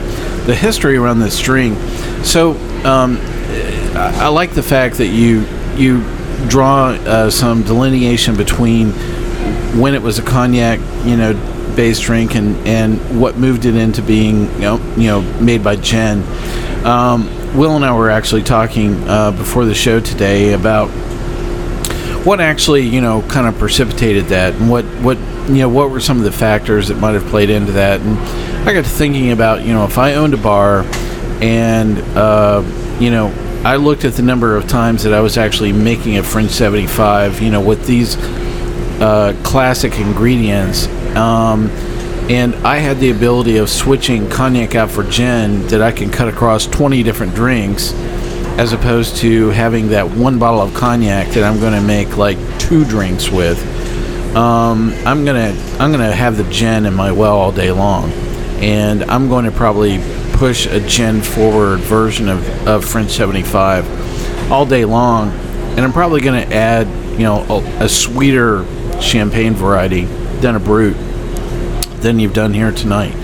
the 0.46 0.54
history 0.54 0.96
around 0.96 1.20
this 1.20 1.40
drink. 1.40 1.78
So 2.24 2.52
um, 2.84 3.18
I, 3.96 4.24
I 4.24 4.28
like 4.28 4.52
the 4.52 4.62
fact 4.62 4.96
that 4.96 5.08
you 5.08 5.46
you 5.76 6.02
draw 6.48 6.88
uh, 6.88 7.30
some 7.30 7.62
delineation 7.62 8.36
between 8.36 8.92
when 9.78 9.94
it 9.94 10.02
was 10.02 10.18
a 10.18 10.22
cognac, 10.22 10.78
you 11.04 11.16
know, 11.16 11.34
based 11.74 12.02
drink 12.02 12.34
and 12.34 12.56
and 12.66 13.20
what 13.20 13.36
moved 13.36 13.64
it 13.64 13.74
into 13.74 14.02
being 14.02 14.52
you 14.54 14.60
know 14.60 14.94
you 14.96 15.06
know 15.06 15.22
made 15.40 15.64
by 15.64 15.76
gin. 15.76 16.22
Um, 16.84 17.28
Will 17.54 17.76
and 17.76 17.84
I 17.84 17.92
were 17.92 18.10
actually 18.10 18.42
talking 18.42 19.08
uh, 19.08 19.32
before 19.32 19.64
the 19.64 19.74
show 19.74 20.00
today 20.00 20.52
about 20.52 20.88
what 22.24 22.40
actually 22.40 22.82
you 22.86 23.00
know 23.00 23.22
kind 23.22 23.46
of 23.46 23.58
precipitated 23.58 24.26
that 24.26 24.54
and 24.54 24.70
what 24.70 24.84
what 25.02 25.18
you 25.48 25.58
know 25.58 25.68
what 25.68 25.90
were 25.90 26.00
some 26.00 26.18
of 26.18 26.24
the 26.24 26.32
factors 26.32 26.88
that 26.88 26.96
might 26.96 27.12
have 27.12 27.24
played 27.26 27.50
into 27.50 27.72
that. 27.72 28.00
And 28.00 28.18
i 28.68 28.74
got 28.74 28.84
to 28.84 28.90
thinking 28.90 29.32
about 29.32 29.64
you 29.64 29.72
know 29.72 29.84
if 29.84 29.96
i 29.96 30.14
owned 30.14 30.34
a 30.34 30.36
bar 30.36 30.82
and 31.40 31.98
uh, 32.16 32.62
you 33.00 33.10
know 33.10 33.32
i 33.64 33.76
looked 33.76 34.04
at 34.04 34.12
the 34.12 34.22
number 34.22 34.54
of 34.54 34.68
times 34.68 35.02
that 35.04 35.14
i 35.14 35.20
was 35.20 35.38
actually 35.38 35.72
making 35.72 36.18
a 36.18 36.22
french 36.22 36.50
75 36.50 37.40
you 37.40 37.50
know 37.50 37.60
with 37.60 37.86
these 37.86 38.16
uh, 39.00 39.34
classic 39.42 39.98
ingredients 39.98 40.86
um, 41.16 41.70
and 42.30 42.54
i 42.66 42.76
had 42.76 42.98
the 42.98 43.10
ability 43.10 43.58
of 43.58 43.68
switching 43.68 44.28
cognac 44.30 44.74
out 44.74 44.90
for 44.90 45.02
gin 45.04 45.66
that 45.66 45.82
i 45.82 45.92
can 45.92 46.10
cut 46.10 46.28
across 46.28 46.66
20 46.66 47.02
different 47.02 47.34
drinks 47.34 47.92
as 48.60 48.74
opposed 48.74 49.16
to 49.16 49.48
having 49.48 49.88
that 49.88 50.06
one 50.10 50.38
bottle 50.38 50.60
of 50.60 50.74
cognac 50.74 51.28
that 51.28 51.44
I'm 51.44 51.60
going 51.60 51.72
to 51.72 51.80
make 51.80 52.18
like 52.18 52.36
two 52.58 52.84
drinks 52.84 53.30
with. 53.30 53.58
Um, 54.36 54.92
I'm 55.06 55.24
gonna 55.24 55.56
I'm 55.78 55.90
gonna 55.90 56.12
have 56.12 56.36
the 56.36 56.44
gin 56.44 56.84
in 56.84 56.94
my 56.94 57.10
well 57.10 57.38
all 57.38 57.52
day 57.52 57.72
long, 57.72 58.10
and 58.60 59.02
I'm 59.04 59.28
going 59.28 59.46
to 59.46 59.50
probably 59.50 59.98
push 60.34 60.66
a 60.66 60.78
gin 60.86 61.22
forward 61.22 61.80
version 61.80 62.28
of, 62.28 62.68
of 62.68 62.84
French 62.84 63.12
75 63.12 64.52
all 64.52 64.66
day 64.66 64.84
long, 64.84 65.30
and 65.30 65.80
I'm 65.80 65.92
probably 65.92 66.20
going 66.20 66.46
to 66.46 66.54
add 66.54 66.86
you 67.12 67.24
know 67.24 67.42
a, 67.48 67.84
a 67.84 67.88
sweeter 67.88 68.66
champagne 69.00 69.54
variety 69.54 70.04
than 70.42 70.54
a 70.54 70.60
brut 70.60 70.94
than 72.02 72.18
you've 72.18 72.34
done 72.34 72.52
here 72.54 72.72
tonight, 72.72 73.14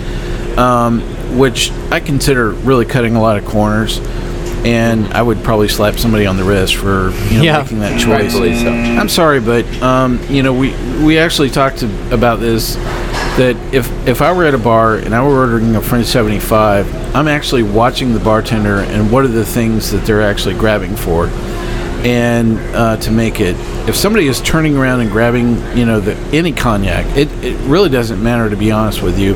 um, 0.57 1.01
which 1.37 1.71
I 1.91 1.99
consider 1.99 2.51
really 2.51 2.85
cutting 2.85 3.15
a 3.15 3.21
lot 3.21 3.37
of 3.37 3.45
corners. 3.45 3.99
And 4.65 5.05
I 5.13 5.21
would 5.21 5.43
probably 5.43 5.67
slap 5.67 5.97
somebody 5.97 6.25
on 6.25 6.35
the 6.35 6.43
wrist 6.43 6.75
for 6.75 7.11
you 7.29 7.37
know, 7.37 7.43
Yeah. 7.43 7.61
making 7.61 7.79
that 7.79 8.01
choice. 8.01 8.33
So. 8.33 8.71
I'm 8.71 9.07
sorry, 9.07 9.39
but 9.39 9.65
um, 9.81 10.19
you 10.29 10.41
know 10.43 10.51
we 10.51 10.73
we 11.05 11.19
actually 11.19 11.51
talked 11.51 11.77
to, 11.79 12.13
about 12.13 12.39
this 12.39 12.75
that 13.37 13.55
if 13.71 13.89
if 14.07 14.21
I 14.21 14.33
were 14.33 14.45
at 14.45 14.55
a 14.55 14.57
bar 14.57 14.95
and 14.95 15.13
I 15.13 15.21
were 15.23 15.37
ordering 15.37 15.75
a 15.75 15.81
French 15.81 16.07
75, 16.07 17.15
I'm 17.15 17.27
actually 17.27 17.63
watching 17.63 18.13
the 18.13 18.19
bartender 18.19 18.79
and 18.79 19.11
what 19.11 19.23
are 19.23 19.29
the 19.29 19.45
things 19.45 19.91
that 19.91 20.05
they're 20.05 20.23
actually 20.23 20.55
grabbing 20.55 20.95
for, 20.95 21.27
and 22.03 22.57
uh, 22.75 22.97
to 22.97 23.11
make 23.11 23.39
it. 23.39 23.55
If 23.87 23.95
somebody 23.95 24.27
is 24.27 24.41
turning 24.41 24.75
around 24.75 24.99
and 24.99 25.09
grabbing 25.09 25.55
you 25.77 25.85
know 25.85 25.99
the 25.99 26.15
any 26.35 26.51
cognac, 26.51 27.05
it 27.17 27.31
it 27.43 27.57
really 27.67 27.89
doesn't 27.89 28.21
matter 28.21 28.49
to 28.49 28.57
be 28.57 28.71
honest 28.71 29.01
with 29.01 29.17
you. 29.17 29.35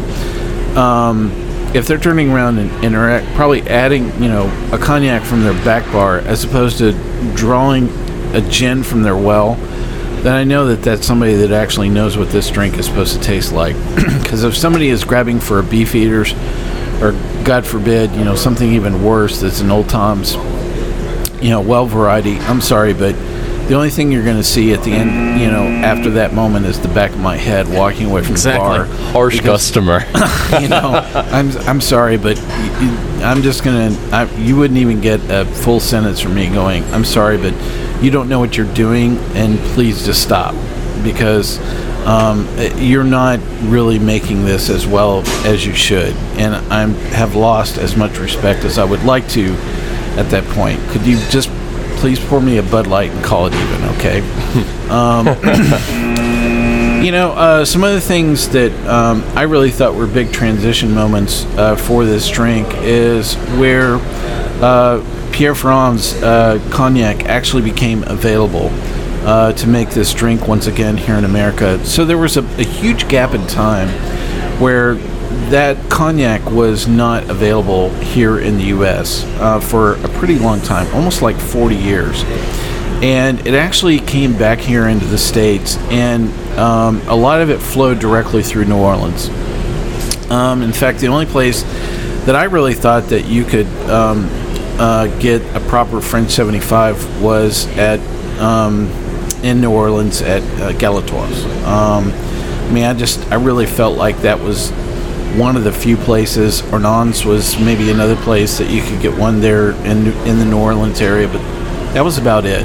Um, 0.78 1.32
if 1.74 1.88
they're 1.88 1.98
turning 1.98 2.32
around 2.32 2.58
and, 2.58 2.70
and 2.84 2.96
are 2.96 3.10
act- 3.10 3.34
probably 3.36 3.62
adding, 3.62 4.08
you 4.22 4.28
know, 4.28 4.48
a 4.74 4.78
cognac 4.78 5.24
from 5.24 5.44
their 5.44 5.54
back 5.64 5.90
bar 5.94 6.20
as 6.20 6.44
opposed 6.44 6.80
to 6.80 6.92
drawing 7.34 7.88
a 8.36 8.42
gin 8.50 8.84
from 8.84 9.04
their 9.04 9.16
well, 9.16 9.56
then 10.22 10.36
I 10.36 10.44
know 10.44 10.68
that 10.68 10.84
that's 10.84 11.08
somebody 11.08 11.36
that 11.36 11.52
actually 11.52 11.90
knows 11.90 12.18
what 12.18 12.30
this 12.30 12.50
drink 12.50 12.78
is 12.78 12.86
supposed 12.86 13.16
to 13.16 13.22
taste 13.22 13.52
like. 13.52 13.76
Because 14.22 14.46
if 14.46 14.56
somebody 14.56 14.88
is 14.88 15.04
grabbing 15.04 15.42
for 15.42 15.60
a 15.60 15.62
Beefeaters, 15.62 16.32
or 17.02 17.12
God 17.44 17.66
forbid, 17.66 18.12
you 18.14 18.24
know, 18.24 18.36
something 18.36 18.72
even 18.72 19.04
worse 19.04 19.42
that's 19.42 19.60
an 19.60 19.70
old 19.72 19.90
Tom's, 19.90 20.36
you 21.44 21.50
know, 21.50 21.60
well 21.60 21.86
variety, 21.86 22.38
I'm 22.38 22.62
sorry, 22.62 22.94
but 22.94 23.14
the 23.72 23.78
only 23.78 23.90
thing 23.90 24.12
you're 24.12 24.26
going 24.26 24.36
to 24.36 24.44
see 24.44 24.74
at 24.74 24.84
the 24.84 24.92
end, 24.92 25.40
you 25.40 25.48
know, 25.50 25.64
after 25.64 26.10
that 26.10 26.34
moment 26.34 26.66
is 26.66 26.82
the 26.82 26.90
back 26.90 27.12
of 27.12 27.20
my 27.22 27.38
head 27.38 27.70
walking 27.70 28.08
away 28.12 28.22
from 28.22 28.34
Exactly. 28.34 28.80
the 28.80 28.84
bar. 28.84 29.14
Harsh 29.14 29.40
customer. 29.40 30.00
you 30.60 30.68
know, 30.68 30.92
I'm 31.32 31.58
I'm 31.60 31.80
sorry, 31.80 32.18
but 32.18 32.36
y- 32.38 32.44
y- 32.82 33.22
I'm 33.24 33.42
just 33.42 33.64
gonna. 33.64 33.96
You 34.36 34.58
wouldn't 34.58 34.78
even 34.78 35.00
get 35.00 35.22
a 35.30 35.46
full 35.46 35.80
sentence 35.80 36.20
from 36.20 36.36
me 36.36 36.50
going. 36.50 36.84
I'm 36.94 37.06
sorry, 37.06 37.38
but 37.38 37.54
you 38.04 38.12
don't 38.12 38.28
know 38.28 38.40
what 38.42 38.58
you're 38.58 38.74
doing, 38.74 39.18
and 39.36 39.58
please 39.74 40.06
just 40.06 40.22
stop, 40.22 40.54
because 41.02 41.58
um, 42.06 42.46
eh, 42.58 42.78
you're 42.78 43.06
not 43.06 43.40
really 43.62 44.00
making 44.00 44.44
this 44.44 44.70
as 44.70 44.86
well 44.86 45.22
as 45.46 45.66
you 45.66 45.74
should, 45.74 46.14
and 46.38 46.54
I 46.74 46.86
have 47.16 47.36
lost 47.36 47.78
as 47.78 47.96
much 47.96 48.20
respect 48.20 48.66
as 48.66 48.78
I 48.78 48.84
would 48.84 49.04
like 49.06 49.30
to 49.30 49.54
at 50.20 50.30
that 50.32 50.44
point. 50.56 50.78
Could 50.90 51.06
you 51.08 51.16
just 51.30 51.50
please 52.02 52.20
pour 52.20 52.42
me 52.42 52.58
a 52.58 52.64
Bud 52.64 52.88
Light 52.88 53.12
and 53.12 53.24
call 53.24 53.46
it 53.46 53.54
even, 53.54 53.84
okay? 53.96 54.22
You 57.02 57.12
know, 57.12 57.32
uh, 57.32 57.66
some 57.66 57.84
other 57.84 58.00
things 58.00 58.50
that 58.50 58.72
um, 58.88 59.24
I 59.36 59.44
really 59.44 59.72
thought 59.72 59.96
were 59.96 60.06
big 60.06 60.32
transition 60.32 60.94
moments 60.94 61.46
uh, 61.58 61.76
for 61.76 62.06
this 62.06 62.30
drink 62.30 62.68
is 62.76 63.34
where 63.58 63.96
uh, 64.62 65.04
Pierre 65.32 65.56
Ferrand's 65.56 66.14
uh, 66.22 66.60
cognac 66.72 67.26
actually 67.26 67.64
became 67.64 68.04
available 68.04 68.70
uh, 69.26 69.52
to 69.54 69.68
make 69.68 69.90
this 69.90 70.14
drink 70.14 70.48
once 70.48 70.68
again 70.68 70.96
here 70.96 71.16
in 71.16 71.26
America. 71.26 71.84
So 71.86 72.06
there 72.06 72.20
was 72.20 72.38
a, 72.38 72.44
a 72.60 72.64
huge 72.64 73.08
gap 73.08 73.34
in 73.34 73.48
time 73.48 73.90
where 74.60 74.94
that 75.50 75.90
cognac 75.90 76.46
was 76.50 76.88
not 76.88 77.30
available 77.30 77.90
here 77.96 78.40
in 78.40 78.58
the 78.58 78.66
U.S. 78.66 79.24
Uh, 79.40 79.60
for 79.60 79.96
a 79.96 80.08
pretty 80.10 80.38
long 80.38 80.62
time, 80.62 80.94
almost 80.96 81.22
like 81.22 81.38
40 81.38 81.76
years 81.76 82.24
and 83.02 83.48
it 83.48 83.56
actually 83.56 84.00
came 84.00 84.38
back 84.38 84.60
here 84.60 84.88
into 84.88 85.06
the 85.06 85.18
states, 85.18 85.78
and 85.90 86.30
um, 86.58 87.02
a 87.08 87.16
lot 87.16 87.42
of 87.42 87.50
it 87.50 87.58
flowed 87.58 88.00
directly 88.00 88.44
through 88.44 88.66
New 88.66 88.78
Orleans. 88.78 89.28
Um, 90.30 90.62
in 90.62 90.72
fact, 90.72 91.00
the 91.00 91.08
only 91.08 91.26
place 91.26 91.64
that 92.26 92.36
I 92.36 92.44
really 92.44 92.76
thought 92.76 93.06
that 93.06 93.26
you 93.26 93.44
could 93.44 93.66
um, 93.90 94.28
uh, 94.80 95.08
get 95.20 95.42
a 95.56 95.60
proper 95.68 96.00
French 96.00 96.30
75 96.30 97.24
was 97.24 97.66
at 97.78 98.00
um, 98.40 98.88
in 99.44 99.62
New 99.62 99.72
Orleans 99.72 100.22
at 100.22 100.44
uh, 100.62 100.72
Galatoire's. 100.78 101.44
Um, 101.66 102.12
I 102.12 102.72
mean, 102.72 102.84
I 102.84 102.94
just 102.94 103.32
I 103.32 103.36
really 103.36 103.66
felt 103.66 103.98
like 103.98 104.18
that 104.20 104.40
was 104.40 104.72
one 105.38 105.56
of 105.56 105.64
the 105.64 105.72
few 105.72 105.98
places. 105.98 106.62
Arnaud's 106.72 107.26
was 107.26 107.60
maybe 107.60 107.90
another 107.90 108.16
place 108.18 108.58
that 108.58 108.70
you 108.70 108.82
could 108.82 109.02
get 109.02 109.18
one 109.18 109.40
there 109.40 109.72
in 109.86 110.08
in 110.28 110.40
the 110.40 110.46
New 110.46 110.60
Orleans 110.60 111.02
area, 111.02 111.28
but 111.28 111.40
that 111.94 112.02
was 112.02 112.18
about 112.18 112.46
it. 112.46 112.64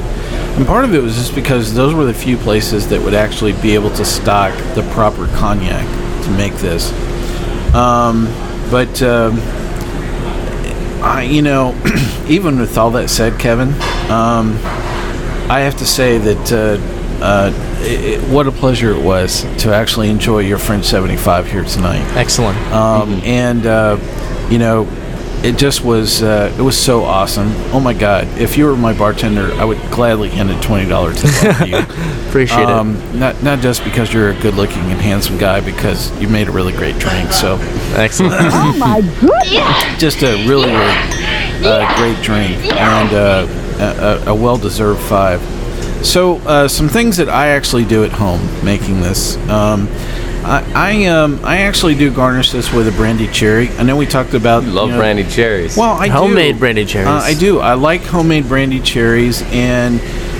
And 0.57 0.65
part 0.65 0.85
of 0.85 0.93
it 0.93 1.01
was 1.03 1.15
just 1.15 1.35
because 1.35 1.73
those 1.73 1.93
were 1.93 2.05
the 2.05 2.13
few 2.13 2.37
places 2.37 2.87
that 2.89 3.01
would 3.01 3.13
actually 3.13 3.53
be 3.61 3.75
able 3.75 3.91
to 3.91 4.03
stock 4.03 4.53
the 4.73 4.81
proper 4.93 5.27
cognac 5.35 5.85
to 6.25 6.31
make 6.31 6.53
this. 6.55 6.91
Um, 7.75 8.25
but 8.71 9.01
um, 9.03 9.39
I, 11.03 11.27
you 11.29 11.41
know, 11.41 11.79
even 12.27 12.59
with 12.59 12.77
all 12.77 12.91
that 12.91 13.09
said, 13.09 13.39
Kevin, 13.39 13.69
um, 14.09 14.57
I 15.49 15.59
have 15.59 15.77
to 15.77 15.85
say 15.85 16.17
that 16.17 16.51
uh, 16.51 17.23
uh, 17.23 17.66
it, 17.81 18.05
it- 18.23 18.29
what 18.29 18.47
a 18.47 18.51
pleasure 18.51 18.91
it 18.91 19.01
was 19.03 19.41
to 19.59 19.73
actually 19.73 20.09
enjoy 20.09 20.39
your 20.39 20.57
French 20.57 20.85
75 20.85 21.51
here 21.51 21.63
tonight. 21.63 22.01
Excellent. 22.17 22.57
Um, 22.71 23.21
And, 23.23 23.65
uh, 23.65 23.97
you 24.49 24.57
know, 24.59 24.87
it 25.43 25.55
just 25.57 25.83
was, 25.83 26.23
uh, 26.23 26.51
it 26.57 26.61
was 26.61 26.75
so 26.77 27.03
awesome. 27.03 27.51
Oh 27.71 27.79
my 27.79 27.93
God. 27.93 28.27
If 28.39 28.57
you 28.57 28.65
were 28.65 28.75
my 28.75 28.93
bartender, 28.97 29.53
I 29.53 29.65
would 29.65 29.79
gladly 29.91 30.29
hand 30.29 30.49
a 30.49 30.55
$20 30.55 31.13
tip 31.15 31.57
to 31.59 31.67
you. 31.67 31.77
Appreciate 32.29 32.63
it. 32.63 32.69
Um, 32.69 32.97
not, 33.19 33.41
not 33.43 33.59
just 33.59 33.83
because 33.83 34.11
you're 34.11 34.29
a 34.31 34.39
good 34.41 34.55
looking 34.55 34.81
and 34.91 34.99
handsome 34.99 35.37
guy, 35.37 35.61
because 35.61 36.11
you 36.19 36.27
made 36.27 36.47
a 36.47 36.51
really 36.51 36.73
great 36.73 36.97
drink. 36.97 37.31
So, 37.31 37.57
Excellent. 37.95 38.33
Oh 38.51 38.75
my 38.77 39.01
goodness! 39.01 39.99
just 39.99 40.23
a 40.23 40.35
really, 40.47 40.71
really 40.71 41.65
uh, 41.65 41.95
great 41.97 42.21
drink 42.23 42.57
and 42.73 43.13
uh, 43.13 43.47
a, 43.79 44.29
a, 44.29 44.31
a 44.31 44.35
well-deserved 44.35 44.99
five. 45.01 45.39
So, 46.03 46.37
uh, 46.45 46.67
some 46.67 46.87
things 46.89 47.17
that 47.17 47.29
I 47.29 47.47
actually 47.49 47.85
do 47.85 48.03
at 48.03 48.11
home 48.11 48.41
making 48.63 49.01
this. 49.01 49.35
Um, 49.49 49.87
I 50.45 50.63
I, 50.75 51.05
um, 51.05 51.39
I 51.43 51.57
actually 51.59 51.95
do 51.95 52.11
garnish 52.11 52.51
this 52.51 52.71
with 52.71 52.87
a 52.87 52.91
brandy 52.91 53.27
cherry. 53.27 53.69
I 53.71 53.83
know 53.83 53.97
we 53.97 54.05
talked 54.05 54.33
about 54.33 54.63
Love 54.63 54.87
you 54.87 54.93
know- 54.93 54.99
brandy 54.99 55.23
cherries. 55.25 55.75
Well, 55.75 55.93
I 55.93 56.07
Homemade 56.07 56.55
do. 56.55 56.59
brandy 56.59 56.85
cherries. 56.85 57.07
Uh, 57.07 57.21
I 57.23 57.33
do. 57.33 57.59
I 57.59 57.73
like 57.73 58.01
homemade 58.03 58.47
brandy 58.47 58.79
cherries, 58.79 59.41
and 59.47 59.99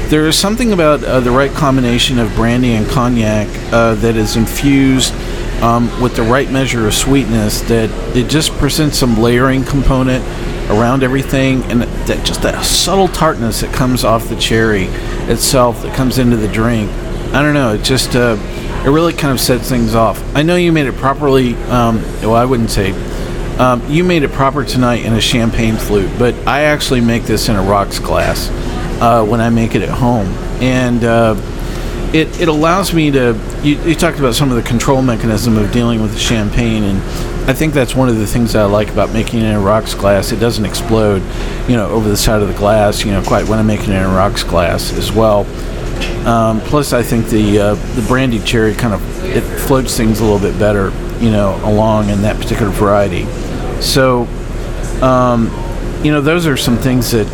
there 0.09 0.25
is 0.27 0.37
something 0.37 0.71
about 0.71 1.03
uh, 1.03 1.19
the 1.19 1.31
right 1.31 1.51
combination 1.51 2.19
of 2.19 2.33
brandy 2.35 2.73
and 2.75 2.87
cognac 2.87 3.47
uh, 3.73 3.95
that 3.95 4.15
is 4.15 4.37
infused 4.37 5.13
um, 5.61 6.01
with 6.01 6.15
the 6.15 6.23
right 6.23 6.49
measure 6.51 6.87
of 6.87 6.93
sweetness 6.93 7.61
that 7.61 7.89
it 8.15 8.29
just 8.29 8.51
presents 8.53 8.97
some 8.97 9.19
layering 9.19 9.63
component 9.63 10.23
around 10.69 11.03
everything, 11.03 11.63
and 11.63 11.81
that 11.81 12.25
just 12.25 12.41
that 12.41 12.63
subtle 12.63 13.07
tartness 13.07 13.61
that 13.61 13.73
comes 13.73 14.03
off 14.03 14.27
the 14.29 14.35
cherry 14.35 14.85
itself 15.29 15.81
that 15.81 15.95
comes 15.95 16.17
into 16.17 16.37
the 16.37 16.47
drink. 16.47 16.91
I 17.33 17.41
don't 17.41 17.53
know. 17.53 17.73
It 17.73 17.83
just 17.83 18.15
uh, 18.15 18.37
it 18.85 18.89
really 18.89 19.13
kind 19.13 19.33
of 19.33 19.39
sets 19.39 19.69
things 19.69 19.95
off. 19.95 20.21
I 20.35 20.43
know 20.43 20.55
you 20.55 20.71
made 20.71 20.87
it 20.87 20.95
properly. 20.95 21.55
Um, 21.65 22.01
well, 22.21 22.35
I 22.35 22.45
wouldn't 22.45 22.69
say 22.69 22.91
um, 23.57 23.81
you 23.89 24.03
made 24.03 24.23
it 24.23 24.31
proper 24.31 24.63
tonight 24.63 25.03
in 25.03 25.13
a 25.13 25.21
champagne 25.21 25.77
flute, 25.77 26.11
but 26.19 26.35
I 26.47 26.63
actually 26.63 27.01
make 27.01 27.23
this 27.23 27.49
in 27.49 27.55
a 27.55 27.63
rocks 27.63 27.99
glass 27.99 28.49
uh, 29.01 29.25
when 29.25 29.41
I 29.41 29.49
make 29.49 29.73
it 29.73 29.81
at 29.81 29.89
home, 29.89 30.27
and 30.61 31.03
uh, 31.03 31.35
it 32.13 32.39
it 32.39 32.47
allows 32.47 32.93
me 32.93 33.11
to. 33.11 33.39
You, 33.63 33.81
you 33.81 33.95
talked 33.95 34.19
about 34.19 34.35
some 34.35 34.49
of 34.49 34.55
the 34.55 34.63
control 34.63 35.01
mechanism 35.01 35.57
of 35.57 35.71
dealing 35.71 36.01
with 36.01 36.13
the 36.13 36.19
champagne, 36.19 36.83
and 36.83 36.97
I 37.49 37.53
think 37.53 37.73
that's 37.73 37.95
one 37.95 38.09
of 38.09 38.17
the 38.17 38.27
things 38.27 38.55
I 38.55 38.63
like 38.65 38.89
about 38.89 39.11
making 39.11 39.39
it 39.39 39.45
in 39.45 39.55
a 39.55 39.59
rocks 39.59 39.93
glass. 39.93 40.31
It 40.31 40.39
doesn't 40.39 40.65
explode, 40.65 41.21
you 41.67 41.75
know, 41.75 41.89
over 41.89 42.07
the 42.07 42.17
side 42.17 42.41
of 42.41 42.47
the 42.47 42.53
glass. 42.53 43.03
You 43.03 43.11
know, 43.11 43.23
quite 43.23 43.47
when 43.47 43.59
I'm 43.59 43.67
making 43.67 43.91
it 43.91 43.97
in 43.97 44.03
a 44.03 44.09
rocks 44.09 44.43
glass 44.43 44.93
as 44.93 45.11
well. 45.11 45.45
Um, 46.27 46.61
plus, 46.61 46.93
I 46.93 47.03
think 47.03 47.27
the 47.27 47.59
uh, 47.59 47.75
the 47.95 48.05
brandy 48.07 48.39
cherry 48.39 48.73
kind 48.73 48.93
of 48.93 49.25
it 49.25 49.41
floats 49.41 49.95
things 49.95 50.19
a 50.19 50.23
little 50.23 50.39
bit 50.39 50.57
better, 50.59 50.91
you 51.19 51.31
know, 51.31 51.59
along 51.63 52.09
in 52.09 52.21
that 52.21 52.37
particular 52.37 52.71
variety. 52.71 53.25
So, 53.81 54.23
um, 55.01 55.47
you 56.03 56.11
know, 56.11 56.21
those 56.21 56.47
are 56.47 56.57
some 56.57 56.77
things 56.77 57.11
that 57.11 57.27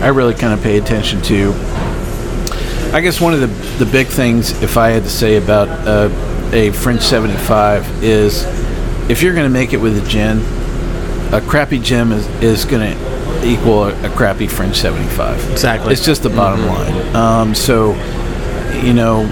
I 0.02 0.08
really 0.08 0.34
kind 0.34 0.52
of 0.52 0.62
pay 0.62 0.78
attention 0.78 1.20
to. 1.22 1.52
I 2.92 3.00
guess 3.00 3.20
one 3.20 3.34
of 3.34 3.40
the 3.40 3.84
the 3.84 3.90
big 3.90 4.06
things, 4.08 4.50
if 4.62 4.76
I 4.76 4.88
had 4.90 5.04
to 5.04 5.10
say 5.10 5.36
about 5.36 5.68
uh, 5.86 6.08
a 6.52 6.70
French 6.72 7.02
75, 7.02 8.02
is 8.02 8.44
if 9.08 9.22
you're 9.22 9.34
going 9.34 9.46
to 9.46 9.52
make 9.52 9.72
it 9.72 9.78
with 9.78 9.96
a 10.04 10.08
gin, 10.08 10.38
a 11.32 11.40
crappy 11.40 11.78
gin 11.78 12.10
is, 12.12 12.26
is 12.42 12.64
going 12.64 12.92
to 12.96 13.46
equal 13.46 13.84
a, 13.84 14.06
a 14.06 14.10
crappy 14.10 14.46
French 14.48 14.76
75. 14.76 15.50
Exactly. 15.52 15.92
It's 15.92 16.04
just 16.04 16.22
the 16.24 16.30
bottom 16.30 16.66
line. 16.66 17.16
Um, 17.16 17.54
so, 17.54 17.94
you 18.82 18.92
know, 18.92 19.24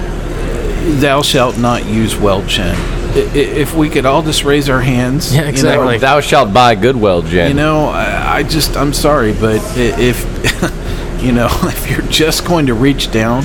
thou 1.00 1.22
shalt 1.22 1.58
not 1.58 1.84
use 1.84 2.16
well 2.16 2.42
gin. 2.46 2.74
I- 2.76 3.20
i- 3.34 3.36
If 3.36 3.74
we 3.74 3.88
could 3.90 4.06
all 4.06 4.22
just 4.22 4.44
raise 4.44 4.68
our 4.70 4.80
hands, 4.80 5.32
Yeah, 5.34 5.40
you 5.40 5.44
know, 5.44 5.50
exactly. 5.50 5.98
Thou 5.98 6.20
shalt 6.20 6.52
buy 6.54 6.74
Goodwell 6.76 7.22
gin. 7.22 7.48
you 7.48 7.54
know, 7.54 7.86
I, 7.88 8.36
I 8.38 8.42
just, 8.44 8.76
I'm 8.76 8.92
sorry, 8.92 9.32
but 9.32 9.60
if, 9.76 10.24
you 11.18 11.32
know, 11.32 11.48
if 11.64 11.90
you're 11.90 12.02
just 12.02 12.46
going 12.46 12.66
to 12.66 12.74
reach 12.74 13.10
down 13.10 13.42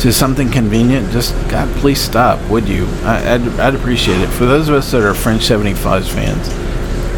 to 0.00 0.12
something 0.12 0.50
convenient, 0.50 1.10
just, 1.10 1.32
God, 1.48 1.68
please 1.76 2.00
stop, 2.00 2.40
would 2.50 2.68
you? 2.68 2.86
I, 3.02 3.34
I'd, 3.34 3.60
I'd 3.60 3.74
appreciate 3.74 4.20
it. 4.20 4.28
For 4.28 4.44
those 4.44 4.68
of 4.68 4.74
us 4.74 4.90
that 4.90 5.02
are 5.02 5.14
French 5.14 5.42
75s 5.42 6.12
fans, 6.12 6.48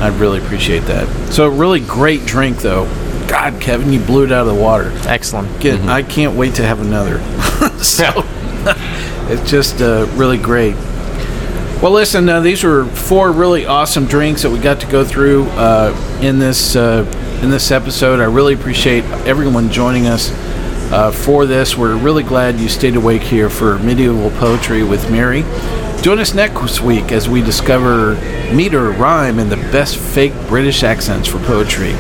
I'd 0.01 0.15
really 0.21 0.39
appreciate 0.39 0.81
that. 0.81 1.33
So, 1.33 1.49
really 1.49 1.81
great 1.81 2.27
drink, 2.27 2.59
though. 2.59 2.85
God, 3.27 3.61
Kevin, 3.61 3.93
you 3.93 3.99
blew 3.99 4.25
it 4.25 4.33
out 4.33 4.47
of 4.47 4.55
the 4.55 4.63
water. 4.63 4.93
Excellent. 5.09 5.61
Get, 5.61 5.81
I 5.89 6.03
can't 6.03 6.37
wait 6.37 6.55
to 6.57 6.63
have 6.63 6.81
another. 6.81 7.19
so, 7.83 8.13
it's 9.29 9.51
just 9.51 9.81
uh, 9.81 10.07
really 10.15 10.39
great. 10.39 10.77
Well, 11.83 11.93
listen, 11.93 12.29
uh, 12.29 12.41
these 12.41 12.65
were 12.65 12.87
four 12.87 13.33
really 13.33 13.67
awesome 13.67 14.07
drinks 14.07 14.43
that 14.43 14.51
we 14.51 14.59
got 14.59 14.81
to 14.81 14.87
go 14.87 15.05
through 15.05 15.45
uh, 15.51 16.19
in 16.23 16.39
this 16.39 16.75
uh, 16.75 17.05
in 17.43 17.51
this 17.51 17.71
episode. 17.71 18.21
I 18.21 18.25
really 18.25 18.55
appreciate 18.55 19.05
everyone 19.27 19.71
joining 19.71 20.07
us 20.07 20.31
uh, 20.93 21.11
for 21.11 21.47
this. 21.47 21.77
We're 21.77 21.97
really 21.97 22.23
glad 22.23 22.59
you 22.59 22.69
stayed 22.69 22.97
awake 22.97 23.23
here 23.23 23.51
for 23.51 23.79
medieval 23.79 24.31
poetry 24.33 24.83
with 24.83 25.11
Mary. 25.11 25.43
Join 26.03 26.19
us 26.19 26.35
next 26.35 26.81
week 26.81 27.13
as 27.13 27.29
we 27.29 27.43
discover 27.43 28.15
meter, 28.55 28.91
rhyme, 28.91 29.39
and 29.39 29.51
the 29.51 29.57
best 29.57 29.97
fake 29.97 30.33
British 30.49 30.83
accents 30.83 31.29
for 31.29 31.39
poetry. 31.41 31.93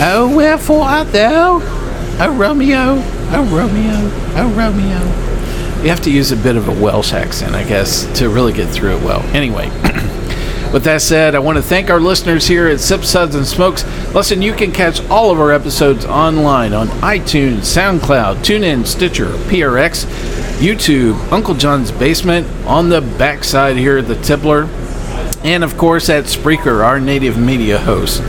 Oh, 0.00 0.32
wherefore 0.34 0.84
art 0.84 1.12
thou? 1.12 1.60
Oh, 2.20 2.36
Romeo, 2.36 3.02
oh, 3.32 3.44
Romeo, 3.50 4.10
oh, 4.36 4.54
Romeo. 4.56 5.82
You 5.82 5.90
have 5.90 6.00
to 6.02 6.10
use 6.10 6.32
a 6.32 6.36
bit 6.36 6.56
of 6.56 6.68
a 6.68 6.72
Welsh 6.72 7.12
accent, 7.12 7.54
I 7.54 7.64
guess, 7.64 8.06
to 8.18 8.28
really 8.28 8.52
get 8.52 8.70
through 8.70 8.96
it 8.96 9.04
well. 9.04 9.20
Anyway, 9.34 9.66
with 10.74 10.82
that 10.82 11.02
said, 11.02 11.36
I 11.36 11.38
want 11.38 11.56
to 11.56 11.62
thank 11.62 11.88
our 11.88 12.00
listeners 12.00 12.48
here 12.48 12.66
at 12.66 12.80
Sips 12.80 13.08
Suds 13.08 13.36
and 13.36 13.46
Smokes. 13.46 13.84
Listen, 14.12 14.42
you 14.42 14.52
can 14.52 14.72
catch 14.72 15.08
all 15.08 15.30
of 15.30 15.38
our 15.38 15.52
episodes 15.52 16.04
online 16.04 16.72
on 16.72 16.88
iTunes, 16.88 17.58
SoundCloud, 17.58 18.38
TuneIn, 18.38 18.84
Stitcher, 18.84 19.26
PRX, 19.26 20.04
YouTube, 20.58 21.14
Uncle 21.30 21.54
John's 21.54 21.92
Basement, 21.92 22.48
on 22.66 22.88
the 22.88 23.00
backside 23.00 23.76
here 23.76 23.98
at 23.98 24.08
the 24.08 24.16
Tippler, 24.16 24.66
and 25.44 25.62
of 25.62 25.78
course 25.78 26.08
at 26.08 26.24
Spreaker, 26.24 26.84
our 26.84 26.98
native 26.98 27.38
media 27.38 27.78
host. 27.78 28.20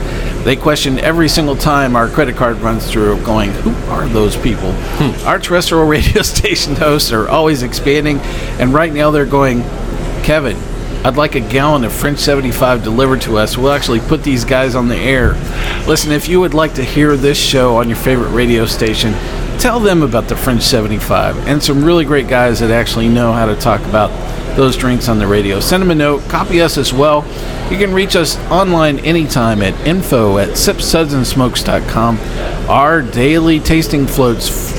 They 0.44 0.56
question 0.56 1.00
every 1.00 1.30
single 1.30 1.56
time 1.56 1.96
our 1.96 2.08
credit 2.08 2.36
card 2.36 2.58
runs 2.58 2.88
through, 2.88 3.24
going, 3.24 3.50
Who 3.54 3.72
are 3.90 4.08
those 4.08 4.38
people? 4.38 4.72
Hmm. 4.72 5.28
Our 5.28 5.40
terrestrial 5.40 5.86
radio 5.88 6.22
station 6.22 6.76
hosts 6.76 7.12
are 7.12 7.28
always 7.28 7.64
expanding, 7.64 8.20
and 8.60 8.72
right 8.72 8.94
now 8.94 9.10
they're 9.10 9.26
going, 9.26 9.64
Kevin, 10.22 10.58
I'd 11.06 11.18
like 11.18 11.36
a 11.36 11.40
gallon 11.40 11.84
of 11.84 11.94
French 11.94 12.18
75 12.18 12.84
delivered 12.84 13.22
to 13.22 13.38
us. 13.38 13.60
We'll 13.60 13.74
actually 13.74 14.00
put 14.00 14.24
these 14.24 14.44
guys 14.44 14.74
on 14.74 14.88
the 14.88 14.96
air. 14.96 15.34
Listen, 15.88 16.12
if 16.12 16.28
you 16.28 16.40
would 16.40 16.56
like 16.56 16.74
to 16.74 16.84
hear 16.84 17.16
this 17.16 17.38
show 17.38 17.76
on 17.76 17.88
your 17.88 17.98
favorite 17.98 18.32
radio 18.32 18.66
station, 18.66 19.14
tell 19.60 19.80
them 19.80 20.02
about 20.02 20.28
the 20.28 20.36
French 20.36 20.64
75 20.64 21.48
and 21.48 21.62
some 21.62 21.86
really 21.86 22.06
great 22.06 22.28
guys 22.28 22.60
that 22.60 22.72
actually 22.72 23.08
know 23.08 23.32
how 23.32 23.46
to 23.46 23.56
talk 23.56 23.82
about 23.82 24.10
those 24.56 24.76
drinks 24.76 25.08
on 25.08 25.20
the 25.20 25.28
radio. 25.28 25.60
Send 25.60 25.84
them 25.84 25.92
a 25.92 25.96
note, 25.96 26.28
copy 26.28 26.60
us 26.60 26.76
as 26.76 26.92
well. 26.92 27.24
You 27.70 27.78
can 27.78 27.94
reach 27.94 28.16
us 28.16 28.40
online 28.50 28.98
anytime 29.02 29.62
at 29.62 29.80
info 29.86 30.40
at 30.40 30.50
sipssudsandsmokes.com. 30.50 32.18
Our 32.68 33.04
daily 33.04 33.60
tasting 33.60 34.08
floats, 34.08 34.74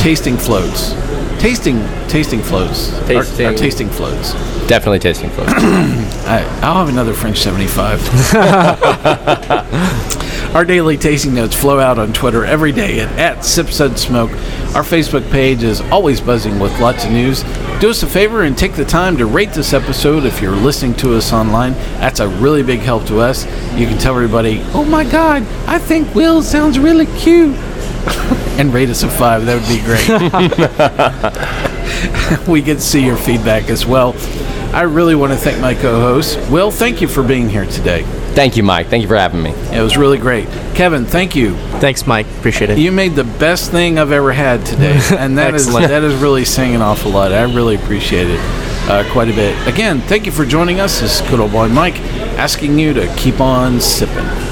tasting 0.00 0.38
floats, 0.38 0.94
tasting, 1.42 1.84
tasting 2.08 2.40
floats, 2.40 2.92
Our- 3.10 3.16
Our, 3.16 3.20
uh, 3.20 3.24
Tasting- 3.24 3.56
tasting 3.56 3.90
floats. 3.90 4.32
Definitely 4.68 5.00
tasting 5.00 5.28
float. 5.30 5.48
I, 5.50 6.44
I'll 6.62 6.76
have 6.76 6.88
another 6.88 7.12
French 7.14 7.38
75. 7.40 8.00
Our 10.54 10.64
daily 10.64 10.96
tasting 10.98 11.34
notes 11.34 11.56
flow 11.56 11.80
out 11.80 11.98
on 11.98 12.12
Twitter 12.12 12.44
every 12.44 12.70
day 12.72 13.00
at, 13.00 13.10
at 13.18 13.38
SipsSudsSmoke. 13.38 14.30
Our 14.76 14.82
Facebook 14.84 15.28
page 15.32 15.62
is 15.64 15.80
always 15.80 16.20
buzzing 16.20 16.60
with 16.60 16.78
lots 16.78 17.04
of 17.04 17.10
news. 17.10 17.42
Do 17.80 17.90
us 17.90 18.02
a 18.02 18.06
favor 18.06 18.42
and 18.42 18.56
take 18.56 18.74
the 18.74 18.84
time 18.84 19.16
to 19.16 19.26
rate 19.26 19.50
this 19.52 19.72
episode 19.72 20.24
if 20.24 20.40
you're 20.40 20.54
listening 20.54 20.94
to 20.98 21.16
us 21.16 21.32
online. 21.32 21.72
That's 21.98 22.20
a 22.20 22.28
really 22.28 22.62
big 22.62 22.80
help 22.80 23.04
to 23.06 23.18
us. 23.18 23.44
You 23.76 23.86
can 23.88 23.98
tell 23.98 24.14
everybody, 24.14 24.62
oh 24.74 24.84
my 24.84 25.02
God, 25.10 25.42
I 25.66 25.78
think 25.80 26.14
Will 26.14 26.40
sounds 26.42 26.78
really 26.78 27.06
cute. 27.06 27.56
And 28.58 28.72
rate 28.72 28.88
us 28.88 29.02
a 29.02 29.08
five. 29.08 29.46
That 29.46 29.60
would 29.60 29.68
be 29.68 29.80
great. 29.82 30.08
we 32.48 32.62
get 32.62 32.74
to 32.74 32.80
see 32.80 33.04
your 33.04 33.16
feedback 33.16 33.70
as 33.70 33.86
well. 33.86 34.14
I 34.74 34.82
really 34.82 35.14
want 35.14 35.32
to 35.32 35.38
thank 35.38 35.60
my 35.60 35.74
co-host 35.74 36.38
Will. 36.50 36.70
Thank 36.70 37.02
you 37.02 37.08
for 37.08 37.22
being 37.22 37.48
here 37.48 37.66
today. 37.66 38.04
Thank 38.34 38.56
you, 38.56 38.62
Mike. 38.62 38.86
Thank 38.86 39.02
you 39.02 39.08
for 39.08 39.16
having 39.16 39.42
me. 39.42 39.50
It 39.50 39.82
was 39.82 39.98
really 39.98 40.16
great. 40.16 40.48
Kevin, 40.74 41.04
thank 41.04 41.36
you. 41.36 41.54
Thanks, 41.78 42.06
Mike. 42.06 42.26
Appreciate 42.38 42.70
it. 42.70 42.78
You 42.78 42.90
made 42.90 43.14
the 43.14 43.24
best 43.24 43.70
thing 43.70 43.98
I've 43.98 44.12
ever 44.12 44.32
had 44.32 44.64
today, 44.64 44.98
and 45.18 45.36
that 45.36 45.54
is 45.54 45.70
that 45.70 46.02
is 46.02 46.14
really 46.22 46.46
saying 46.46 46.74
an 46.74 46.80
awful 46.80 47.10
lot. 47.10 47.32
I 47.32 47.42
really 47.42 47.74
appreciate 47.74 48.28
it 48.30 48.40
uh, 48.88 49.06
quite 49.12 49.28
a 49.28 49.34
bit. 49.34 49.68
Again, 49.68 50.00
thank 50.00 50.24
you 50.24 50.32
for 50.32 50.46
joining 50.46 50.80
us. 50.80 51.00
This 51.00 51.20
is 51.20 51.28
good 51.28 51.40
old 51.40 51.52
boy 51.52 51.68
Mike 51.68 52.00
asking 52.38 52.78
you 52.78 52.94
to 52.94 53.14
keep 53.16 53.40
on 53.40 53.80
sipping. 53.80 54.51